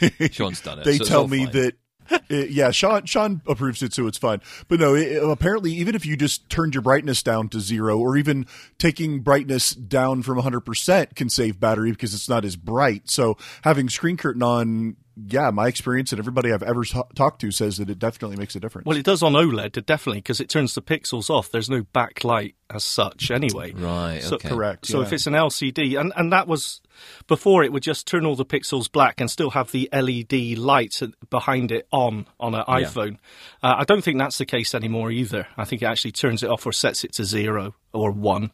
they, 0.00 0.28
Sean's 0.30 0.60
done 0.60 0.78
it, 0.80 0.84
They 0.84 0.98
so 0.98 1.04
tell 1.04 1.28
me 1.28 1.44
fine. 1.46 1.52
that. 1.54 1.74
uh, 2.10 2.18
yeah, 2.36 2.70
Sean 2.70 3.06
Sean 3.06 3.40
approves 3.46 3.82
it, 3.82 3.94
so 3.94 4.06
it's 4.06 4.18
fine. 4.18 4.40
But 4.68 4.78
no, 4.80 4.94
it, 4.94 5.22
apparently, 5.22 5.72
even 5.72 5.94
if 5.94 6.04
you 6.04 6.16
just 6.16 6.48
turned 6.50 6.74
your 6.74 6.82
brightness 6.82 7.22
down 7.22 7.48
to 7.50 7.60
zero, 7.60 7.96
or 7.98 8.16
even 8.16 8.46
taking 8.78 9.20
brightness 9.20 9.70
down 9.70 10.22
from 10.22 10.36
100 10.36 10.60
percent 10.60 11.16
can 11.16 11.30
save 11.30 11.58
battery 11.58 11.90
because 11.92 12.12
it's 12.12 12.28
not 12.28 12.44
as 12.44 12.56
bright. 12.56 13.08
So 13.08 13.38
having 13.62 13.88
screen 13.88 14.16
curtain 14.18 14.42
on, 14.42 14.96
yeah, 15.16 15.50
my 15.50 15.68
experience 15.68 16.12
and 16.12 16.18
everybody 16.18 16.52
I've 16.52 16.62
ever 16.62 16.84
ta- 16.84 17.04
talked 17.14 17.40
to 17.42 17.50
says 17.50 17.76
that 17.78 17.90
it 17.90 17.98
definitely 17.98 18.36
makes 18.36 18.56
a 18.56 18.60
difference. 18.60 18.86
Well, 18.86 18.96
it 18.96 19.04
does 19.04 19.22
on 19.22 19.32
OLED, 19.32 19.76
it 19.76 19.86
definitely, 19.86 20.20
because 20.20 20.40
it 20.40 20.48
turns 20.48 20.74
the 20.74 20.82
pixels 20.82 21.28
off. 21.28 21.50
There's 21.50 21.68
no 21.68 21.82
backlight 21.82 22.54
as 22.70 22.84
such, 22.84 23.30
anyway. 23.30 23.72
Right, 23.72 24.22
So, 24.22 24.36
okay. 24.36 24.48
Correct. 24.48 24.86
So 24.86 25.00
yeah. 25.00 25.06
if 25.06 25.12
it's 25.12 25.26
an 25.26 25.34
LCD, 25.34 26.00
and, 26.00 26.12
and 26.16 26.32
that 26.32 26.48
was 26.48 26.80
before, 27.26 27.62
it 27.62 27.72
would 27.72 27.82
just 27.82 28.06
turn 28.06 28.24
all 28.24 28.36
the 28.36 28.46
pixels 28.46 28.90
black 28.90 29.20
and 29.20 29.30
still 29.30 29.50
have 29.50 29.70
the 29.72 29.88
LED 29.92 30.58
light 30.58 31.00
behind 31.30 31.72
it 31.72 31.86
on 31.92 32.26
on 32.40 32.54
an 32.54 32.64
iPhone. 32.64 33.18
Uh, 33.62 33.76
I 33.78 33.84
don't 33.84 34.02
think 34.02 34.18
that's 34.18 34.38
the 34.38 34.46
case 34.46 34.74
anymore 34.74 35.10
either. 35.10 35.46
I 35.56 35.64
think 35.64 35.82
it 35.82 35.86
actually 35.86 36.12
turns 36.12 36.42
it 36.42 36.50
off 36.50 36.66
or 36.66 36.72
sets 36.72 37.04
it 37.04 37.12
to 37.14 37.24
zero 37.24 37.74
or 37.92 38.10
one. 38.10 38.52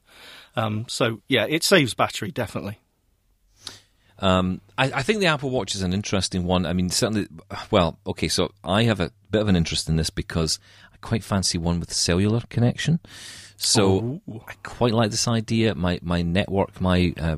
Um, 0.57 0.87
so 0.89 1.23
yeah, 1.29 1.47
it 1.49 1.63
saves 1.63 1.95
battery 1.95 2.31
definitely. 2.33 2.79
Um, 4.21 4.61
I, 4.77 4.93
I 4.93 5.03
think 5.03 5.21
the 5.21 5.27
Apple 5.27 5.51
Watch 5.51 5.75
is 5.75 5.83
an 5.83 5.93
interesting 5.93 6.45
one. 6.45 6.67
I 6.67 6.73
mean, 6.73 6.91
certainly, 6.91 7.29
well, 7.71 7.99
okay, 8.07 8.29
so 8.29 8.53
I 8.65 8.85
have 8.85 9.01
a 9.01 9.13
bit 9.31 9.43
of 9.43 9.49
an 9.49 9.57
interest 9.57 9.89
in 9.89 9.97
this 9.97 10.11
because 10.11 10.59
I 10.93 10.97
quite 11.01 11.23
fancy 11.23 11.59
one 11.59 11.81
with 11.81 11.93
cellular 11.93 12.43
connection. 12.49 13.01
So 13.57 14.21
I 14.47 14.55
quite 14.63 14.95
like 14.95 15.11
this 15.11 15.27
idea. 15.27 15.75
My 15.75 15.99
my 16.03 16.23
network, 16.23 16.81
my 16.81 17.13
uh, 17.19 17.37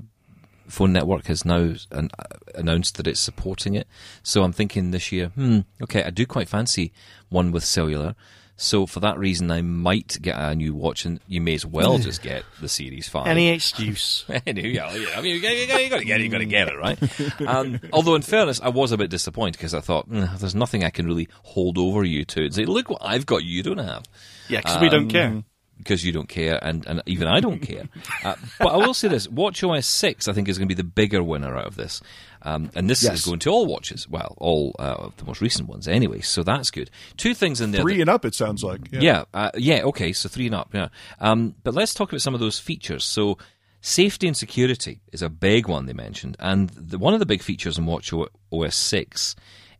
phone 0.68 0.92
network 0.92 1.26
has 1.26 1.44
now 1.44 1.74
an, 1.90 2.10
uh, 2.18 2.24
announced 2.54 2.96
that 2.96 3.06
it's 3.06 3.20
supporting 3.20 3.74
it. 3.74 3.86
So 4.22 4.42
I'm 4.42 4.52
thinking 4.52 4.90
this 4.90 5.12
year, 5.12 5.28
hmm, 5.28 5.60
okay, 5.82 6.02
I 6.02 6.10
do 6.10 6.26
quite 6.26 6.48
fancy 6.48 6.92
one 7.30 7.52
with 7.52 7.64
cellular. 7.64 8.14
So 8.62 8.84
for 8.84 9.00
that 9.00 9.16
reason, 9.18 9.50
I 9.50 9.62
might 9.62 10.18
get 10.20 10.36
a 10.38 10.54
new 10.54 10.74
watch, 10.74 11.06
and 11.06 11.18
you 11.26 11.40
may 11.40 11.54
as 11.54 11.64
well 11.64 11.96
just 11.98 12.20
get 12.22 12.44
the 12.60 12.68
Series 12.68 13.08
Five. 13.08 13.26
Any 13.26 13.48
excuse? 13.48 14.26
Anyway, 14.46 14.74
yeah, 14.74 14.94
yeah, 14.94 15.18
I 15.18 15.22
mean, 15.22 15.34
you, 15.36 15.40
got- 15.40 15.56
you, 15.56 15.66
got- 15.66 15.82
you 15.82 15.88
got 15.88 15.98
to 16.00 16.04
get 16.04 16.20
it, 16.20 16.24
you 16.24 16.28
got 16.30 16.38
to 16.38 16.44
get 16.44 16.68
it, 16.68 16.76
right? 16.78 16.98
Um, 17.48 17.80
although, 17.92 18.14
in 18.14 18.22
fairness, 18.22 18.60
I 18.62 18.68
was 18.68 18.92
a 18.92 18.98
bit 18.98 19.08
disappointed 19.10 19.52
because 19.52 19.72
I 19.72 19.80
thought 19.80 20.10
"Mm, 20.10 20.38
there's 20.38 20.54
nothing 20.54 20.84
I 20.84 20.90
can 20.90 21.06
really 21.06 21.26
hold 21.42 21.78
over 21.78 22.04
you 22.04 22.24
to 22.26 22.44
and 22.44 22.54
say, 22.54 22.66
look 22.66 22.90
what 22.90 23.00
I've 23.02 23.24
got, 23.24 23.42
you 23.44 23.62
don't 23.62 23.78
have, 23.78 24.04
yeah, 24.50 24.60
because 24.60 24.78
we 24.80 24.90
don't 24.90 25.04
Um, 25.04 25.08
care. 25.08 25.42
because 25.78 26.04
you 26.04 26.12
don't 26.12 26.28
care, 26.28 26.58
and, 26.62 26.86
and 26.86 27.02
even 27.06 27.28
I 27.28 27.40
don't 27.40 27.60
care. 27.60 27.84
Uh, 28.22 28.34
but 28.58 28.68
I 28.68 28.76
will 28.76 28.92
say 28.94 29.08
this: 29.08 29.26
WatchOS 29.26 29.84
six, 29.84 30.28
I 30.28 30.34
think, 30.34 30.48
is 30.48 30.58
going 30.58 30.68
to 30.68 30.74
be 30.74 30.80
the 30.80 30.84
bigger 30.86 31.22
winner 31.22 31.56
out 31.56 31.66
of 31.66 31.76
this, 31.76 32.02
um, 32.42 32.70
and 32.74 32.88
this 32.88 33.02
Yes. 33.02 33.18
is 33.20 33.24
going 33.26 33.38
to 33.40 33.50
all 33.50 33.66
watches. 33.66 34.08
Well, 34.08 34.34
all 34.38 34.74
uh, 34.78 34.94
of 34.98 35.16
the 35.16 35.24
most 35.24 35.40
recent 35.40 35.68
ones, 35.68 35.86
anyway. 35.86 36.20
So 36.20 36.42
that's 36.42 36.70
good. 36.70 36.90
Two 37.16 37.34
things 37.34 37.60
in 37.60 37.70
there. 37.72 37.82
three 37.82 37.96
that- 37.96 38.02
and 38.02 38.10
up, 38.10 38.24
it 38.24 38.34
sounds 38.34 38.62
like. 38.64 38.88
Yeah. 38.92 39.00
yeah, 39.00 39.24
uh, 39.34 39.50
yeah, 39.56 39.82
okay, 39.84 40.12
so 40.12 40.28
three 40.28 40.46
and 40.46 40.54
up, 40.54 40.70
yeah. 40.74 40.88
Um, 41.20 41.54
but 41.62 41.74
let's 41.74 41.94
talk 41.94 42.10
about 42.10 42.22
some 42.22 42.34
of 42.34 42.40
those 42.40 42.58
features. 42.58 43.04
So, 43.04 43.38
safety 43.82 44.26
and 44.26 44.36
security 44.36 45.00
is 45.12 45.22
a 45.22 45.28
big 45.28 45.68
one 45.68 45.86
they 45.86 45.92
mentioned, 45.92 46.36
and 46.38 46.70
the, 46.70 46.98
one 46.98 47.14
of 47.14 47.20
the 47.20 47.26
big 47.26 47.42
features 47.42 47.78
in 47.78 47.86
Watch 47.86 48.12
OS 48.12 48.74
six 48.76 49.34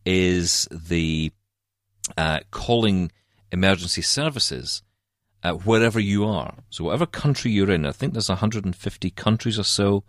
is 0.05 0.67
the 0.71 1.33
uh, 2.17 2.41
calling 2.51 3.11
emergency 3.53 4.03
services 4.03 4.83
uh, 5.43 5.53
wherever 5.53 5.99
you 6.01 6.25
are. 6.27 6.55
So, 6.71 6.85
whatever 6.85 7.07
country 7.07 7.51
you're 7.51 7.71
in, 7.71 7.87
I 7.87 7.93
think 7.93 8.13
there's 8.13 8.29
150 8.29 9.11
countries 9.11 9.59
or 9.59 9.65
so 9.65 10.05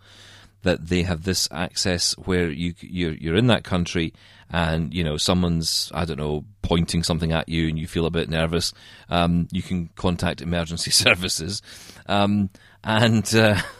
that 0.62 0.88
they 0.88 1.02
have 1.02 1.24
this 1.24 1.48
access 1.50 2.12
where 2.18 2.50
you 2.50 2.74
you're, 2.80 3.12
you're 3.14 3.36
in 3.36 3.48
that 3.48 3.64
country 3.64 4.12
and 4.50 4.92
you 4.92 5.02
know 5.02 5.16
someone's 5.16 5.90
I 5.94 6.04
don't 6.04 6.18
know 6.18 6.44
pointing 6.62 7.02
something 7.02 7.32
at 7.32 7.48
you 7.48 7.68
and 7.68 7.78
you 7.78 7.86
feel 7.86 8.06
a 8.06 8.10
bit 8.10 8.28
nervous. 8.28 8.72
Um, 9.08 9.48
you 9.50 9.62
can 9.62 9.88
contact 9.96 10.40
emergency 10.40 10.90
services, 10.92 11.62
um, 12.06 12.50
and 12.84 13.34
uh, 13.34 13.60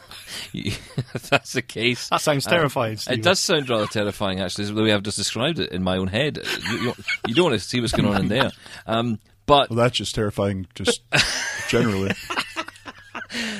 that's 1.29 1.53
the 1.53 1.61
case. 1.61 2.09
That 2.09 2.21
sounds 2.21 2.45
terrifying. 2.45 2.97
It 3.09 3.21
does 3.21 3.39
sound 3.39 3.69
rather 3.69 3.87
terrifying, 3.87 4.39
actually, 4.39 4.65
the 4.65 4.81
way 4.81 4.91
I've 4.91 5.03
just 5.03 5.17
described 5.17 5.59
it 5.59 5.71
in 5.71 5.83
my 5.83 5.97
own 5.97 6.07
head. 6.07 6.39
You, 6.69 6.77
you, 6.77 6.93
you 7.27 7.35
don't 7.35 7.45
want 7.45 7.59
to 7.59 7.59
see 7.59 7.79
what's 7.79 7.93
going 7.93 8.07
on 8.07 8.21
in 8.21 8.27
there. 8.27 8.51
Um, 8.87 9.19
but 9.45 9.69
Well, 9.69 9.77
that's 9.77 9.97
just 9.97 10.15
terrifying, 10.15 10.67
just 10.73 11.01
generally. 11.67 12.11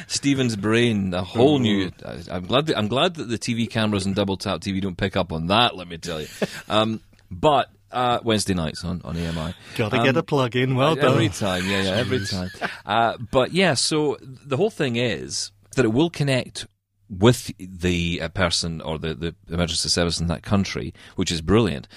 Stephen's 0.08 0.56
brain, 0.56 1.14
a 1.14 1.24
whole 1.24 1.60
new. 1.60 1.92
I- 2.06 2.20
I'm 2.32 2.46
glad. 2.46 2.68
That, 2.68 2.78
I'm 2.78 2.88
glad 2.88 3.16
that 3.16 3.26
the 3.30 3.38
TV 3.38 3.70
cameras 3.70 4.06
and 4.06 4.16
double 4.16 4.38
tap 4.38 4.62
TV 4.62 4.82
don't 4.82 4.98
pick 4.98 5.16
up 5.16 5.32
on 5.32 5.48
that. 5.48 5.76
Let 5.76 5.88
me 5.88 5.98
tell 5.98 6.22
you. 6.22 6.28
Um, 6.70 7.02
but 7.32 7.70
uh, 7.92 8.20
Wednesday 8.24 8.54
nights 8.54 8.84
on 8.84 9.02
on 9.04 9.18
AMI. 9.18 9.54
Gotta 9.76 9.98
Um, 10.00 10.06
get 10.06 10.18
a 10.18 10.24
plug 10.24 10.56
in. 10.56 10.76
Well 10.76 10.96
done. 10.96 11.14
Every 11.14 11.30
time, 11.30 11.66
yeah, 11.70 11.84
yeah, 11.84 11.90
every 11.92 12.26
time. 12.26 12.50
Uh, 12.86 13.18
but 13.32 13.54
yeah, 13.54 13.74
so 13.76 14.18
the 14.22 14.58
whole 14.58 14.70
thing 14.70 14.96
is 14.96 15.52
that 15.76 15.86
it 15.86 15.94
will 15.94 16.10
connect 16.10 16.66
with 17.10 17.52
the 17.60 18.20
uh, 18.22 18.28
person 18.30 18.82
or 18.82 18.98
the, 18.98 19.14
the 19.14 19.36
emergency 19.54 19.90
service 19.90 20.20
in 20.20 20.28
that 20.28 20.42
country, 20.42 20.94
which 21.16 21.32
is 21.32 21.42
brilliant, 21.42 21.88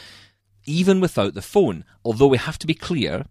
even 0.66 1.00
without 1.00 1.34
the 1.34 1.42
phone. 1.42 1.84
Although 2.04 2.26
we 2.26 2.38
have 2.38 2.58
to 2.58 2.66
be 2.66 2.74
clear, 2.74 3.24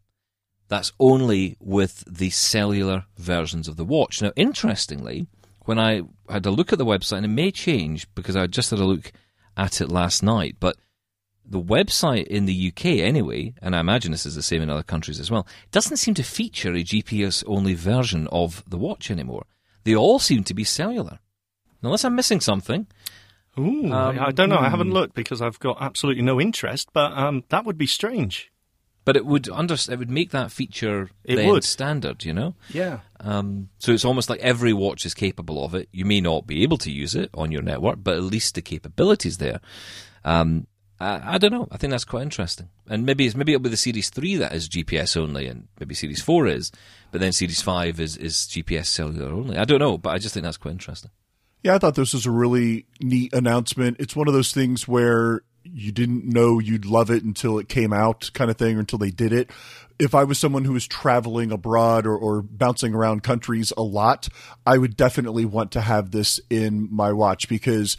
that's 0.68 0.91
only 0.99 1.57
with 1.59 2.03
the 2.07 2.30
cellular 2.30 3.05
versions 3.18 3.68
of 3.68 3.78
the 3.78 3.86
watch. 3.86 4.22
Now, 4.22 4.32
interestingly, 4.36 5.28
when 5.66 5.80
I 5.80 6.01
had 6.30 6.45
a 6.45 6.51
look 6.51 6.72
at 6.74 6.80
the 6.80 6.86
website, 6.86 7.18
and 7.18 7.26
it 7.26 7.30
may 7.30 7.51
change 7.51 8.07
because 8.16 8.36
I 8.36 8.47
just 8.47 8.72
had 8.72 8.80
a 8.80 8.86
look 8.86 9.11
at 9.57 9.82
it 9.82 9.89
last 9.89 10.24
night, 10.24 10.57
but 10.59 10.78
the 11.47 11.61
website 11.61 12.26
in 12.28 12.45
the 12.45 12.68
UK 12.72 12.86
anyway, 12.86 13.53
and 13.61 13.76
I 13.76 13.80
imagine 13.80 14.11
this 14.11 14.26
is 14.26 14.36
the 14.36 14.41
same 14.41 14.61
in 14.61 14.70
other 14.70 14.84
countries 14.84 15.20
as 15.20 15.30
well, 15.30 15.47
doesn't 15.72 15.97
seem 15.97 16.16
to 16.16 16.24
feature 16.24 16.74
a 16.74 16.84
GPS 16.84 17.43
only 17.45 17.76
version 17.76 18.28
of 18.32 18.63
the 18.68 18.78
watch 18.78 19.11
anymore. 19.11 19.45
They 19.84 19.95
all 19.95 20.18
seem 20.20 20.43
to 20.45 20.53
be 20.53 20.63
cellular. 20.63 21.20
Unless 21.84 22.03
I'm 22.03 22.16
missing 22.16 22.39
something. 22.41 22.88
Ooh, 23.59 23.91
Um, 23.93 24.20
I 24.20 24.32
don't 24.32 24.49
know. 24.49 24.57
I 24.57 24.70
haven't 24.70 24.91
looked 24.91 25.13
because 25.13 25.41
I've 25.41 25.59
got 25.59 25.78
absolutely 25.80 26.24
no 26.24 26.41
interest. 26.41 26.89
But 26.93 27.13
um, 27.13 27.43
that 27.49 27.63
would 27.66 27.78
be 27.78 27.86
strange. 27.86 28.51
But 29.05 29.15
it 29.15 29.25
would 29.25 29.47
under, 29.49 29.75
it 29.75 29.97
would 29.99 30.09
make 30.09 30.31
that 30.31 30.51
feature 30.51 31.09
It 31.23 31.35
then 31.37 31.47
would. 31.49 31.63
standard, 31.63 32.25
you 32.25 32.33
know? 32.33 32.55
Yeah. 32.73 32.99
Um, 33.19 33.69
so 33.77 33.91
it's 33.91 34.03
almost 34.03 34.29
like 34.31 34.39
every 34.39 34.73
watch 34.73 35.05
is 35.05 35.13
capable 35.13 35.63
of 35.63 35.75
it. 35.75 35.87
You 35.91 36.05
may 36.05 36.19
not 36.21 36.47
be 36.47 36.63
able 36.63 36.77
to 36.79 36.91
use 36.91 37.13
it 37.15 37.29
on 37.35 37.51
your 37.51 37.61
network, 37.61 37.99
but 38.03 38.15
at 38.17 38.23
least 38.23 38.55
the 38.55 38.61
capability's 38.63 39.37
there. 39.37 39.61
Um, 40.23 40.65
I, 40.99 41.35
I 41.35 41.37
don't 41.37 41.51
know. 41.51 41.67
I 41.71 41.77
think 41.77 41.91
that's 41.91 42.05
quite 42.05 42.23
interesting. 42.23 42.69
And 42.89 43.05
maybe 43.05 43.25
it's 43.25 43.35
maybe 43.35 43.53
it'll 43.53 43.63
be 43.63 43.69
the 43.69 43.77
Series 43.77 44.09
Three 44.09 44.35
that 44.37 44.53
is 44.53 44.69
GPS 44.69 45.17
only, 45.17 45.47
and 45.47 45.67
maybe 45.79 45.93
Series 45.93 46.21
Four 46.21 46.47
is, 46.47 46.71
but 47.11 47.19
then 47.21 47.31
Series 47.31 47.61
Five 47.61 47.99
is 47.99 48.15
is 48.17 48.35
GPS 48.35 48.85
cellular 48.85 49.31
only. 49.33 49.57
I 49.57 49.65
don't 49.65 49.79
know, 49.79 49.97
but 49.97 50.11
I 50.11 50.17
just 50.19 50.33
think 50.33 50.45
that's 50.45 50.57
quite 50.57 50.71
interesting. 50.71 51.11
Yeah, 51.63 51.75
I 51.75 51.79
thought 51.79 51.95
this 51.95 52.13
was 52.13 52.25
a 52.25 52.31
really 52.31 52.85
neat 53.01 53.33
announcement. 53.33 53.97
It's 53.99 54.15
one 54.15 54.27
of 54.27 54.33
those 54.33 54.51
things 54.53 54.87
where 54.87 55.41
you 55.66 55.91
didn't 55.91 56.26
know 56.26 56.59
you'd 56.59 56.86
love 56.86 57.09
it 57.09 57.24
until 57.24 57.59
it 57.59 57.70
came 57.70 57.91
out, 57.91 58.30
kind 58.34 58.51
of 58.51 58.57
thing, 58.57 58.78
or 58.78 58.80
until 58.80 58.99
they 58.99 59.11
did 59.11 59.34
it. 59.34 59.49
If 59.97 60.13
I 60.13 60.24
was 60.26 60.38
someone 60.38 60.66
who 60.66 60.74
was 60.74 60.88
traveling 60.88 61.51
abroad 61.51 62.05
or, 62.05 62.18
or 62.18 62.41
bouncing 62.41 62.93
around 62.93 63.24
countries 63.24 63.72
a 63.78 63.82
lot, 63.82 64.28
I 64.66 64.78
would 64.78 64.97
definitely 64.97 65.45
want 65.45 65.72
to 65.72 65.82
have 65.82 66.11
this 66.11 66.39
in 66.49 66.89
my 66.93 67.13
watch 67.13 67.47
because 67.47 67.97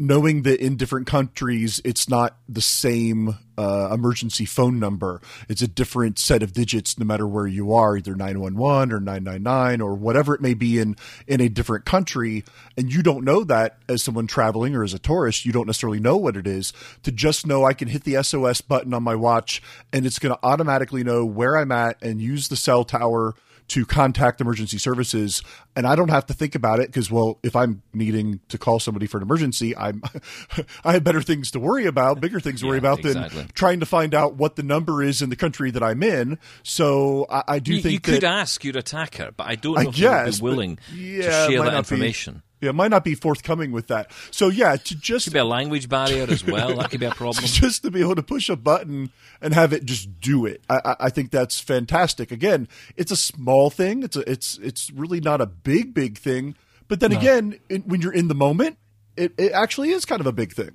knowing 0.00 0.42
that 0.42 0.64
in 0.64 0.76
different 0.76 1.06
countries 1.06 1.80
it's 1.84 2.08
not 2.08 2.36
the 2.48 2.60
same 2.62 3.36
uh, 3.58 3.90
emergency 3.92 4.46
phone 4.46 4.78
number. 4.78 5.20
It's 5.48 5.60
a 5.60 5.68
different 5.68 6.18
set 6.18 6.42
of 6.42 6.54
digits 6.54 6.98
no 6.98 7.04
matter 7.04 7.26
where 7.26 7.46
you 7.46 7.74
are 7.74 7.98
either 7.98 8.14
911 8.14 8.92
or 8.92 9.00
999 9.00 9.82
or 9.82 9.94
whatever 9.94 10.34
it 10.34 10.40
may 10.40 10.54
be 10.54 10.78
in 10.78 10.96
in 11.26 11.42
a 11.42 11.50
different 11.50 11.84
country. 11.84 12.44
And 12.78 12.92
you 12.92 13.02
don't 13.02 13.24
know 13.24 13.44
that 13.44 13.78
as 13.88 14.02
someone 14.02 14.26
traveling 14.26 14.74
or 14.74 14.82
as 14.82 14.94
a 14.94 14.98
tourist. 14.98 15.44
You 15.44 15.52
don't 15.52 15.66
necessarily 15.66 16.00
know 16.00 16.16
what 16.16 16.36
it 16.36 16.46
is. 16.46 16.72
To 17.02 17.12
just 17.12 17.46
know 17.46 17.64
i 17.64 17.74
can 17.74 17.88
hit 17.88 18.04
the 18.04 18.22
sos 18.22 18.62
button 18.62 18.94
on 18.94 19.02
my 19.02 19.14
watch 19.14 19.62
and 19.92 20.06
it's 20.06 20.18
going 20.18 20.34
to 20.34 20.40
automatically 20.42 21.04
know 21.04 21.24
where 21.26 21.58
i'm 21.58 21.72
at 21.72 22.02
and 22.02 22.20
use 22.20 22.48
the 22.48 22.56
cell 22.56 22.84
tower 22.84 23.34
to 23.70 23.86
contact 23.86 24.40
emergency 24.40 24.78
services 24.78 25.42
and 25.74 25.86
I 25.86 25.94
don't 25.96 26.08
have 26.10 26.26
to 26.26 26.34
think 26.34 26.54
about 26.54 26.78
it 26.80 26.88
because 26.88 27.10
well 27.10 27.38
if 27.42 27.54
I'm 27.56 27.82
needing 27.92 28.40
to 28.48 28.58
call 28.58 28.78
somebody 28.80 29.06
for 29.06 29.16
an 29.18 29.22
emergency 29.22 29.76
I'm 29.76 30.02
I 30.84 30.92
have 30.94 31.04
better 31.04 31.22
things 31.22 31.50
to 31.52 31.60
worry 31.60 31.86
about 31.86 32.20
bigger 32.20 32.40
things 32.40 32.60
to 32.60 32.66
worry 32.66 32.76
Yeah, 32.76 32.92
about 32.92 32.98
exactly. 33.00 33.42
than 33.42 33.50
trying 33.54 33.80
to 33.80 33.86
find 33.86 34.14
out 34.14 34.34
what 34.34 34.56
the 34.56 34.62
number 34.62 35.02
is 35.02 35.22
in 35.22 35.30
the 35.30 35.36
country 35.36 35.70
that 35.70 35.82
I'm 35.82 36.02
in 36.02 36.38
so 36.62 37.26
I, 37.30 37.42
I 37.48 37.58
do 37.60 37.74
You, 37.74 37.82
think 37.82 37.92
you 37.92 38.00
could 38.00 38.24
ask 38.24 38.64
your 38.64 38.76
attacker, 38.76 39.30
but 39.36 39.46
I 39.46 39.54
don't 39.54 39.78
I 39.78 39.84
know 39.84 39.90
if 39.90 39.96
they 39.96 40.06
would 40.08 40.24
guess, 40.24 40.40
be 40.40 40.44
willing 40.44 40.78
yeah, 40.94 41.22
to 41.22 41.30
share 41.52 41.62
that 41.62 41.64
not 41.64 41.72
be- 41.72 41.78
information. 41.78 42.42
Yeah, 42.60 42.72
might 42.72 42.90
not 42.90 43.04
be 43.04 43.14
forthcoming 43.14 43.72
with 43.72 43.86
that. 43.86 44.10
So 44.30 44.48
yeah, 44.48 44.76
to 44.76 44.94
just 44.94 45.24
Could 45.26 45.32
be 45.32 45.38
a 45.38 45.44
language 45.44 45.88
barrier 45.88 46.26
as 46.28 46.44
well. 46.44 46.76
That 46.76 46.90
could 46.90 47.00
be 47.00 47.06
a 47.06 47.10
problem. 47.14 47.44
just 47.46 47.82
to 47.84 47.90
be 47.90 48.00
able 48.00 48.16
to 48.16 48.22
push 48.22 48.48
a 48.50 48.56
button 48.56 49.10
and 49.40 49.54
have 49.54 49.72
it 49.72 49.84
just 49.84 50.20
do 50.20 50.44
it. 50.46 50.62
I, 50.68 50.96
I- 51.00 51.10
think 51.10 51.30
that's 51.30 51.58
fantastic. 51.58 52.30
Again, 52.30 52.68
it's 52.96 53.10
a 53.10 53.16
small 53.16 53.68
thing. 53.70 54.02
It's 54.04 54.16
a, 54.16 54.30
it's 54.30 54.58
it's 54.58 54.90
really 54.92 55.20
not 55.20 55.40
a 55.40 55.46
big 55.46 55.92
big 55.94 56.18
thing. 56.18 56.54
But 56.86 57.00
then 57.00 57.12
again, 57.12 57.58
in, 57.68 57.82
when 57.82 58.00
you're 58.00 58.12
in 58.12 58.28
the 58.28 58.34
moment, 58.34 58.76
it, 59.16 59.32
it 59.38 59.52
actually 59.52 59.90
is 59.90 60.04
kind 60.04 60.20
of 60.20 60.26
a 60.26 60.32
big 60.32 60.52
thing. 60.52 60.72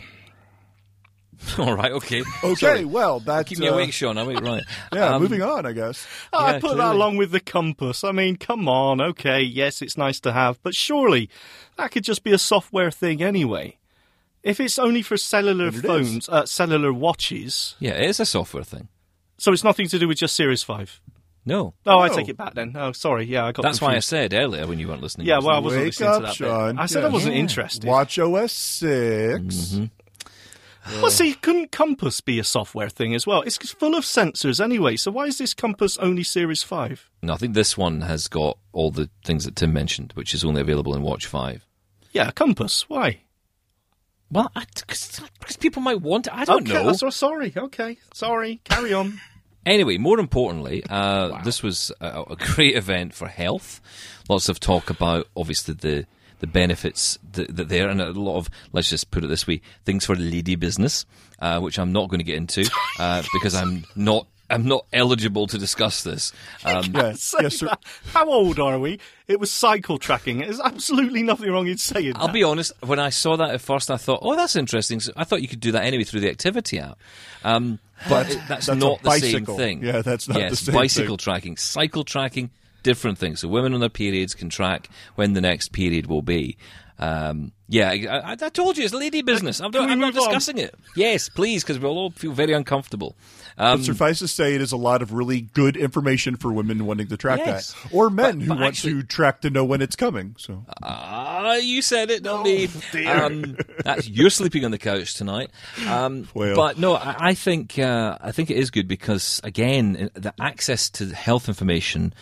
All 1.59 1.75
right, 1.75 1.93
okay. 1.93 2.23
Okay, 2.45 2.55
Sorry. 2.55 2.85
well 2.85 3.21
that's 3.21 3.49
Keep 3.49 3.59
me 3.59 3.69
uh, 3.69 3.75
awake, 3.75 3.93
Sean. 3.93 4.19
I'm 4.19 4.27
awake, 4.27 4.41
right. 4.41 4.63
Yeah, 4.93 5.15
Um, 5.15 5.23
moving 5.23 5.43
on. 5.43 5.67
I 5.67 5.73
guess. 5.73 6.07
I 6.33 6.53
Yeah, 6.55 6.59
put 6.61 6.77
that 6.77 6.95
along 6.95 7.17
with 7.17 7.31
the 7.31 7.41
compass. 7.41 8.05
I 8.05 8.13
mean, 8.13 8.37
come 8.37 8.69
on. 8.69 9.01
Okay, 9.01 9.41
yes, 9.43 9.83
it's 9.83 9.97
nice 9.97 10.21
to 10.21 10.33
have, 10.33 10.63
but 10.63 10.75
surely 10.75 11.29
that 11.77 11.91
could 11.91 12.05
just 12.05 12.23
be 12.25 12.33
a 12.33 12.39
software 12.39 12.91
thing 12.91 13.23
anyway. 13.23 13.77
If 14.43 14.61
it's 14.61 14.79
only 14.79 15.03
for 15.03 15.17
cellular 15.17 15.69
it 15.69 15.75
phones, 15.75 16.29
uh, 16.29 16.47
cellular 16.47 16.93
watches, 16.93 17.75
Yeah, 17.81 17.93
it 17.93 18.09
is 18.11 18.21
a 18.21 18.27
software 18.27 18.65
thing. 18.65 18.89
so 19.37 19.53
it's 19.53 19.65
nothing 19.65 19.89
to 19.89 19.99
do 19.99 20.07
with 20.09 20.19
just 20.19 20.37
Series 20.37 20.63
Five. 20.63 21.01
No. 21.45 21.73
Oh, 21.87 21.99
I 22.01 22.09
take 22.11 22.29
it 22.29 22.37
back 22.37 22.53
then. 22.55 22.75
Oh, 22.77 22.93
sorry. 22.93 23.25
Yeah, 23.25 23.47
I 23.47 23.53
got. 23.53 23.63
That's 23.63 23.81
why 23.81 23.97
I 23.97 24.01
said 24.01 24.35
earlier 24.35 24.67
when 24.67 24.79
you 24.79 24.87
weren't 24.87 25.01
listening. 25.03 25.27
Yeah, 25.27 25.39
well, 25.39 25.57
I 25.57 25.59
wasn't 25.61 25.81
Wake 25.85 25.99
listening 25.99 26.09
up, 26.11 26.35
to 26.35 26.43
that. 26.45 26.73
bit. 26.75 26.79
I 26.81 26.87
said 26.87 27.05
I 27.05 27.09
wasn't 27.09 27.35
Yeah. 27.35 27.41
interested. 27.41 27.85
Watch 27.89 28.19
OS 28.19 28.53
6 28.53 28.89
Mm-hmm. 29.41 29.85
Well, 31.01 31.11
see, 31.11 31.35
couldn't 31.35 31.71
Compass 31.71 32.21
be 32.21 32.39
a 32.39 32.45
software 32.45 32.89
thing 32.89 33.15
as 33.15 33.27
well? 33.27 33.43
It's 33.43 33.57
full 33.73 33.95
of 33.95 34.05
sensors 34.05 34.63
anyway. 34.63 34.97
So 34.97 35.11
why 35.11 35.27
is 35.27 35.39
this 35.39 35.55
Compass 35.55 35.97
only 35.99 36.23
Series 36.23 36.63
Five? 36.63 37.11
No, 37.23 37.35
I 37.35 37.37
think 37.37 37.55
this 37.55 37.77
one 37.77 38.01
has 38.03 38.27
got 38.29 38.59
all 38.73 38.91
the 38.91 39.11
things 39.25 39.45
that 39.45 39.57
Tim 39.57 39.73
mentioned, 39.73 40.13
which 40.15 40.35
is 40.35 40.45
only 40.45 40.61
available 40.61 40.95
in 40.95 41.03
Watch 41.03 41.27
5. 41.27 41.67
Yeah, 42.13 42.31
Compass. 42.31 42.89
Why? 42.89 43.21
Well, 44.31 44.51
because 44.55 45.57
people 45.59 45.83
might 45.83 46.01
want 46.01 46.27
it. 46.27 46.35
I 46.35 46.45
don't 46.45 46.69
okay, 46.69 46.85
know. 46.85 46.93
so 46.93 47.11
sorry. 47.11 47.53
Okay, 47.57 47.99
sorry. 48.13 48.61
Carry 48.65 48.93
on. 48.93 49.21
Anyway, 49.65 49.99
more 49.99 50.19
importantly, 50.19 50.83
uh, 50.89 51.43
this 51.43 51.63
was 51.63 51.93
a, 52.01 52.23
a 52.31 52.37
great 52.37 52.77
event 52.77 53.15
for 53.15 53.29
health. 53.29 53.81
Lots 54.29 54.49
of 54.49 54.61
talk 54.61 54.91
about, 54.91 55.29
obviously, 55.37 55.75
the 55.75 56.07
the 56.41 56.47
benefits 56.47 57.19
that, 57.33 57.55
that 57.57 57.69
there, 57.69 57.89
and 57.89 58.01
a 58.01 58.11
lot 58.13 58.37
of, 58.39 58.49
let's 58.73 58.91
just 58.91 59.11
put 59.11 59.25
it 59.25 59.27
this 59.29 59.47
way, 59.47 59.61
things 59.85 60.05
for 60.07 60.15
lady 60.15 60.55
business, 60.55 61.05
uh, 61.41 61.61
which 61.61 61.79
I'm 61.79 61.93
not 61.93 62.09
going 62.09 62.19
to 62.21 62.25
get 62.25 62.37
into 62.37 62.69
uh, 62.99 63.23
because 63.33 63.55
I'm 63.55 63.85
not. 63.97 64.27
I'm 64.51 64.65
not 64.65 64.87
eligible 64.95 65.47
to 65.49 65.59
discuss 65.59 66.03
this. 66.05 66.33
Um, 66.65 66.85
Yeah, 66.95 67.09
yes, 67.11 67.59
sir. 67.59 67.67
that. 67.67 67.81
How 68.15 68.25
old 68.31 68.59
are 68.59 68.79
we? 68.79 68.99
It 69.27 69.39
was 69.39 69.51
cycle 69.53 69.99
tracking. 69.99 70.39
There's 70.39 70.59
absolutely 70.59 71.23
nothing 71.23 71.53
wrong 71.53 71.67
in 71.67 71.77
saying 71.77 72.15
I'll 72.17 72.29
that. 72.29 72.33
be 72.33 72.45
honest. 72.45 72.73
When 72.83 72.99
I 72.99 73.11
saw 73.11 73.37
that 73.37 73.51
at 73.51 73.61
first, 73.61 73.91
I 73.91 73.99
thought, 73.99 74.21
"Oh, 74.23 74.35
that's 74.37 74.57
interesting." 74.57 75.01
So 75.01 75.13
I 75.19 75.25
thought 75.25 75.43
you 75.43 75.49
could 75.49 75.61
do 75.61 75.73
that 75.73 75.85
anyway 75.85 76.05
through 76.05 76.21
the 76.21 76.31
activity 76.31 76.79
app, 76.79 76.99
um, 77.45 77.79
but 78.09 78.31
it- 78.31 78.41
that's, 78.49 78.65
That's 78.69 78.81
not 78.81 79.03
the 79.03 79.11
same 79.19 79.45
thing. 79.45 79.83
Yeah, 79.85 80.01
that's 80.01 80.27
not 80.29 80.39
yes, 80.39 80.51
the 80.53 80.57
same 80.57 80.75
Yes, 80.75 80.81
bicycle 80.83 81.17
thing. 81.19 81.25
tracking, 81.25 81.57
cycle 81.59 82.05
tracking, 82.05 82.49
different 82.89 83.19
things. 83.19 83.41
So 83.41 83.49
women 83.49 83.75
on 83.75 83.81
their 83.81 83.89
periods 84.05 84.35
can 84.35 84.49
track 84.49 84.89
when 85.17 85.35
the 85.35 85.41
next 85.41 85.73
period 85.73 86.07
will 86.07 86.23
be. 86.23 86.57
Um, 87.01 87.53
yeah, 87.69 87.91
I, 87.91 88.07
I, 88.33 88.33
I 88.33 88.49
told 88.49 88.77
you 88.77 88.85
it's 88.85 88.93
lady 88.93 89.23
business. 89.23 89.61
I'm, 89.61 89.67
I'm 89.77 90.01
not 90.01 90.15
move 90.15 90.17
on? 90.19 90.25
discussing 90.25 90.59
it. 90.59 90.75
Yes, 90.97 91.29
please, 91.29 91.63
because 91.63 91.79
we'll 91.79 91.97
all 91.97 92.11
feel 92.11 92.33
very 92.33 92.53
uncomfortable. 92.53 93.15
Um, 93.57 93.79
But 93.79 93.85
suffice 93.85 94.19
to 94.19 94.27
say, 94.27 94.57
it 94.57 94.61
is 94.61 94.73
a 94.73 94.77
lot 94.77 95.01
of 95.01 95.13
really 95.13 95.43
good 95.43 95.77
information 95.77 96.35
for 96.37 96.53
women 96.53 96.87
wanting 96.87 97.07
to 97.09 97.17
track 97.17 97.39
Yes. 97.39 97.73
that, 97.75 97.95
or 97.95 98.11
men 98.11 98.39
But- 98.39 98.43
who 98.43 98.49
but 98.49 98.59
want 98.59 98.69
actually- 98.75 98.95
to 98.95 99.03
track 99.05 99.43
to 99.43 99.51
know 99.51 99.65
when 99.65 99.81
it's 99.81 99.95
coming. 99.95 100.35
So 100.39 100.65
Ah, 100.83 101.55
you 101.55 101.83
said 101.83 102.11
it, 102.11 102.25
not 102.25 102.43
me. 102.45 102.69
dear. 102.91 103.25
Um, 103.27 103.57
that's 103.85 104.09
you're 104.09 104.31
sleeping 104.31 104.65
on 104.65 104.73
the 104.73 104.79
couch 104.79 105.15
tonight. 105.15 105.51
Um, 105.87 106.27
Well. 106.35 106.57
but 106.57 106.79
no, 106.79 106.95
I, 106.97 107.15
I 107.31 107.35
think 107.35 107.79
uh, 107.79 108.19
I 108.21 108.33
think 108.33 108.51
it 108.51 108.57
is 108.57 108.71
good 108.73 108.89
because 108.89 109.41
again, 109.45 110.11
the 110.15 110.33
access 110.41 110.91
to 110.99 111.07
health 111.15 111.47
information 111.49 112.13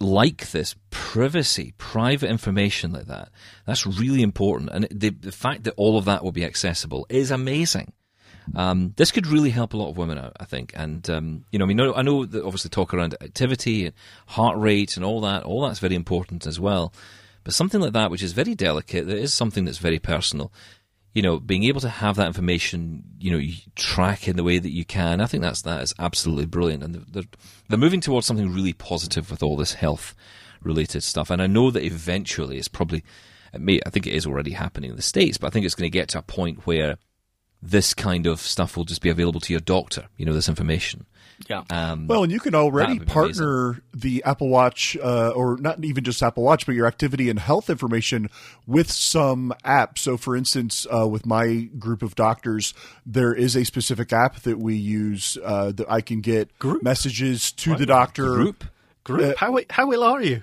like 0.00 0.50
this, 0.50 0.74
privacy, 0.90 1.72
private 1.78 2.28
information 2.28 2.92
like 2.92 3.06
that, 3.06 3.30
that's 3.66 3.86
really 3.86 4.22
important. 4.22 4.70
And 4.70 4.88
the 4.90 5.10
the 5.10 5.32
fact 5.32 5.64
that 5.64 5.74
all 5.76 5.96
of 5.96 6.04
that 6.06 6.24
will 6.24 6.32
be 6.32 6.44
accessible 6.44 7.06
is 7.08 7.30
amazing. 7.30 7.92
Um, 8.54 8.92
this 8.96 9.10
could 9.10 9.26
really 9.26 9.50
help 9.50 9.72
a 9.72 9.76
lot 9.76 9.88
of 9.88 9.96
women 9.96 10.18
out, 10.18 10.36
I 10.38 10.44
think. 10.44 10.72
And 10.76 11.08
um, 11.08 11.44
you 11.50 11.58
know, 11.58 11.64
I 11.64 11.68
mean, 11.68 11.80
I 11.80 12.02
know 12.02 12.26
that 12.26 12.44
obviously 12.44 12.70
talk 12.70 12.92
around 12.92 13.14
activity 13.20 13.86
and 13.86 13.94
heart 14.26 14.58
rate 14.58 14.96
and 14.96 15.04
all 15.04 15.20
that. 15.22 15.44
All 15.44 15.62
that's 15.62 15.78
very 15.78 15.94
important 15.94 16.46
as 16.46 16.60
well. 16.60 16.92
But 17.42 17.54
something 17.54 17.80
like 17.80 17.92
that, 17.92 18.10
which 18.10 18.22
is 18.22 18.32
very 18.32 18.54
delicate, 18.54 19.06
that 19.06 19.18
is 19.18 19.34
something 19.34 19.64
that's 19.64 19.78
very 19.78 19.98
personal. 19.98 20.50
You 21.14 21.22
know, 21.22 21.38
being 21.38 21.62
able 21.64 21.80
to 21.80 21.88
have 21.88 22.16
that 22.16 22.26
information, 22.26 23.04
you 23.18 23.30
know, 23.30 23.38
you 23.38 23.54
track 23.76 24.26
in 24.28 24.36
the 24.36 24.42
way 24.42 24.58
that 24.58 24.70
you 24.70 24.84
can, 24.84 25.20
I 25.20 25.26
think 25.26 25.42
that's 25.42 25.62
that 25.62 25.82
is 25.82 25.94
absolutely 25.98 26.46
brilliant. 26.46 26.82
And 26.82 26.94
they're, 26.94 27.24
they're, 27.68 27.78
moving 27.78 28.00
towards 28.00 28.26
something 28.26 28.52
really 28.52 28.72
positive 28.72 29.30
with 29.30 29.42
all 29.42 29.56
this 29.56 29.74
health 29.74 30.14
related 30.62 31.02
stuff. 31.02 31.30
And 31.30 31.40
I 31.40 31.46
know 31.46 31.70
that 31.70 31.84
eventually 31.84 32.58
it's 32.58 32.68
probably, 32.68 33.04
it 33.52 33.60
may, 33.60 33.80
I 33.86 33.90
think 33.90 34.06
it 34.06 34.14
is 34.14 34.26
already 34.26 34.52
happening 34.52 34.90
in 34.90 34.96
the 34.96 35.02
states, 35.02 35.38
but 35.38 35.46
I 35.46 35.50
think 35.50 35.64
it's 35.64 35.76
going 35.76 35.90
to 35.90 35.98
get 35.98 36.08
to 36.10 36.18
a 36.18 36.22
point 36.22 36.66
where 36.66 36.96
this 37.62 37.94
kind 37.94 38.26
of 38.26 38.40
stuff 38.40 38.76
will 38.76 38.84
just 38.84 39.00
be 39.00 39.08
available 39.08 39.40
to 39.40 39.52
your 39.52 39.60
doctor. 39.60 40.08
You 40.16 40.26
know, 40.26 40.34
this 40.34 40.48
information. 40.48 41.06
Yeah. 41.48 41.62
Um, 41.70 42.06
Well, 42.06 42.22
and 42.22 42.32
you 42.32 42.40
can 42.40 42.54
already 42.54 42.94
That 42.94 43.00
would 43.00 43.08
partner 43.08 43.82
the 43.92 44.22
Apple 44.24 44.48
Watch, 44.48 44.96
uh, 45.02 45.30
or 45.30 45.56
not 45.58 45.84
even 45.84 46.04
just 46.04 46.22
Apple 46.22 46.42
Watch, 46.42 46.66
but 46.66 46.74
your 46.74 46.86
activity 46.86 47.28
and 47.30 47.38
health 47.38 47.68
information 47.68 48.30
with 48.66 48.90
some 48.90 49.52
app. 49.64 49.98
So, 49.98 50.16
for 50.16 50.36
instance, 50.36 50.86
uh, 50.94 51.06
with 51.06 51.26
my 51.26 51.68
group 51.78 52.02
of 52.02 52.14
doctors, 52.14 52.74
there 53.04 53.34
is 53.34 53.56
a 53.56 53.64
specific 53.64 54.12
app 54.12 54.40
that 54.40 54.58
we 54.58 54.74
use 54.74 55.38
uh, 55.44 55.72
that 55.72 55.90
I 55.90 56.00
can 56.00 56.20
get 56.20 56.58
Group? 56.58 56.82
messages 56.82 57.52
to 57.52 57.74
the 57.76 57.86
doctor. 57.86 58.34
group. 58.34 58.64
Group. 59.04 59.36
how 59.36 59.58
how 59.68 59.92
ill 59.92 60.02
are 60.02 60.22
you? 60.22 60.42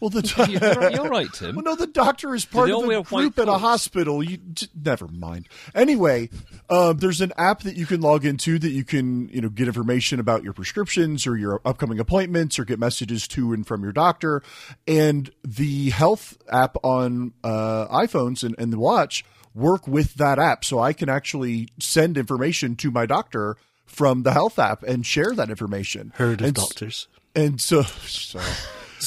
Well, 0.00 0.08
the 0.10 0.22
You're, 0.48 0.90
you're 0.92 1.08
right, 1.10 1.30
Tim. 1.32 1.56
Well, 1.56 1.64
no, 1.64 1.76
the 1.76 1.86
doctor 1.86 2.34
is 2.34 2.46
part 2.46 2.70
of 2.70 2.76
all 2.76 2.82
the 2.86 3.02
group 3.02 3.38
at 3.38 3.48
a 3.48 3.58
hospital. 3.58 4.22
You 4.22 4.38
j- 4.38 4.66
never 4.74 5.06
mind. 5.08 5.46
Anyway, 5.74 6.30
um, 6.70 6.96
there's 6.96 7.20
an 7.20 7.32
app 7.36 7.60
that 7.64 7.76
you 7.76 7.84
can 7.84 8.00
log 8.00 8.24
into 8.24 8.58
that 8.58 8.70
you 8.70 8.82
can, 8.82 9.28
you 9.28 9.42
know, 9.42 9.50
get 9.50 9.66
information 9.68 10.18
about 10.18 10.42
your 10.42 10.54
prescriptions 10.54 11.26
or 11.26 11.36
your 11.36 11.60
upcoming 11.66 12.00
appointments 12.00 12.58
or 12.58 12.64
get 12.64 12.78
messages 12.78 13.28
to 13.28 13.52
and 13.52 13.66
from 13.66 13.82
your 13.82 13.92
doctor. 13.92 14.42
And 14.88 15.30
the 15.44 15.90
health 15.90 16.38
app 16.50 16.76
on 16.82 17.34
uh, 17.44 17.86
iPhones 17.88 18.42
and, 18.42 18.54
and 18.58 18.72
the 18.72 18.78
watch 18.78 19.22
work 19.54 19.86
with 19.86 20.14
that 20.14 20.38
app, 20.38 20.64
so 20.64 20.78
I 20.78 20.92
can 20.94 21.08
actually 21.10 21.68
send 21.78 22.16
information 22.16 22.74
to 22.76 22.90
my 22.90 23.04
doctor 23.04 23.56
from 23.84 24.22
the 24.22 24.32
health 24.32 24.58
app 24.58 24.82
and 24.84 25.04
share 25.04 25.32
that 25.34 25.50
information. 25.50 26.12
Heard 26.16 26.40
of 26.40 26.46
And 26.46 26.56
s- 26.58 26.64
doctors. 26.68 27.08
and 27.34 27.60
so, 27.60 27.82
so 28.06 28.40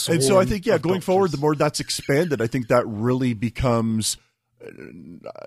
and 0.07 0.23
so 0.23 0.39
I 0.39 0.45
think 0.45 0.65
yeah, 0.65 0.77
going 0.77 1.01
forward, 1.01 1.31
the 1.31 1.37
more 1.37 1.55
that's 1.55 1.79
expanded, 1.79 2.41
I 2.41 2.47
think 2.47 2.67
that 2.67 2.85
really 2.87 3.33
becomes 3.33 4.17
uh, 4.63 4.69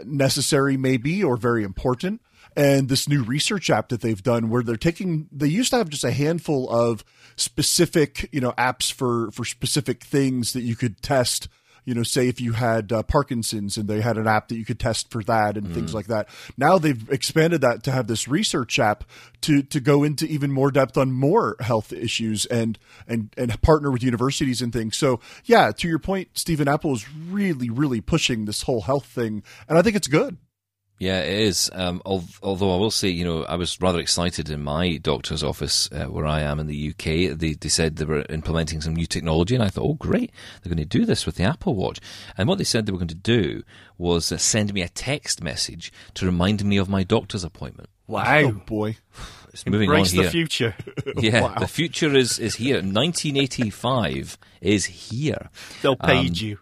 necessary, 0.04 0.76
maybe, 0.76 1.22
or 1.22 1.36
very 1.36 1.64
important. 1.64 2.20
And 2.56 2.88
this 2.88 3.08
new 3.08 3.22
research 3.22 3.68
app 3.70 3.90
that 3.90 4.00
they've 4.00 4.22
done, 4.22 4.48
where 4.48 4.62
they're 4.62 4.76
taking, 4.76 5.28
they 5.30 5.48
used 5.48 5.70
to 5.70 5.76
have 5.76 5.88
just 5.88 6.04
a 6.04 6.10
handful 6.10 6.70
of 6.70 7.04
specific, 7.36 8.28
you 8.32 8.40
know, 8.40 8.52
apps 8.52 8.90
for 8.90 9.30
for 9.32 9.44
specific 9.44 10.02
things 10.04 10.52
that 10.52 10.62
you 10.62 10.76
could 10.76 11.02
test. 11.02 11.48
You 11.86 11.94
know, 11.94 12.02
say 12.02 12.28
if 12.28 12.40
you 12.40 12.52
had 12.52 12.92
uh, 12.92 13.02
Parkinson's 13.04 13.78
and 13.78 13.88
they 13.88 14.02
had 14.02 14.18
an 14.18 14.26
app 14.26 14.48
that 14.48 14.56
you 14.56 14.64
could 14.66 14.78
test 14.78 15.10
for 15.10 15.22
that 15.24 15.56
and 15.56 15.72
things 15.72 15.94
like 15.94 16.08
that. 16.08 16.28
Now 16.58 16.78
they've 16.78 17.08
expanded 17.10 17.62
that 17.62 17.82
to 17.84 17.92
have 17.92 18.06
this 18.06 18.28
research 18.28 18.78
app 18.78 19.04
to 19.42 19.62
to 19.62 19.80
go 19.80 20.02
into 20.02 20.26
even 20.26 20.52
more 20.52 20.70
depth 20.70 20.98
on 20.98 21.12
more 21.12 21.56
health 21.60 21.92
issues 21.92 22.44
and 22.46 22.78
and 23.06 23.32
and 23.38 23.62
partner 23.62 23.90
with 23.90 24.02
universities 24.02 24.60
and 24.60 24.72
things. 24.72 24.96
So 24.96 25.20
yeah, 25.44 25.70
to 25.72 25.88
your 25.88 25.98
point, 25.98 26.28
Stephen 26.34 26.68
Apple 26.68 26.92
is 26.92 27.08
really 27.10 27.70
really 27.70 28.00
pushing 28.00 28.44
this 28.44 28.62
whole 28.62 28.82
health 28.82 29.06
thing, 29.06 29.42
and 29.68 29.78
I 29.78 29.82
think 29.82 29.96
it's 29.96 30.08
good. 30.08 30.36
Yeah, 30.98 31.20
it 31.20 31.40
is. 31.40 31.70
Um, 31.74 32.00
although 32.06 32.74
I 32.74 32.78
will 32.78 32.90
say, 32.90 33.08
you 33.08 33.22
know, 33.24 33.44
I 33.44 33.56
was 33.56 33.78
rather 33.82 33.98
excited 34.00 34.48
in 34.48 34.62
my 34.62 34.96
doctor's 34.96 35.44
office 35.44 35.90
uh, 35.92 36.06
where 36.06 36.24
I 36.26 36.40
am 36.40 36.58
in 36.58 36.68
the 36.68 36.88
UK. 36.90 37.36
They, 37.38 37.52
they 37.52 37.68
said 37.68 37.96
they 37.96 38.06
were 38.06 38.24
implementing 38.30 38.80
some 38.80 38.94
new 38.96 39.04
technology, 39.06 39.54
and 39.54 39.62
I 39.62 39.68
thought, 39.68 39.84
oh, 39.84 39.94
great, 39.94 40.32
they're 40.62 40.70
going 40.74 40.88
to 40.88 40.98
do 40.98 41.04
this 41.04 41.26
with 41.26 41.34
the 41.34 41.44
Apple 41.44 41.74
Watch. 41.74 42.00
And 42.38 42.48
what 42.48 42.56
they 42.56 42.64
said 42.64 42.86
they 42.86 42.92
were 42.92 42.98
going 42.98 43.08
to 43.08 43.14
do 43.14 43.62
was 43.98 44.32
uh, 44.32 44.38
send 44.38 44.72
me 44.72 44.80
a 44.80 44.88
text 44.88 45.42
message 45.42 45.92
to 46.14 46.24
remind 46.24 46.64
me 46.64 46.78
of 46.78 46.88
my 46.88 47.04
doctor's 47.04 47.44
appointment. 47.44 47.90
Oh 48.08 48.12
Wow. 48.14 48.50
boy, 48.66 48.96
It's 49.52 49.66
moving 49.66 49.88
Embrace 49.90 50.16
on 50.16 50.24
the 50.24 50.30
future. 50.30 50.74
Yeah, 51.18 51.42
Wow. 51.42 51.54
the 51.58 51.66
future 51.68 52.14
is, 52.14 52.38
is 52.38 52.56
here. 52.56 52.76
1985 52.76 54.38
is 54.60 54.84
here. 54.86 55.50
They'll 55.82 55.96
Um, 56.00 56.28
you. 56.32 56.58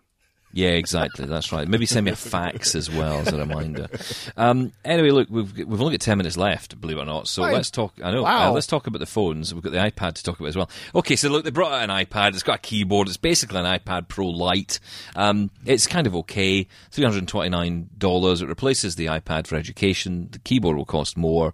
Yeah, 0.57 0.71
exactly. 0.71 1.27
That's 1.27 1.51
right. 1.51 1.67
Maybe 1.67 1.85
send 1.85 2.07
me 2.07 2.13
a 2.13 2.17
fax 2.17 2.77
as 2.77 2.89
well 2.89 3.19
as 3.19 3.33
a 3.33 3.39
reminder. 3.39 3.89
Um, 4.37 4.71
anyway, 4.85 5.11
look, 5.11 5.29
we've 5.29 5.53
we've 5.57 5.81
only 5.81 5.95
got 5.95 6.01
ten 6.01 6.17
minutes 6.17 6.37
left, 6.37 6.81
believe 6.81 6.97
it 6.97 7.01
or 7.01 7.05
not. 7.05 7.27
So 7.27 7.43
Fine. 7.43 7.55
let's 7.55 7.73
talk. 7.73 7.93
I 8.01 8.13
know. 8.13 8.23
Wow. 8.23 8.51
Uh, 8.51 8.53
let's 8.53 8.69
talk 8.69 8.87
about 8.87 9.01
the 9.01 9.07
phones. 9.07 9.53
We've 9.53 9.65
got 9.65 9.73
the 9.73 9.79
iPad 9.79 10.15
to 10.15 10.23
talk 10.23 10.39
about 10.39 10.51
as 10.51 10.57
well. 10.57 10.71
Okay, 10.95 11.17
so 11.17 11.29
look, 11.29 11.43
they 11.43 11.51
brought 11.51 11.73
out 11.73 11.91
an 11.91 11.91
iPad. 11.91 12.35
It's 12.35 12.45
got 12.45 12.57
a 12.57 12.61
keyboard. 12.61 13.09
It's 13.09 13.17
basically 13.17 13.59
an 13.59 13.65
iPad 13.67 14.07
Pro 14.07 14.29
Lite. 14.29 14.79
Um, 15.17 15.51
it's 15.67 15.89
kind 15.89 16.07
of 16.07 16.15
okay. 16.15 16.69
Three 16.93 17.03
hundred 17.03 17.19
and 17.19 17.29
twenty 17.29 17.51
nine 17.51 17.91
dollars. 17.99 18.41
It 18.41 18.49
replaces 18.49 18.95
the 18.95 19.07
iPad 19.07 19.49
for 19.49 19.57
education. 19.57 20.29
The 20.31 20.39
keyboard 20.39 20.77
will 20.77 20.85
cost 20.85 21.17
more. 21.17 21.53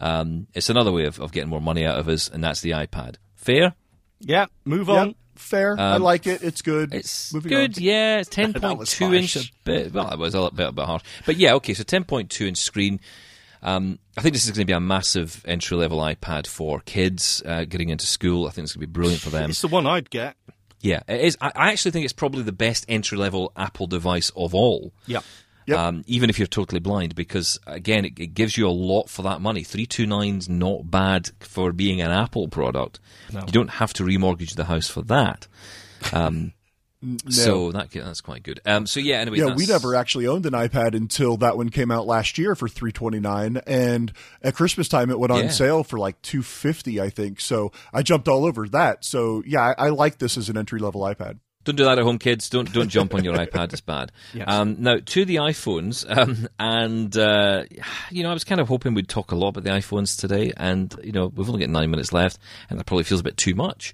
Um, 0.00 0.48
it's 0.54 0.68
another 0.68 0.90
way 0.90 1.04
of, 1.04 1.20
of 1.20 1.30
getting 1.30 1.50
more 1.50 1.60
money 1.60 1.86
out 1.86 2.00
of 2.00 2.08
us, 2.08 2.28
and 2.28 2.42
that's 2.42 2.62
the 2.62 2.70
iPad. 2.70 3.14
Fair. 3.36 3.74
Yeah, 4.18 4.46
move 4.64 4.88
Yep, 4.88 5.16
fair. 5.40 5.78
I 5.78 5.96
like 5.96 6.26
it. 6.26 6.42
It's 6.42 6.62
good. 6.62 6.92
Um, 6.92 6.98
It's 6.98 7.32
Moving 7.34 7.48
good, 7.50 7.78
on. 7.78 7.82
yeah. 7.82 8.18
It's 8.20 8.28
ten 8.30 8.52
point 8.52 8.86
two 8.86 9.12
inch, 9.14 9.52
bit. 9.64 9.92
Well, 9.92 10.10
it 10.12 10.18
was 10.18 10.34
a 10.34 10.40
little 10.40 10.56
bit, 10.56 10.68
a 10.68 10.72
bit 10.72 10.84
harsh, 10.86 11.02
but 11.26 11.36
yeah, 11.36 11.54
okay. 11.54 11.74
So 11.74 11.82
ten 11.82 12.04
point 12.04 12.30
two 12.30 12.46
inch 12.46 12.58
screen. 12.58 13.00
Um, 13.62 13.98
I 14.16 14.22
think 14.22 14.32
this 14.34 14.44
is 14.46 14.52
going 14.52 14.62
to 14.62 14.66
be 14.66 14.72
a 14.72 14.80
massive 14.80 15.44
entry 15.46 15.76
level 15.76 15.98
iPad 15.98 16.46
for 16.46 16.80
kids 16.80 17.42
uh, 17.44 17.64
getting 17.64 17.90
into 17.90 18.06
school. 18.06 18.46
I 18.46 18.50
think 18.50 18.64
it's 18.64 18.72
going 18.74 18.80
to 18.82 18.86
be 18.86 18.92
brilliant 18.92 19.20
for 19.20 19.28
them. 19.30 19.50
It's 19.50 19.60
the 19.60 19.68
one 19.68 19.86
I'd 19.86 20.08
get. 20.08 20.34
Yeah, 20.80 21.00
it 21.06 21.20
is. 21.20 21.36
I, 21.42 21.52
I 21.54 21.72
actually 21.72 21.90
think 21.90 22.04
it's 22.04 22.14
probably 22.14 22.42
the 22.42 22.52
best 22.52 22.86
entry 22.88 23.18
level 23.18 23.52
Apple 23.56 23.86
device 23.86 24.30
of 24.34 24.54
all. 24.54 24.92
Yeah. 25.06 25.20
Yep. 25.66 25.78
Um, 25.78 26.04
even 26.06 26.30
if 26.30 26.38
you're 26.38 26.46
totally 26.46 26.80
blind, 26.80 27.14
because 27.14 27.58
again, 27.66 28.04
it, 28.04 28.18
it 28.18 28.34
gives 28.34 28.56
you 28.56 28.66
a 28.68 28.70
lot 28.70 29.08
for 29.08 29.22
that 29.22 29.40
money. 29.40 29.62
Three 29.62 29.86
two 29.86 30.06
not 30.06 30.90
bad 30.90 31.30
for 31.40 31.72
being 31.72 32.00
an 32.00 32.10
Apple 32.10 32.48
product. 32.48 32.98
No. 33.32 33.40
You 33.40 33.52
don't 33.52 33.70
have 33.70 33.92
to 33.94 34.02
remortgage 34.04 34.56
the 34.56 34.64
house 34.64 34.88
for 34.88 35.02
that. 35.02 35.46
Um, 36.12 36.52
So 37.30 37.72
that 37.72 37.90
that's 37.90 38.20
quite 38.20 38.42
good. 38.42 38.60
Um, 38.66 38.86
so 38.86 39.00
yeah, 39.00 39.16
anyway, 39.16 39.38
Yeah, 39.38 39.46
that's, 39.46 39.58
we 39.58 39.66
never 39.66 39.94
actually 39.94 40.26
owned 40.26 40.44
an 40.44 40.52
iPad 40.52 40.94
until 40.94 41.38
that 41.38 41.56
one 41.56 41.70
came 41.70 41.90
out 41.90 42.06
last 42.06 42.36
year 42.36 42.54
for 42.54 42.68
three 42.68 42.92
twenty 42.92 43.20
nine, 43.20 43.56
and 43.66 44.12
at 44.42 44.54
Christmas 44.54 44.86
time 44.86 45.10
it 45.10 45.18
went 45.18 45.32
on 45.32 45.44
Yeah. 45.44 45.48
sale 45.50 45.82
for 45.82 45.98
like 45.98 46.20
two 46.20 46.42
fifty, 46.42 47.00
I 47.00 47.08
think. 47.08 47.40
So 47.40 47.72
I 47.92 48.02
jumped 48.02 48.28
all 48.28 48.44
over 48.44 48.68
that. 48.68 49.04
So 49.04 49.42
yeah, 49.46 49.72
I, 49.78 49.86
I 49.86 49.88
like 49.88 50.18
this 50.18 50.36
as 50.36 50.50
an 50.50 50.58
entry 50.58 50.78
level 50.78 51.00
iPad. 51.00 51.38
Don't 51.64 51.76
do 51.76 51.84
that 51.84 51.98
at 51.98 52.04
home, 52.04 52.18
kids. 52.18 52.48
Don't 52.48 52.72
don't 52.72 52.88
jump 52.88 53.14
on 53.14 53.22
your 53.22 53.34
iPad. 53.36 53.72
It's 53.72 53.80
bad. 53.82 54.12
Yes. 54.32 54.46
Um, 54.48 54.76
now 54.78 54.96
to 55.04 55.24
the 55.24 55.36
iPhones, 55.36 56.06
um, 56.08 56.48
and 56.58 57.14
uh, 57.16 57.64
you 58.10 58.22
know, 58.22 58.30
I 58.30 58.32
was 58.32 58.44
kind 58.44 58.60
of 58.60 58.68
hoping 58.68 58.94
we'd 58.94 59.08
talk 59.08 59.32
a 59.32 59.36
lot 59.36 59.48
about 59.48 59.64
the 59.64 59.70
iPhones 59.70 60.18
today, 60.18 60.52
and 60.56 60.94
you 61.04 61.12
know, 61.12 61.26
we've 61.26 61.48
only 61.48 61.60
got 61.60 61.68
nine 61.70 61.90
minutes 61.90 62.12
left, 62.12 62.38
and 62.70 62.78
that 62.78 62.84
probably 62.84 63.04
feels 63.04 63.20
a 63.20 63.24
bit 63.24 63.36
too 63.36 63.54
much 63.54 63.92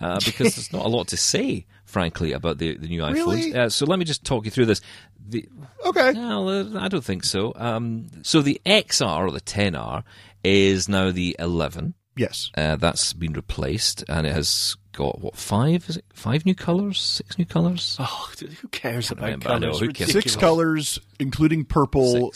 uh, 0.00 0.20
because 0.24 0.54
there's 0.54 0.72
not 0.72 0.84
a 0.84 0.88
lot 0.88 1.08
to 1.08 1.16
say, 1.16 1.66
frankly, 1.86 2.32
about 2.32 2.58
the 2.58 2.76
the 2.76 2.86
new 2.88 3.02
iPhones. 3.02 3.14
Really? 3.14 3.54
Uh, 3.54 3.68
so 3.68 3.86
let 3.86 3.98
me 3.98 4.04
just 4.04 4.24
talk 4.24 4.44
you 4.44 4.50
through 4.50 4.66
this. 4.66 4.80
The, 5.28 5.48
Okay. 5.84 6.12
well, 6.14 6.48
uh, 6.48 6.80
I 6.80 6.88
don't 6.88 7.04
think 7.04 7.24
so. 7.24 7.52
Um, 7.56 8.06
so 8.22 8.40
the 8.42 8.60
XR 8.64 9.26
or 9.26 9.30
the 9.30 9.40
10R 9.40 10.02
is 10.44 10.88
now 10.88 11.10
the 11.10 11.36
11. 11.38 11.94
Yes. 12.18 12.50
Uh, 12.56 12.76
that's 12.76 13.12
been 13.12 13.32
replaced, 13.32 14.04
and 14.08 14.26
it 14.26 14.32
has 14.34 14.76
got 14.92 15.20
what 15.20 15.36
five? 15.36 15.88
Is 15.88 15.96
it 15.96 16.04
five 16.12 16.44
new 16.44 16.54
colors? 16.54 17.00
Six 17.00 17.38
new 17.38 17.46
colors? 17.46 17.96
Oh, 18.00 18.30
who 18.60 18.68
cares 18.68 19.10
about 19.10 19.24
remember, 19.26 19.48
I 19.50 19.58
know, 19.58 19.66
colours? 19.68 19.80
who 19.80 19.92
cares? 19.92 20.12
Six 20.12 20.36
colors, 20.36 20.98
including 21.20 21.64
purple. 21.64 22.32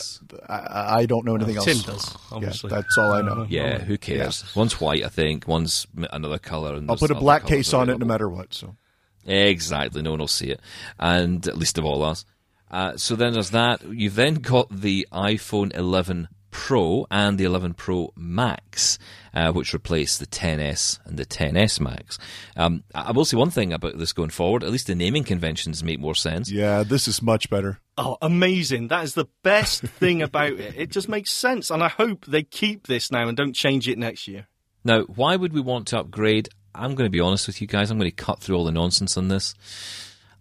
I, 0.48 1.00
I 1.00 1.06
don't 1.06 1.24
know 1.24 1.34
anything 1.34 1.56
else. 1.56 1.64
Tim 1.64 1.78
does, 1.78 2.16
obviously. 2.30 2.70
Yeah, 2.70 2.76
that's 2.76 2.96
all 2.96 3.12
I 3.12 3.22
know. 3.22 3.46
Yeah, 3.48 3.78
who 3.78 3.98
cares? 3.98 4.54
One's 4.54 4.80
white, 4.80 5.04
I 5.04 5.08
think. 5.08 5.48
One's 5.48 5.86
another 6.12 6.38
color. 6.38 6.74
And 6.74 6.88
I'll 6.88 6.96
put 6.96 7.10
a 7.10 7.16
black 7.16 7.46
case 7.46 7.74
on 7.74 7.90
it 7.90 7.98
no 7.98 8.06
matter 8.06 8.28
what. 8.28 8.54
So 8.54 8.76
Exactly. 9.24 10.02
No 10.02 10.10
one 10.10 10.20
will 10.20 10.28
see 10.28 10.50
it, 10.50 10.60
and 10.98 11.46
at 11.46 11.58
least 11.58 11.78
of 11.78 11.84
all 11.84 12.02
us. 12.02 12.24
Uh, 12.70 12.96
so 12.96 13.14
then 13.16 13.34
there's 13.34 13.50
that. 13.50 13.82
You've 13.84 14.14
then 14.14 14.34
got 14.36 14.68
the 14.70 15.06
iPhone 15.12 15.76
11 15.76 16.28
Pro 16.52 17.06
and 17.10 17.36
the 17.38 17.44
11 17.44 17.74
Pro 17.74 18.12
Max, 18.14 18.98
uh, 19.34 19.50
which 19.50 19.74
replace 19.74 20.18
the 20.18 20.26
10s 20.26 21.00
and 21.04 21.18
the 21.18 21.26
10s 21.26 21.80
Max. 21.80 22.18
Um, 22.56 22.84
I 22.94 23.08
I 23.08 23.10
will 23.10 23.24
say 23.24 23.36
one 23.36 23.50
thing 23.50 23.72
about 23.72 23.98
this 23.98 24.12
going 24.12 24.30
forward. 24.30 24.62
At 24.62 24.70
least 24.70 24.86
the 24.86 24.94
naming 24.94 25.24
conventions 25.24 25.82
make 25.82 25.98
more 25.98 26.14
sense. 26.14 26.50
yeah, 26.50 26.84
this 26.84 27.08
is 27.08 27.20
much 27.20 27.50
better. 27.50 27.80
Oh, 27.98 28.16
amazing. 28.22 28.88
That 28.88 29.02
is 29.04 29.14
the 29.14 29.26
best 29.42 29.80
thing 30.00 30.22
about 30.22 30.52
it. 30.52 30.74
It 30.76 30.90
just 30.90 31.08
makes 31.08 31.30
sense. 31.32 31.70
And 31.70 31.82
I 31.82 31.88
hope 31.88 32.26
they 32.26 32.42
keep 32.44 32.86
this 32.86 33.10
now 33.10 33.26
and 33.26 33.36
don't 33.36 33.54
change 33.54 33.88
it 33.88 33.98
next 33.98 34.28
year. 34.28 34.46
Now, 34.84 35.02
why 35.02 35.36
would 35.36 35.52
we 35.52 35.60
want 35.60 35.88
to 35.88 35.98
upgrade? 35.98 36.48
I'm 36.74 36.94
going 36.94 37.06
to 37.06 37.10
be 37.10 37.20
honest 37.20 37.46
with 37.46 37.60
you 37.60 37.66
guys. 37.66 37.90
I'm 37.90 37.98
going 37.98 38.10
to 38.10 38.16
cut 38.24 38.40
through 38.40 38.56
all 38.56 38.64
the 38.64 38.72
nonsense 38.72 39.16
on 39.16 39.28
this. 39.28 39.54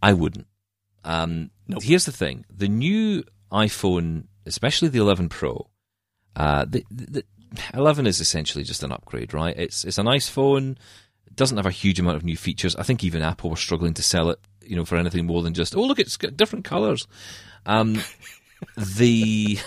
I 0.02 0.14
wouldn't. 0.14 0.48
Um, 1.04 1.52
Nope. 1.68 1.84
Here's 1.84 2.06
the 2.06 2.12
thing: 2.12 2.46
the 2.50 2.68
new 2.68 3.24
iPhone, 3.52 4.26
especially 4.46 4.90
the 4.90 5.00
11 5.00 5.30
Pro, 5.30 5.68
uh, 6.36 6.66
the, 6.68 6.86
the, 6.90 7.06
the 7.06 7.24
11 7.74 8.08
is 8.08 8.20
essentially 8.20 8.64
just 8.64 8.84
an 8.84 8.92
upgrade, 8.92 9.34
right? 9.34 9.56
It's 9.58 9.84
it's 9.84 9.98
a 9.98 10.04
nice 10.04 10.30
phone. 10.30 10.78
It 11.28 11.36
doesn't 11.36 11.58
have 11.58 11.66
a 11.66 11.72
huge 11.72 12.00
amount 12.00 12.18
of 12.18 12.24
new 12.24 12.38
features. 12.38 12.76
I 12.76 12.84
think 12.84 13.04
even 13.04 13.22
Apple 13.22 13.50
were 13.50 13.56
struggling 13.56 13.94
to 13.96 14.04
sell 14.04 14.30
it, 14.30 14.40
you 14.62 14.76
know, 14.76 14.86
for 14.86 14.98
anything 14.98 15.26
more 15.26 15.42
than 15.42 15.54
just 15.54 15.76
oh 15.76 15.84
look, 15.84 16.00
it's 16.00 16.18
got 16.18 16.38
different 16.38 16.66
colors. 16.66 17.08
Um, 17.66 18.02
the 18.78 19.60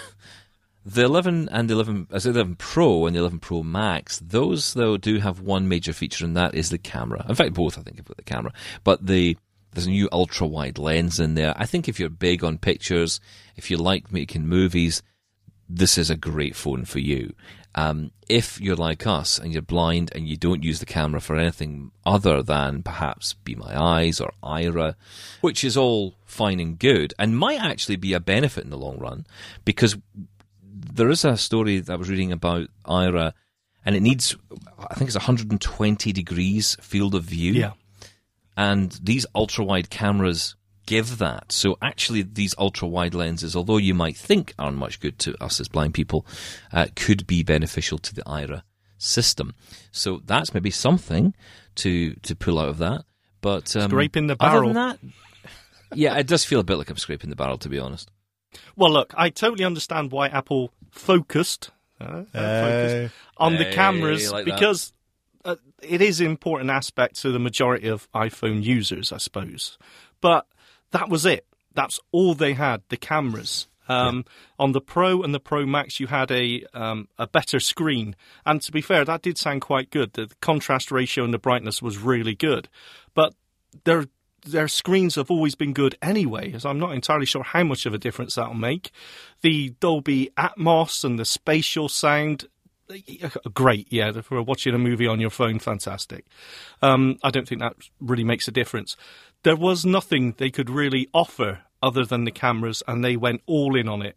the 0.87 1.03
11 1.03 1.49
and 1.51 1.71
the 1.71 1.75
11, 1.75 2.09
as 2.13 2.25
the 2.25 2.31
11 2.31 2.57
Pro 2.57 3.07
and 3.07 3.17
the 3.17 3.21
11 3.21 3.39
Pro 3.39 3.63
Max, 3.63 4.19
those 4.19 4.75
though 4.75 4.97
do 4.97 5.19
have 5.19 5.41
one 5.41 5.69
major 5.69 5.93
feature, 5.93 6.25
and 6.25 6.37
that 6.37 6.55
is 6.55 6.71
the 6.71 6.79
camera. 6.79 7.25
In 7.29 7.35
fact, 7.35 7.55
both 7.55 7.79
I 7.79 7.83
think 7.83 7.97
have 7.97 8.07
got 8.07 8.17
the 8.17 8.23
camera, 8.23 8.53
but 8.83 9.07
the 9.07 9.37
there's 9.73 9.87
a 9.87 9.91
new 9.91 10.09
ultra 10.13 10.47
wide 10.47 10.79
lens 10.79 11.19
in 11.19 11.35
there. 11.35 11.53
I 11.57 11.67
think 11.67 11.89
if 11.89 11.99
you're 11.99 12.09
big 12.09 12.45
on 12.45 12.59
pictures, 12.59 13.21
if 13.57 13.71
you 13.71 13.77
like 13.77 14.13
making 14.13 14.47
movies, 14.47 15.03
this 15.69 15.97
is 15.99 16.11
a 16.11 16.17
great 16.17 16.55
phone 16.57 16.85
for 16.85 16.99
you. 16.99 17.35
Um, 17.77 18.13
if 18.29 18.61
you're 18.61 18.77
like 18.77 19.05
us 19.07 19.37
and 19.39 19.53
you're 19.53 19.61
blind 19.63 20.13
and 20.15 20.29
you 20.29 20.37
don't 20.37 20.63
use 20.63 20.79
the 20.79 20.87
camera 20.87 21.21
for 21.21 21.37
anything 21.37 21.91
other 22.07 22.41
than 22.43 22.83
perhaps 22.85 23.35
Be 23.35 23.57
My 23.57 23.77
Eyes 23.81 24.21
or 24.21 24.33
Aira, 24.45 24.95
which 25.41 25.65
is 25.65 25.77
all 25.77 26.15
fine 26.25 26.61
and 26.61 26.79
good 26.79 27.15
and 27.19 27.37
might 27.37 27.61
actually 27.61 27.97
be 27.97 28.13
a 28.13 28.21
benefit 28.21 28.63
in 28.63 28.71
the 28.71 28.79
long 28.79 28.99
run 28.99 29.27
because 29.65 29.97
there 30.63 31.11
is 31.11 31.25
a 31.25 31.37
story 31.37 31.81
that 31.81 31.93
I 31.93 31.97
was 31.97 32.09
reading 32.11 32.31
about 32.31 32.69
Aira 32.87 33.33
and 33.85 33.97
it 33.97 34.01
needs, 34.01 34.37
I 34.79 34.95
think 34.95 35.09
it's 35.09 35.17
120 35.17 36.13
degrees 36.13 36.77
field 36.81 37.15
of 37.17 37.25
view 37.25 37.55
Yeah. 37.55 37.73
and 38.57 38.93
these 39.03 39.27
ultra 39.35 39.65
wide 39.65 39.91
cameras 39.91 40.55
give 40.87 41.19
that. 41.19 41.53
So 41.53 41.77
actually, 41.83 42.23
these 42.23 42.55
ultra 42.59 42.89
wide 42.89 43.15
lenses, 43.15 43.57
although 43.57 43.77
you 43.77 43.95
might 43.95 44.17
think 44.17 44.55
aren't 44.59 44.77
much 44.77 45.01
good 45.01 45.19
to 45.21 45.43
us 45.43 45.61
as 45.61 45.69
blind 45.69 45.95
people, 45.95 46.27
uh, 46.73 46.87
could 46.97 47.27
be 47.27 47.43
beneficial 47.43 47.99
to 47.99 48.15
the 48.15 48.23
Aira 48.23 48.63
system. 48.99 49.55
So 49.93 50.21
that's 50.25 50.55
maybe 50.55 50.71
something 50.71 51.35
to 51.77 52.15
to 52.15 52.37
pull 52.37 52.59
out 52.59 52.69
of 52.69 52.79
that. 52.79 53.05
But 53.41 53.77
um, 53.77 53.91
Scraping 53.91 54.27
the 54.27 54.37
Other 54.41 54.53
barrel. 54.61 54.73
than 54.73 54.75
that, 54.75 54.99
yeah, 55.95 56.17
it 56.17 56.27
does 56.27 56.45
feel 56.45 56.61
a 56.61 56.65
bit 56.65 56.77
like 56.77 56.91
I'm 56.91 56.97
scraping 56.97 57.31
the 57.31 57.37
barrel, 57.37 57.59
to 57.59 57.69
be 57.69 57.79
honest. 57.79 58.11
Well, 58.77 58.91
look, 58.91 59.13
I 59.17 59.31
totally 59.31 59.65
understand 59.65 60.13
why 60.13 60.29
Apple 60.29 60.73
focused, 60.91 61.71
uh, 62.01 62.25
uh, 62.33 63.03
focused 63.03 63.15
on 63.37 63.57
the 63.57 63.73
cameras 63.73 64.31
like 64.31 64.47
that. 64.47 64.55
because 64.55 64.93
uh, 65.45 65.57
it 65.83 66.01
is 66.01 66.21
an 66.21 66.27
important 66.27 66.71
aspect 66.71 67.21
to 67.23 67.33
the 67.33 67.39
majority 67.39 67.89
of 67.89 68.11
iPhone 68.13 68.63
users, 68.63 69.13
I 69.13 69.19
suppose. 69.19 69.77
But 70.21 70.47
that 70.95 71.11
was 71.11 71.27
it. 71.27 71.45
That's 71.75 71.99
all 72.13 72.35
they 72.35 72.55
had, 72.55 72.83
the 72.89 72.97
cameras. 72.97 73.67
Um, 73.89 74.25
On 74.59 74.73
the 74.73 74.81
Pro 74.81 75.23
and 75.23 75.35
the 75.35 75.41
Pro 75.41 75.67
Max, 75.67 76.01
you 76.01 76.07
had 76.07 76.31
a 76.31 76.65
um, 76.73 77.09
a 77.19 77.27
better 77.27 77.61
screen, 77.61 78.17
and 78.47 78.63
to 78.63 78.73
be 78.73 78.81
fair, 78.81 79.05
that 79.05 79.21
did 79.21 79.37
sound 79.37 79.61
quite 79.61 79.91
good. 79.91 80.15
The 80.15 80.31
contrast 80.41 80.91
ratio 80.91 81.23
and 81.25 81.35
the 81.35 81.39
brightness 81.39 81.83
was 81.83 81.99
really 81.99 82.35
good, 82.35 82.71
but 83.13 83.35
their 83.85 84.07
their 84.47 84.69
screens 84.69 85.17
have 85.17 85.31
always 85.31 85.55
been 85.55 85.73
good 85.73 85.97
anyway, 86.01 86.57
so 86.59 86.71
I'm 86.71 86.79
not 86.79 86.95
entirely 86.95 87.27
sure 87.27 87.43
how 87.43 87.65
much 87.65 87.85
of 87.85 87.93
a 87.93 87.99
difference 87.99 88.37
that'll 88.37 88.55
make. 88.55 88.91
The 89.43 89.75
Dolby 89.81 90.31
Atmos 90.39 91.05
and 91.05 91.19
the 91.19 91.25
spatial 91.25 91.89
sound, 91.89 92.47
great, 93.53 93.93
yeah, 93.93 94.13
for 94.21 94.43
watching 94.43 94.75
a 94.75 94.79
movie 94.79 95.07
on 95.07 95.21
your 95.21 95.31
phone, 95.31 95.59
fantastic. 95.59 96.27
Um, 96.83 97.19
I 97.23 97.31
don't 97.31 97.49
think 97.49 97.61
that 97.61 97.77
really 98.01 98.25
makes 98.25 98.49
a 98.49 98.53
difference. 98.53 98.97
There 99.43 99.57
was 99.57 99.85
nothing 99.85 100.35
they 100.39 100.51
could 100.51 100.71
really 100.71 101.09
offer 101.13 101.63
other 101.83 102.05
than 102.05 102.25
the 102.25 102.31
cameras, 102.31 102.83
and 102.89 103.05
they 103.05 103.17
went 103.17 103.43
all 103.47 103.77
in 103.77 103.89
on 103.89 104.03
it. 104.03 104.17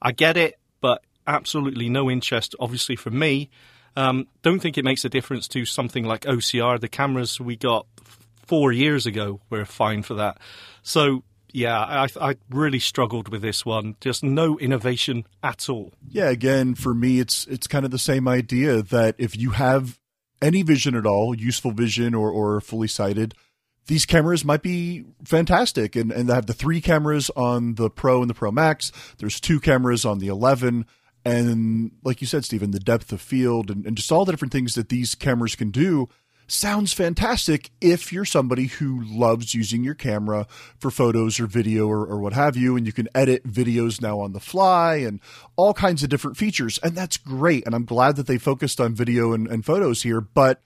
I 0.00 0.12
get 0.12 0.36
it, 0.36 0.58
but 0.80 1.02
absolutely 1.26 1.88
no 1.88 2.10
interest, 2.10 2.54
obviously, 2.60 2.96
for 2.96 3.10
me. 3.10 3.50
Um, 3.96 4.28
don't 4.42 4.60
think 4.60 4.76
it 4.76 4.84
makes 4.84 5.04
a 5.04 5.08
difference 5.08 5.48
to 5.48 5.64
something 5.64 6.04
like 6.04 6.22
OCR. 6.22 6.78
The 6.78 6.88
cameras 6.88 7.40
we 7.40 7.56
got 7.56 7.86
four 8.46 8.70
years 8.70 9.06
ago 9.06 9.40
were 9.48 9.64
fine 9.64 10.02
for 10.02 10.14
that. 10.14 10.38
So, 10.82 11.24
yeah, 11.56 11.78
I, 11.80 12.08
I 12.20 12.36
really 12.50 12.78
struggled 12.78 13.30
with 13.30 13.40
this 13.40 13.64
one. 13.64 13.96
Just 14.02 14.22
no 14.22 14.58
innovation 14.58 15.24
at 15.42 15.70
all. 15.70 15.94
Yeah, 16.06 16.28
again, 16.28 16.74
for 16.74 16.92
me, 16.92 17.18
it's 17.18 17.46
it's 17.46 17.66
kind 17.66 17.86
of 17.86 17.90
the 17.90 17.98
same 17.98 18.28
idea 18.28 18.82
that 18.82 19.14
if 19.16 19.34
you 19.38 19.52
have 19.52 19.98
any 20.42 20.60
vision 20.60 20.94
at 20.94 21.06
all, 21.06 21.34
useful 21.34 21.70
vision 21.70 22.14
or, 22.14 22.30
or 22.30 22.60
fully 22.60 22.88
sighted, 22.88 23.32
these 23.86 24.04
cameras 24.04 24.44
might 24.44 24.60
be 24.60 25.06
fantastic. 25.24 25.96
And, 25.96 26.12
and 26.12 26.28
they 26.28 26.34
have 26.34 26.44
the 26.44 26.52
three 26.52 26.82
cameras 26.82 27.30
on 27.34 27.76
the 27.76 27.88
Pro 27.88 28.20
and 28.20 28.28
the 28.28 28.34
Pro 28.34 28.50
Max. 28.50 28.92
There's 29.16 29.40
two 29.40 29.58
cameras 29.58 30.04
on 30.04 30.18
the 30.18 30.28
11. 30.28 30.84
And 31.24 31.92
like 32.04 32.20
you 32.20 32.26
said, 32.26 32.44
Stephen, 32.44 32.72
the 32.72 32.80
depth 32.80 33.12
of 33.12 33.22
field 33.22 33.70
and, 33.70 33.86
and 33.86 33.96
just 33.96 34.12
all 34.12 34.26
the 34.26 34.32
different 34.32 34.52
things 34.52 34.74
that 34.74 34.90
these 34.90 35.14
cameras 35.14 35.56
can 35.56 35.70
do 35.70 36.10
sounds 36.46 36.92
fantastic 36.92 37.70
if 37.80 38.12
you're 38.12 38.24
somebody 38.24 38.66
who 38.66 39.02
loves 39.04 39.54
using 39.54 39.84
your 39.84 39.94
camera 39.94 40.46
for 40.78 40.90
photos 40.90 41.40
or 41.40 41.46
video 41.46 41.86
or, 41.88 42.06
or, 42.06 42.18
what 42.18 42.32
have 42.32 42.56
you. 42.56 42.76
And 42.76 42.86
you 42.86 42.92
can 42.92 43.08
edit 43.14 43.44
videos 43.44 44.00
now 44.00 44.20
on 44.20 44.32
the 44.32 44.40
fly 44.40 44.96
and 44.96 45.20
all 45.56 45.74
kinds 45.74 46.02
of 46.02 46.08
different 46.08 46.36
features. 46.36 46.78
And 46.82 46.94
that's 46.94 47.16
great. 47.16 47.66
And 47.66 47.74
I'm 47.74 47.84
glad 47.84 48.16
that 48.16 48.26
they 48.26 48.38
focused 48.38 48.80
on 48.80 48.94
video 48.94 49.32
and, 49.32 49.48
and 49.48 49.64
photos 49.64 50.02
here. 50.02 50.20
But 50.20 50.62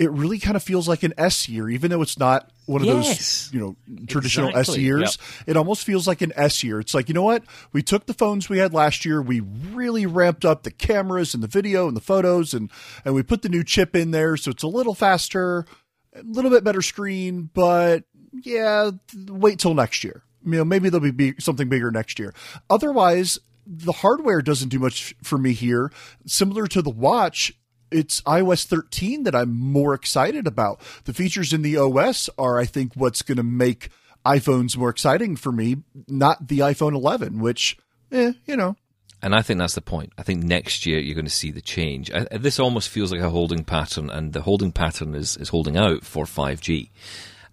it 0.00 0.10
really 0.12 0.38
kind 0.38 0.56
of 0.56 0.62
feels 0.62 0.88
like 0.88 1.02
an 1.02 1.12
S 1.18 1.46
year, 1.46 1.68
even 1.68 1.90
though 1.90 2.00
it's 2.00 2.18
not 2.18 2.50
one 2.64 2.80
of 2.80 2.86
yes. 2.86 3.06
those, 3.06 3.50
you 3.52 3.60
know, 3.60 3.76
traditional 4.06 4.48
exactly. 4.48 4.76
S 4.76 4.78
years. 4.78 5.18
Yep. 5.20 5.48
It 5.48 5.56
almost 5.58 5.84
feels 5.84 6.08
like 6.08 6.22
an 6.22 6.32
S 6.36 6.64
year. 6.64 6.80
It's 6.80 6.94
like, 6.94 7.10
you 7.10 7.14
know 7.14 7.22
what? 7.22 7.44
We 7.74 7.82
took 7.82 8.06
the 8.06 8.14
phones 8.14 8.48
we 8.48 8.56
had 8.56 8.72
last 8.72 9.04
year, 9.04 9.20
we 9.20 9.40
really 9.40 10.06
ramped 10.06 10.46
up 10.46 10.62
the 10.62 10.70
cameras 10.70 11.34
and 11.34 11.42
the 11.42 11.48
video 11.48 11.86
and 11.86 11.94
the 11.94 12.00
photos, 12.00 12.54
and 12.54 12.70
and 13.04 13.14
we 13.14 13.22
put 13.22 13.42
the 13.42 13.50
new 13.50 13.62
chip 13.62 13.94
in 13.94 14.10
there, 14.10 14.38
so 14.38 14.50
it's 14.50 14.62
a 14.62 14.68
little 14.68 14.94
faster, 14.94 15.66
a 16.14 16.22
little 16.22 16.50
bit 16.50 16.64
better 16.64 16.80
screen, 16.80 17.50
but 17.52 18.04
yeah, 18.32 18.92
wait 19.28 19.58
till 19.58 19.74
next 19.74 20.02
year. 20.02 20.22
You 20.46 20.52
know, 20.52 20.64
maybe 20.64 20.88
there'll 20.88 21.12
be 21.12 21.34
something 21.38 21.68
bigger 21.68 21.90
next 21.90 22.18
year. 22.18 22.32
Otherwise, 22.70 23.38
the 23.66 23.92
hardware 23.92 24.40
doesn't 24.40 24.70
do 24.70 24.78
much 24.78 25.14
for 25.22 25.36
me 25.36 25.52
here. 25.52 25.92
Similar 26.24 26.68
to 26.68 26.80
the 26.80 26.88
watch, 26.88 27.52
it's 27.90 28.20
iOS 28.22 28.64
13 28.64 29.24
that 29.24 29.34
I'm 29.34 29.56
more 29.56 29.94
excited 29.94 30.46
about. 30.46 30.80
The 31.04 31.14
features 31.14 31.52
in 31.52 31.62
the 31.62 31.76
OS 31.76 32.30
are, 32.38 32.58
I 32.58 32.64
think, 32.64 32.94
what's 32.94 33.22
going 33.22 33.36
to 33.36 33.42
make 33.42 33.90
iPhones 34.24 34.76
more 34.76 34.90
exciting 34.90 35.36
for 35.36 35.52
me, 35.52 35.78
not 36.06 36.48
the 36.48 36.60
iPhone 36.60 36.94
11, 36.94 37.40
which, 37.40 37.78
eh, 38.12 38.32
you 38.46 38.56
know. 38.56 38.76
And 39.22 39.34
I 39.34 39.42
think 39.42 39.58
that's 39.58 39.74
the 39.74 39.82
point. 39.82 40.12
I 40.16 40.22
think 40.22 40.42
next 40.42 40.86
year 40.86 40.98
you're 40.98 41.14
going 41.14 41.26
to 41.26 41.30
see 41.30 41.50
the 41.50 41.60
change. 41.60 42.10
I, 42.10 42.24
this 42.38 42.58
almost 42.58 42.88
feels 42.88 43.12
like 43.12 43.20
a 43.20 43.30
holding 43.30 43.64
pattern, 43.64 44.10
and 44.10 44.32
the 44.32 44.42
holding 44.42 44.72
pattern 44.72 45.14
is, 45.14 45.36
is 45.36 45.50
holding 45.50 45.76
out 45.76 46.04
for 46.04 46.24
5G. 46.24 46.90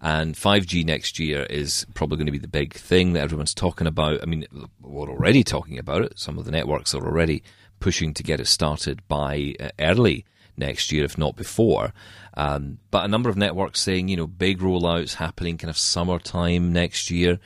And 0.00 0.34
5G 0.34 0.84
next 0.84 1.18
year 1.18 1.42
is 1.50 1.84
probably 1.92 2.18
going 2.18 2.26
to 2.26 2.32
be 2.32 2.38
the 2.38 2.48
big 2.48 2.72
thing 2.74 3.14
that 3.14 3.20
everyone's 3.20 3.54
talking 3.54 3.86
about. 3.86 4.22
I 4.22 4.26
mean, 4.26 4.46
we're 4.80 5.10
already 5.10 5.42
talking 5.42 5.78
about 5.78 6.02
it. 6.02 6.18
Some 6.18 6.38
of 6.38 6.44
the 6.44 6.52
networks 6.52 6.94
are 6.94 7.04
already 7.04 7.42
pushing 7.80 8.14
to 8.14 8.22
get 8.22 8.40
it 8.40 8.46
started 8.46 9.06
by 9.08 9.54
uh, 9.60 9.68
early 9.78 10.24
next 10.56 10.92
year, 10.92 11.04
if 11.04 11.16
not 11.16 11.36
before. 11.36 11.92
Um, 12.34 12.78
but 12.90 13.04
a 13.04 13.08
number 13.08 13.28
of 13.28 13.36
networks 13.36 13.80
saying, 13.80 14.08
you 14.08 14.16
know, 14.16 14.26
big 14.26 14.60
rollouts 14.60 15.14
happening 15.14 15.58
kind 15.58 15.70
of 15.70 15.78
summertime 15.78 16.72
next 16.72 17.10
year 17.10 17.38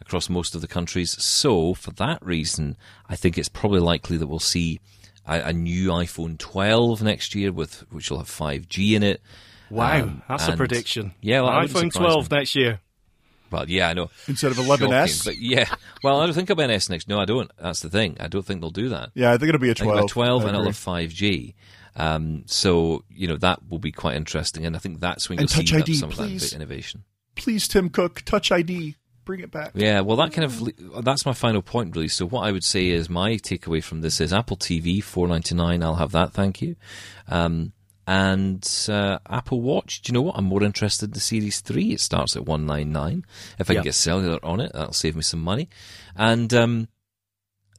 across 0.00 0.28
most 0.28 0.54
of 0.54 0.60
the 0.60 0.68
countries. 0.68 1.22
So, 1.22 1.74
for 1.74 1.92
that 1.92 2.24
reason, 2.24 2.76
I 3.08 3.16
think 3.16 3.38
it's 3.38 3.48
probably 3.48 3.80
likely 3.80 4.16
that 4.16 4.26
we'll 4.26 4.38
see 4.38 4.80
a, 5.26 5.40
a 5.40 5.52
new 5.52 5.88
iPhone 5.88 6.38
12 6.38 7.02
next 7.02 7.34
year, 7.34 7.52
with 7.52 7.84
which 7.90 8.10
will 8.10 8.18
have 8.18 8.28
5G 8.28 8.92
in 8.94 9.02
it. 9.02 9.22
Wow, 9.70 10.02
um, 10.02 10.22
that's 10.28 10.48
a 10.48 10.56
prediction. 10.56 11.14
Yeah, 11.20 11.40
well, 11.40 11.52
iPhone 11.52 11.92
12 11.92 12.30
me. 12.30 12.36
next 12.36 12.54
year. 12.54 12.80
Well, 13.50 13.68
yeah, 13.68 13.88
I 13.88 13.92
know. 13.92 14.10
Instead 14.26 14.50
of 14.52 14.56
11s? 14.58 15.24
But 15.24 15.38
yeah, 15.38 15.72
well, 16.02 16.20
I 16.20 16.26
don't 16.26 16.34
think 16.34 16.50
about 16.50 16.70
S 16.70 16.88
next. 16.88 17.08
No, 17.08 17.20
I 17.20 17.24
don't. 17.24 17.50
That's 17.58 17.80
the 17.80 17.88
thing. 17.90 18.16
I 18.18 18.28
don't 18.28 18.44
think 18.44 18.60
they'll 18.60 18.70
do 18.70 18.88
that. 18.88 19.10
Yeah, 19.14 19.32
I 19.32 19.38
think 19.38 19.50
it'll 19.50 19.60
be 19.60 19.70
a 19.70 19.74
12. 19.74 20.04
a 20.04 20.08
12 20.08 20.44
and 20.44 20.50
it'll 20.50 20.64
have 20.64 20.74
5G. 20.74 21.54
Um, 21.96 22.42
so, 22.46 23.04
you 23.08 23.28
know, 23.28 23.36
that 23.36 23.60
will 23.68 23.78
be 23.78 23.92
quite 23.92 24.16
interesting. 24.16 24.66
And 24.66 24.74
I 24.74 24.78
think 24.78 25.00
that's 25.00 25.28
when 25.28 25.38
and 25.38 25.48
you'll 25.48 25.62
Touch 25.62 25.70
see 25.70 25.76
ID, 25.76 25.94
some 25.94 26.10
please. 26.10 26.44
of 26.44 26.50
that 26.50 26.56
innovation. 26.56 27.04
Please, 27.36 27.68
Tim 27.68 27.90
Cook, 27.90 28.22
Touch 28.24 28.50
ID. 28.50 28.96
Bring 29.24 29.40
it 29.40 29.50
back. 29.50 29.70
Yeah, 29.74 30.00
well, 30.00 30.18
that 30.18 30.34
kind 30.34 30.44
of 30.44 31.02
that's 31.02 31.24
my 31.24 31.32
final 31.32 31.62
point, 31.62 31.96
really. 31.96 32.08
So, 32.08 32.26
what 32.26 32.42
I 32.42 32.52
would 32.52 32.62
say 32.62 32.88
is 32.88 33.08
my 33.08 33.36
takeaway 33.36 33.82
from 33.82 34.02
this 34.02 34.20
is 34.20 34.34
Apple 34.34 34.58
TV 34.58 35.02
four 35.02 35.26
ninety 35.26 35.54
nine. 35.54 35.82
I'll 35.82 35.94
have 35.94 36.12
that, 36.12 36.34
thank 36.34 36.60
you. 36.60 36.76
Um, 37.28 37.72
and 38.06 38.66
uh, 38.88 39.18
Apple 39.28 39.60
Watch. 39.60 40.02
Do 40.02 40.10
you 40.10 40.14
know 40.14 40.22
what? 40.22 40.36
I'm 40.36 40.44
more 40.44 40.62
interested 40.62 41.06
in 41.06 41.12
the 41.12 41.20
Series 41.20 41.60
Three. 41.60 41.92
It 41.92 42.00
starts 42.00 42.36
at 42.36 42.44
one 42.46 42.66
nine 42.66 42.92
nine. 42.92 43.24
If 43.58 43.70
I 43.70 43.74
Yep. 43.74 43.80
can 43.82 43.84
get 43.84 43.94
cellular 43.94 44.38
on 44.44 44.60
it, 44.60 44.72
that'll 44.74 44.92
save 44.92 45.16
me 45.16 45.22
some 45.22 45.40
money. 45.40 45.68
And 46.16 46.52
um, 46.54 46.88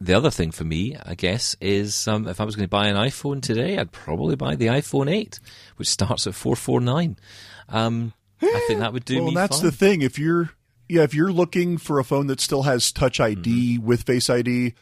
the 0.01 0.13
other 0.13 0.30
thing 0.32 0.51
for 0.51 0.63
me, 0.63 0.97
I 1.05 1.15
guess, 1.15 1.55
is 1.61 2.07
um, 2.07 2.28
if 2.28 2.41
I 2.41 2.43
was 2.43 2.55
going 2.55 2.65
to 2.65 2.69
buy 2.69 2.88
an 2.88 2.95
iPhone 2.97 3.41
today, 3.41 3.78
I'd 3.78 3.91
probably 3.91 4.36
buy 4.36 4.55
the 4.55 4.67
iPhone 4.67 5.09
8, 5.09 5.39
which 5.78 5.88
starts 5.89 6.28
at 6.28 6.36
449. 6.36 7.17
Um, 7.69 8.13
I 8.41 8.63
think 8.67 8.80
that 8.82 8.91
would 8.93 9.05
do 9.05 9.17
well, 9.19 9.28
me 9.28 9.34
that's 9.36 9.57
fine. 9.61 9.65
the 9.65 9.71
thing. 9.71 10.01
If 10.01 10.19
you're 10.19 10.51
yeah, 10.89 11.01
if 11.03 11.13
you're 11.15 11.32
looking 11.32 11.78
for 11.78 11.97
a 11.99 12.03
phone 12.03 12.28
that 12.28 12.39
still 12.39 12.63
has 12.63 12.91
Touch 12.91 13.19
ID 13.19 13.78
Mm-hmm. 13.78 13.86
with 13.86 14.03
Face 14.03 14.30
ID, 14.30 14.73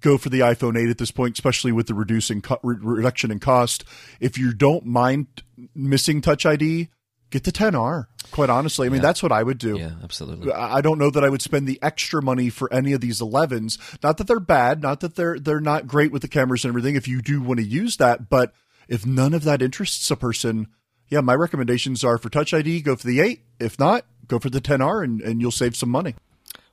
go 0.00 0.18
for 0.18 0.28
the 0.28 0.40
iPhone 0.40 0.78
8 0.80 0.88
at 0.90 0.98
this 0.98 1.10
point, 1.10 1.34
especially 1.36 1.72
with 1.72 1.86
the 1.86 1.94
reducing 1.94 2.42
co- 2.42 2.60
re- 2.62 2.76
reduction 2.80 3.30
in 3.30 3.38
cost. 3.40 3.84
If 4.20 4.36
you 4.38 4.52
don't 4.52 4.84
mind 4.86 5.26
missing 5.74 6.20
Touch 6.20 6.44
ID, 6.46 6.88
get 7.30 7.44
the 7.44 7.52
10R. 7.52 8.06
Quite 8.30 8.50
honestly, 8.50 8.86
I 8.86 8.90
mean 8.90 8.96
Yeah. 8.96 9.02
that's 9.02 9.22
what 9.22 9.32
I 9.32 9.42
would 9.42 9.58
do. 9.58 9.78
Yeah, 9.78 9.92
absolutely. 10.02 10.52
I 10.52 10.76
I 10.76 10.80
don't 10.80 10.98
know 10.98 11.10
that 11.10 11.24
I 11.24 11.28
would 11.28 11.42
spend 11.42 11.66
the 11.66 11.78
extra 11.80 12.20
money 12.22 12.50
for 12.50 12.72
any 12.72 12.92
of 12.92 13.00
these 13.00 13.20
11s. 13.20 13.78
Not 14.02 14.18
that 14.18 14.26
they're 14.26 14.40
bad, 14.40 14.82
not 14.82 15.00
that 15.00 15.14
they're 15.14 15.38
they're 15.38 15.60
not 15.60 15.86
great 15.86 16.10
with 16.12 16.22
the 16.22 16.28
cameras 16.28 16.64
and 16.64 16.70
everything. 16.70 16.96
If 16.96 17.06
you 17.08 17.22
do 17.22 17.40
want 17.40 17.60
to 17.60 17.66
use 17.66 17.96
that, 17.98 18.28
but 18.28 18.52
if 18.88 19.06
none 19.06 19.32
of 19.32 19.44
that 19.44 19.62
interests 19.62 20.10
a 20.10 20.16
person, 20.16 20.66
yeah, 21.08 21.20
my 21.20 21.34
recommendations 21.34 22.02
are 22.04 22.18
for 22.18 22.28
Touch 22.28 22.52
ID, 22.52 22.80
go 22.80 22.96
for 22.96 23.06
the 23.06 23.20
8. 23.20 23.40
If 23.60 23.78
not, 23.78 24.04
go 24.26 24.38
for 24.40 24.50
the 24.50 24.60
10R 24.60 25.04
and, 25.04 25.20
and 25.22 25.40
you'll 25.40 25.52
save 25.52 25.76
some 25.76 25.88
money. 25.88 26.14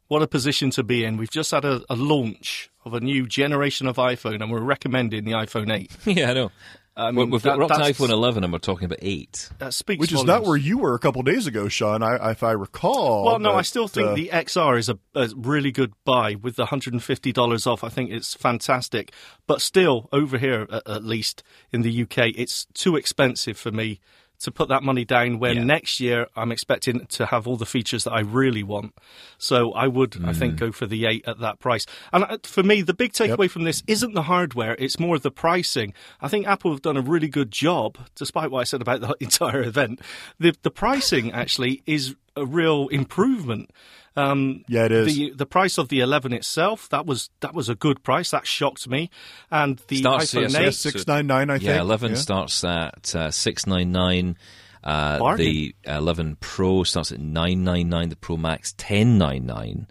What 0.07 0.21
a 0.23 0.27
position 0.27 0.69
to 0.71 0.83
be 0.83 1.05
in. 1.05 1.17
We've 1.17 1.29
just 1.31 1.51
had 1.51 1.65
a, 1.65 1.81
a 1.89 1.95
launch 1.95 2.69
of 2.85 2.93
a 2.93 2.99
new 2.99 3.25
generation 3.27 3.87
of 3.87 3.97
iPhone, 3.97 4.41
and 4.41 4.51
we're 4.51 4.61
recommending 4.61 5.23
the 5.25 5.31
iPhone 5.31 5.71
8. 5.73 5.91
yeah, 6.17 6.31
I 6.31 6.33
know. 6.33 6.51
I 6.95 7.05
We're, 7.07 7.11
mean, 7.13 7.31
we've 7.31 7.41
that- 7.41 7.57
got 7.57 7.71
up 7.71 7.77
to 7.79 7.83
iPhone 7.91 8.11
11 8.11 8.43
and 8.43 8.53
we're 8.53 8.59
talking 8.59 8.85
about 8.85 8.99
8. 9.01 9.49
That 9.57 9.73
speaks 9.73 9.99
Which 9.99 10.11
is 10.11 10.17
volumes. 10.21 10.27
not 10.27 10.43
where 10.43 10.57
you 10.57 10.77
were 10.77 10.93
a 10.93 10.99
couple 10.99 11.23
days 11.23 11.47
ago, 11.47 11.67
Sean, 11.67 12.03
I, 12.03 12.29
if 12.29 12.43
I 12.43 12.51
recall. 12.51 13.25
Well, 13.25 13.39
no, 13.39 13.53
I 13.53 13.63
still 13.63 13.87
think 13.87 14.09
uh, 14.09 14.13
the 14.13 14.29
XR 14.31 14.77
is 14.77 14.89
a, 14.89 14.99
a 15.15 15.27
really 15.35 15.71
good 15.71 15.93
buy 16.05 16.35
with 16.35 16.55
the 16.55 16.67
$150 16.67 17.65
off. 17.67 17.83
I 17.83 17.89
think 17.89 18.11
it's 18.11 18.35
fantastic. 18.35 19.11
But 19.47 19.59
still, 19.61 20.07
over 20.11 20.37
here, 20.37 20.67
at, 20.71 20.87
at 20.87 21.03
least 21.03 21.41
in 21.71 21.81
the 21.81 22.03
UK, 22.03 22.31
it's 22.35 22.65
too 22.75 22.95
expensive 22.95 23.57
for 23.57 23.71
me 23.71 23.99
to 24.39 24.51
put 24.51 24.67
that 24.69 24.83
money 24.83 25.05
down 25.05 25.39
when 25.39 25.55
Yeah. 25.55 25.63
next 25.63 25.99
year 26.01 26.27
I'm 26.35 26.51
expecting 26.51 27.05
to 27.07 27.27
have 27.27 27.47
all 27.47 27.55
the 27.55 27.65
features 27.65 28.03
that 28.03 28.11
I 28.11 28.19
really 28.19 28.63
want. 28.63 28.93
So 29.37 29.71
I 29.71 29.87
would, 29.87 30.15
I 30.25 30.31
Mm. 30.31 30.35
think, 30.35 30.55
go 30.57 30.71
for 30.73 30.85
the 30.85 31.05
8 31.05 31.23
at 31.25 31.39
that 31.39 31.59
price. 31.59 31.85
And 32.11 32.25
uh, 32.25 32.37
for 32.43 32.61
me, 32.63 32.81
the 32.81 32.93
big 32.93 33.13
takeaway 33.13 33.49
from 33.49 33.63
this 33.63 33.83
isn't 33.87 34.13
the 34.13 34.23
hardware, 34.23 34.75
it's 34.79 34.99
more 34.99 35.17
the 35.17 35.31
pricing. 35.31 35.93
I 36.21 36.27
think 36.27 36.45
Apple 36.45 36.71
have 36.71 36.81
done 36.81 36.97
a 36.97 37.01
really 37.01 37.29
good 37.29 37.51
job, 37.51 37.97
despite 38.15 38.51
what 38.51 38.59
I 38.59 38.63
said 38.65 38.81
about 38.81 38.99
the 39.01 39.15
entire 39.21 39.63
event. 39.63 40.01
The, 40.39 40.53
the 40.61 40.71
pricing 40.71 41.31
actually 41.31 41.81
is 41.85 42.15
a 42.35 42.45
real 42.45 42.87
improvement. 42.89 43.71
Um, 44.15 44.63
Yeah, 44.67 44.85
it 44.85 44.91
is. 44.91 45.15
The 45.15 45.31
the 45.31 45.45
price 45.45 45.77
of 45.77 45.89
the 45.89 45.99
11 45.99 46.33
itself 46.33 46.87
that 46.89 47.05
was 47.05 47.29
that 47.39 47.53
was 47.53 47.69
a 47.69 47.75
good 47.75 48.03
price. 48.03 48.31
That 48.31 48.45
shocked 48.45 48.87
me. 48.87 49.09
And 49.49 49.81
the 49.87 49.97
Starts, 49.97 50.33
iPhone 50.33 50.51
yes, 50.51 50.85
8, 50.85 50.91
699, 50.91 51.49
I 51.49 51.57
think. 51.57 51.67
Yeah, 51.67 51.81
11 51.81 52.15
starts 52.17 52.63
at 52.63 53.15
uh, 53.15 53.31
699. 53.31 54.37
Uh, 54.83 55.35
the 55.37 55.75
11 55.85 56.37
Pro 56.41 56.83
starts 56.83 57.11
at 57.11 57.19
999. 57.19 58.09
The 58.09 58.15
Pro 58.15 58.37
Max 58.37 58.73
1099. 58.73 59.87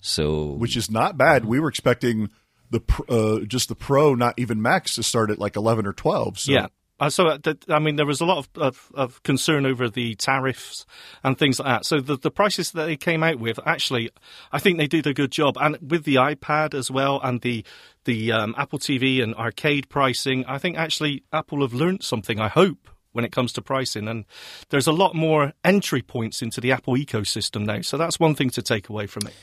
So 0.00 0.52
which 0.52 0.76
is 0.76 0.90
not 0.90 1.16
bad. 1.16 1.44
We 1.44 1.60
were 1.60 1.68
expecting 1.68 2.28
the 2.70 2.82
uh, 3.08 3.46
just 3.46 3.68
the 3.68 3.74
Pro, 3.74 4.14
not 4.14 4.34
even 4.36 4.60
Max, 4.60 4.96
to 4.96 5.02
start 5.02 5.30
at 5.30 5.38
like 5.38 5.56
11 5.56 5.86
or 5.86 5.92
12. 5.92 6.38
So. 6.38 6.52
Yeah. 6.52 6.66
Uh, 7.00 7.10
so, 7.10 7.28
uh, 7.28 7.38
th- 7.38 7.58
I 7.68 7.78
mean, 7.78 7.96
there 7.96 8.06
was 8.06 8.20
a 8.20 8.24
lot 8.24 8.38
of, 8.38 8.48
of, 8.56 8.92
of 8.94 9.22
concern 9.22 9.66
over 9.66 9.88
the 9.88 10.14
tariffs 10.16 10.84
and 11.22 11.38
things 11.38 11.58
like 11.60 11.66
that. 11.66 11.86
So, 11.86 12.00
the, 12.00 12.16
the 12.16 12.30
prices 12.30 12.72
that 12.72 12.86
they 12.86 12.96
came 12.96 13.22
out 13.22 13.38
with, 13.38 13.60
actually, 13.64 14.10
I 14.50 14.58
think 14.58 14.78
they 14.78 14.86
did 14.86 15.06
a 15.06 15.14
good 15.14 15.30
job. 15.30 15.56
And 15.60 15.78
with 15.80 16.04
the 16.04 16.16
iPad 16.16 16.74
as 16.74 16.90
well, 16.90 17.20
and 17.22 17.40
the 17.40 17.64
the 18.04 18.32
um, 18.32 18.54
Apple 18.56 18.78
TV 18.78 19.22
and 19.22 19.34
arcade 19.34 19.88
pricing, 19.88 20.44
I 20.46 20.58
think 20.58 20.78
actually 20.78 21.24
Apple 21.32 21.60
have 21.60 21.74
learnt 21.74 22.02
something. 22.02 22.40
I 22.40 22.48
hope 22.48 22.88
when 23.12 23.24
it 23.24 23.32
comes 23.32 23.52
to 23.52 23.62
pricing, 23.62 24.08
and 24.08 24.24
there's 24.70 24.86
a 24.86 24.92
lot 24.92 25.14
more 25.14 25.52
entry 25.64 26.02
points 26.02 26.42
into 26.42 26.60
the 26.60 26.72
Apple 26.72 26.94
ecosystem 26.94 27.64
now. 27.66 27.80
So 27.82 27.96
that's 27.96 28.18
one 28.18 28.34
thing 28.34 28.50
to 28.50 28.62
take 28.62 28.88
away 28.88 29.06
from 29.06 29.26
it. 29.26 29.34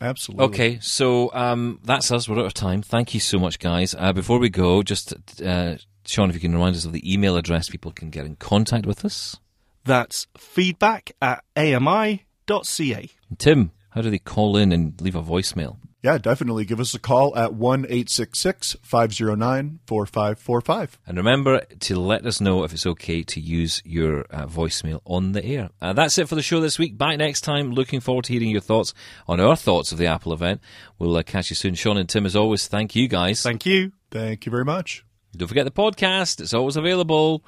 Absolutely. 0.00 0.44
Okay, 0.46 0.78
so 0.80 1.32
um, 1.34 1.80
that's 1.82 2.12
us. 2.12 2.28
We're 2.28 2.38
out 2.38 2.46
of 2.46 2.54
time. 2.54 2.82
Thank 2.82 3.14
you 3.14 3.20
so 3.20 3.38
much, 3.38 3.58
guys. 3.58 3.94
Uh, 3.98 4.12
before 4.12 4.38
we 4.38 4.48
go, 4.48 4.82
just 4.82 5.12
uh, 5.42 5.76
Sean, 6.08 6.30
if 6.30 6.34
you 6.34 6.40
can 6.40 6.52
remind 6.52 6.74
us 6.74 6.86
of 6.86 6.92
the 6.92 7.12
email 7.12 7.36
address 7.36 7.68
people 7.68 7.92
can 7.92 8.08
get 8.08 8.24
in 8.24 8.36
contact 8.36 8.86
with 8.86 9.04
us. 9.04 9.36
That's 9.84 10.26
feedback 10.38 11.12
at 11.20 11.44
ami.ca. 11.54 13.10
And 13.28 13.38
Tim, 13.38 13.72
how 13.90 14.00
do 14.00 14.10
they 14.10 14.18
call 14.18 14.56
in 14.56 14.72
and 14.72 14.98
leave 15.02 15.14
a 15.14 15.22
voicemail? 15.22 15.76
Yeah, 16.02 16.16
definitely. 16.16 16.64
Give 16.64 16.80
us 16.80 16.94
a 16.94 16.98
call 16.98 17.36
at 17.36 17.52
1 17.52 17.80
866 17.80 18.76
509 18.82 19.80
4545. 19.86 20.98
And 21.06 21.18
remember 21.18 21.60
to 21.80 21.96
let 21.96 22.24
us 22.24 22.40
know 22.40 22.62
if 22.64 22.72
it's 22.72 22.86
okay 22.86 23.22
to 23.24 23.40
use 23.40 23.82
your 23.84 24.20
uh, 24.30 24.46
voicemail 24.46 25.00
on 25.04 25.32
the 25.32 25.44
air. 25.44 25.70
Uh, 25.82 25.92
that's 25.92 26.16
it 26.16 26.28
for 26.28 26.36
the 26.36 26.42
show 26.42 26.60
this 26.60 26.78
week. 26.78 26.96
Back 26.96 27.18
next 27.18 27.42
time. 27.42 27.72
Looking 27.72 28.00
forward 28.00 28.24
to 28.26 28.32
hearing 28.32 28.50
your 28.50 28.60
thoughts 28.60 28.94
on 29.26 29.40
our 29.40 29.56
thoughts 29.56 29.92
of 29.92 29.98
the 29.98 30.06
Apple 30.06 30.32
event. 30.32 30.62
We'll 30.98 31.16
uh, 31.16 31.22
catch 31.22 31.50
you 31.50 31.56
soon. 31.56 31.74
Sean 31.74 31.98
and 31.98 32.08
Tim, 32.08 32.24
as 32.24 32.36
always, 32.36 32.66
thank 32.68 32.94
you 32.94 33.08
guys. 33.08 33.42
Thank 33.42 33.66
you. 33.66 33.92
Thank 34.10 34.46
you 34.46 34.50
very 34.50 34.64
much. 34.64 35.04
Don't 35.36 35.48
forget 35.48 35.64
the 35.64 35.70
podcast. 35.70 36.40
It's 36.40 36.54
always 36.54 36.76
available. 36.76 37.44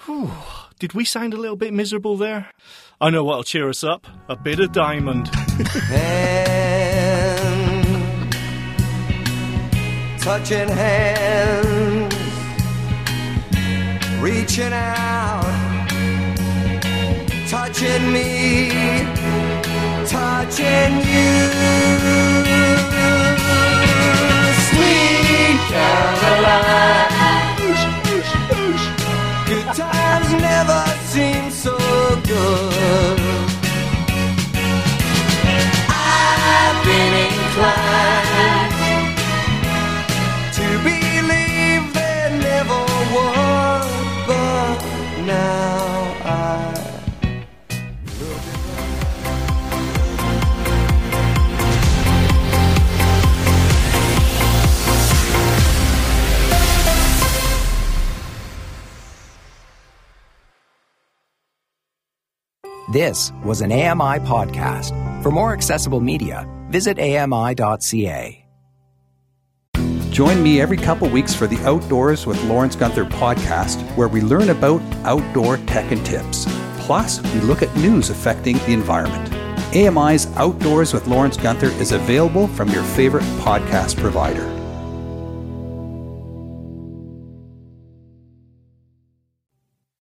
Did 0.79 0.93
we 0.95 1.05
sound 1.05 1.35
a 1.35 1.37
little 1.37 1.57
bit 1.57 1.73
miserable 1.73 2.17
there? 2.17 2.51
I 3.01 3.11
know 3.11 3.25
what'll 3.25 3.43
cheer 3.45 3.69
us 3.69 3.83
up. 3.83 4.07
A 4.29 4.37
bit 4.37 4.61
of 4.61 4.73
Diamond. 4.73 5.29
hand, 6.89 8.33
touching 10.21 10.69
hands, 10.69 12.15
reaching 14.21 14.73
out, 14.73 15.43
touching 17.49 18.13
me, 18.13 18.69
touching 20.07 20.95
you. 21.09 21.51
Sweet 24.69 25.59
Caroline, 25.71 27.49
good 27.49 27.50
never 30.49 30.83
seem 31.13 31.51
so 31.51 31.77
good. 32.27 33.21
I've 35.89 36.79
been 36.89 37.15
inclined 37.27 38.75
to 40.59 40.67
believe 40.89 41.85
there 41.95 42.31
never 42.49 42.81
was, 43.15 43.89
but 44.27 44.79
now 45.27 45.70
This 62.91 63.31
was 63.45 63.61
an 63.61 63.71
AMI 63.71 64.19
podcast. 64.27 64.91
For 65.23 65.31
more 65.31 65.53
accessible 65.53 66.01
media, 66.01 66.45
visit 66.71 66.99
ami.ca. 66.99 68.45
Join 70.11 70.43
me 70.43 70.61
every 70.61 70.77
couple 70.77 71.09
weeks 71.09 71.33
for 71.33 71.47
the 71.47 71.59
Outdoors 71.59 72.27
with 72.27 72.43
Lawrence 72.47 72.75
Gunther 72.75 73.05
podcast, 73.05 73.81
where 73.97 74.09
we 74.09 74.21
learn 74.21 74.51
about 74.51 74.83
outdoor 75.05 75.59
tech 75.59 75.93
and 75.93 76.05
tips. 76.05 76.47
Plus, 76.81 77.23
we 77.33 77.41
look 77.43 77.63
at 77.63 77.75
news 77.77 78.11
affecting 78.11 78.59
the 78.59 78.73
environment. 78.73 79.33
AMI's 79.73 80.27
Outdoors 80.37 80.93
with 80.93 81.07
Lawrence 81.07 81.37
Gunther 81.37 81.71
is 81.81 81.93
available 81.93 82.49
from 82.49 82.71
your 82.71 82.83
favorite 82.83 83.25
podcast 83.39 83.99
provider. 83.99 84.60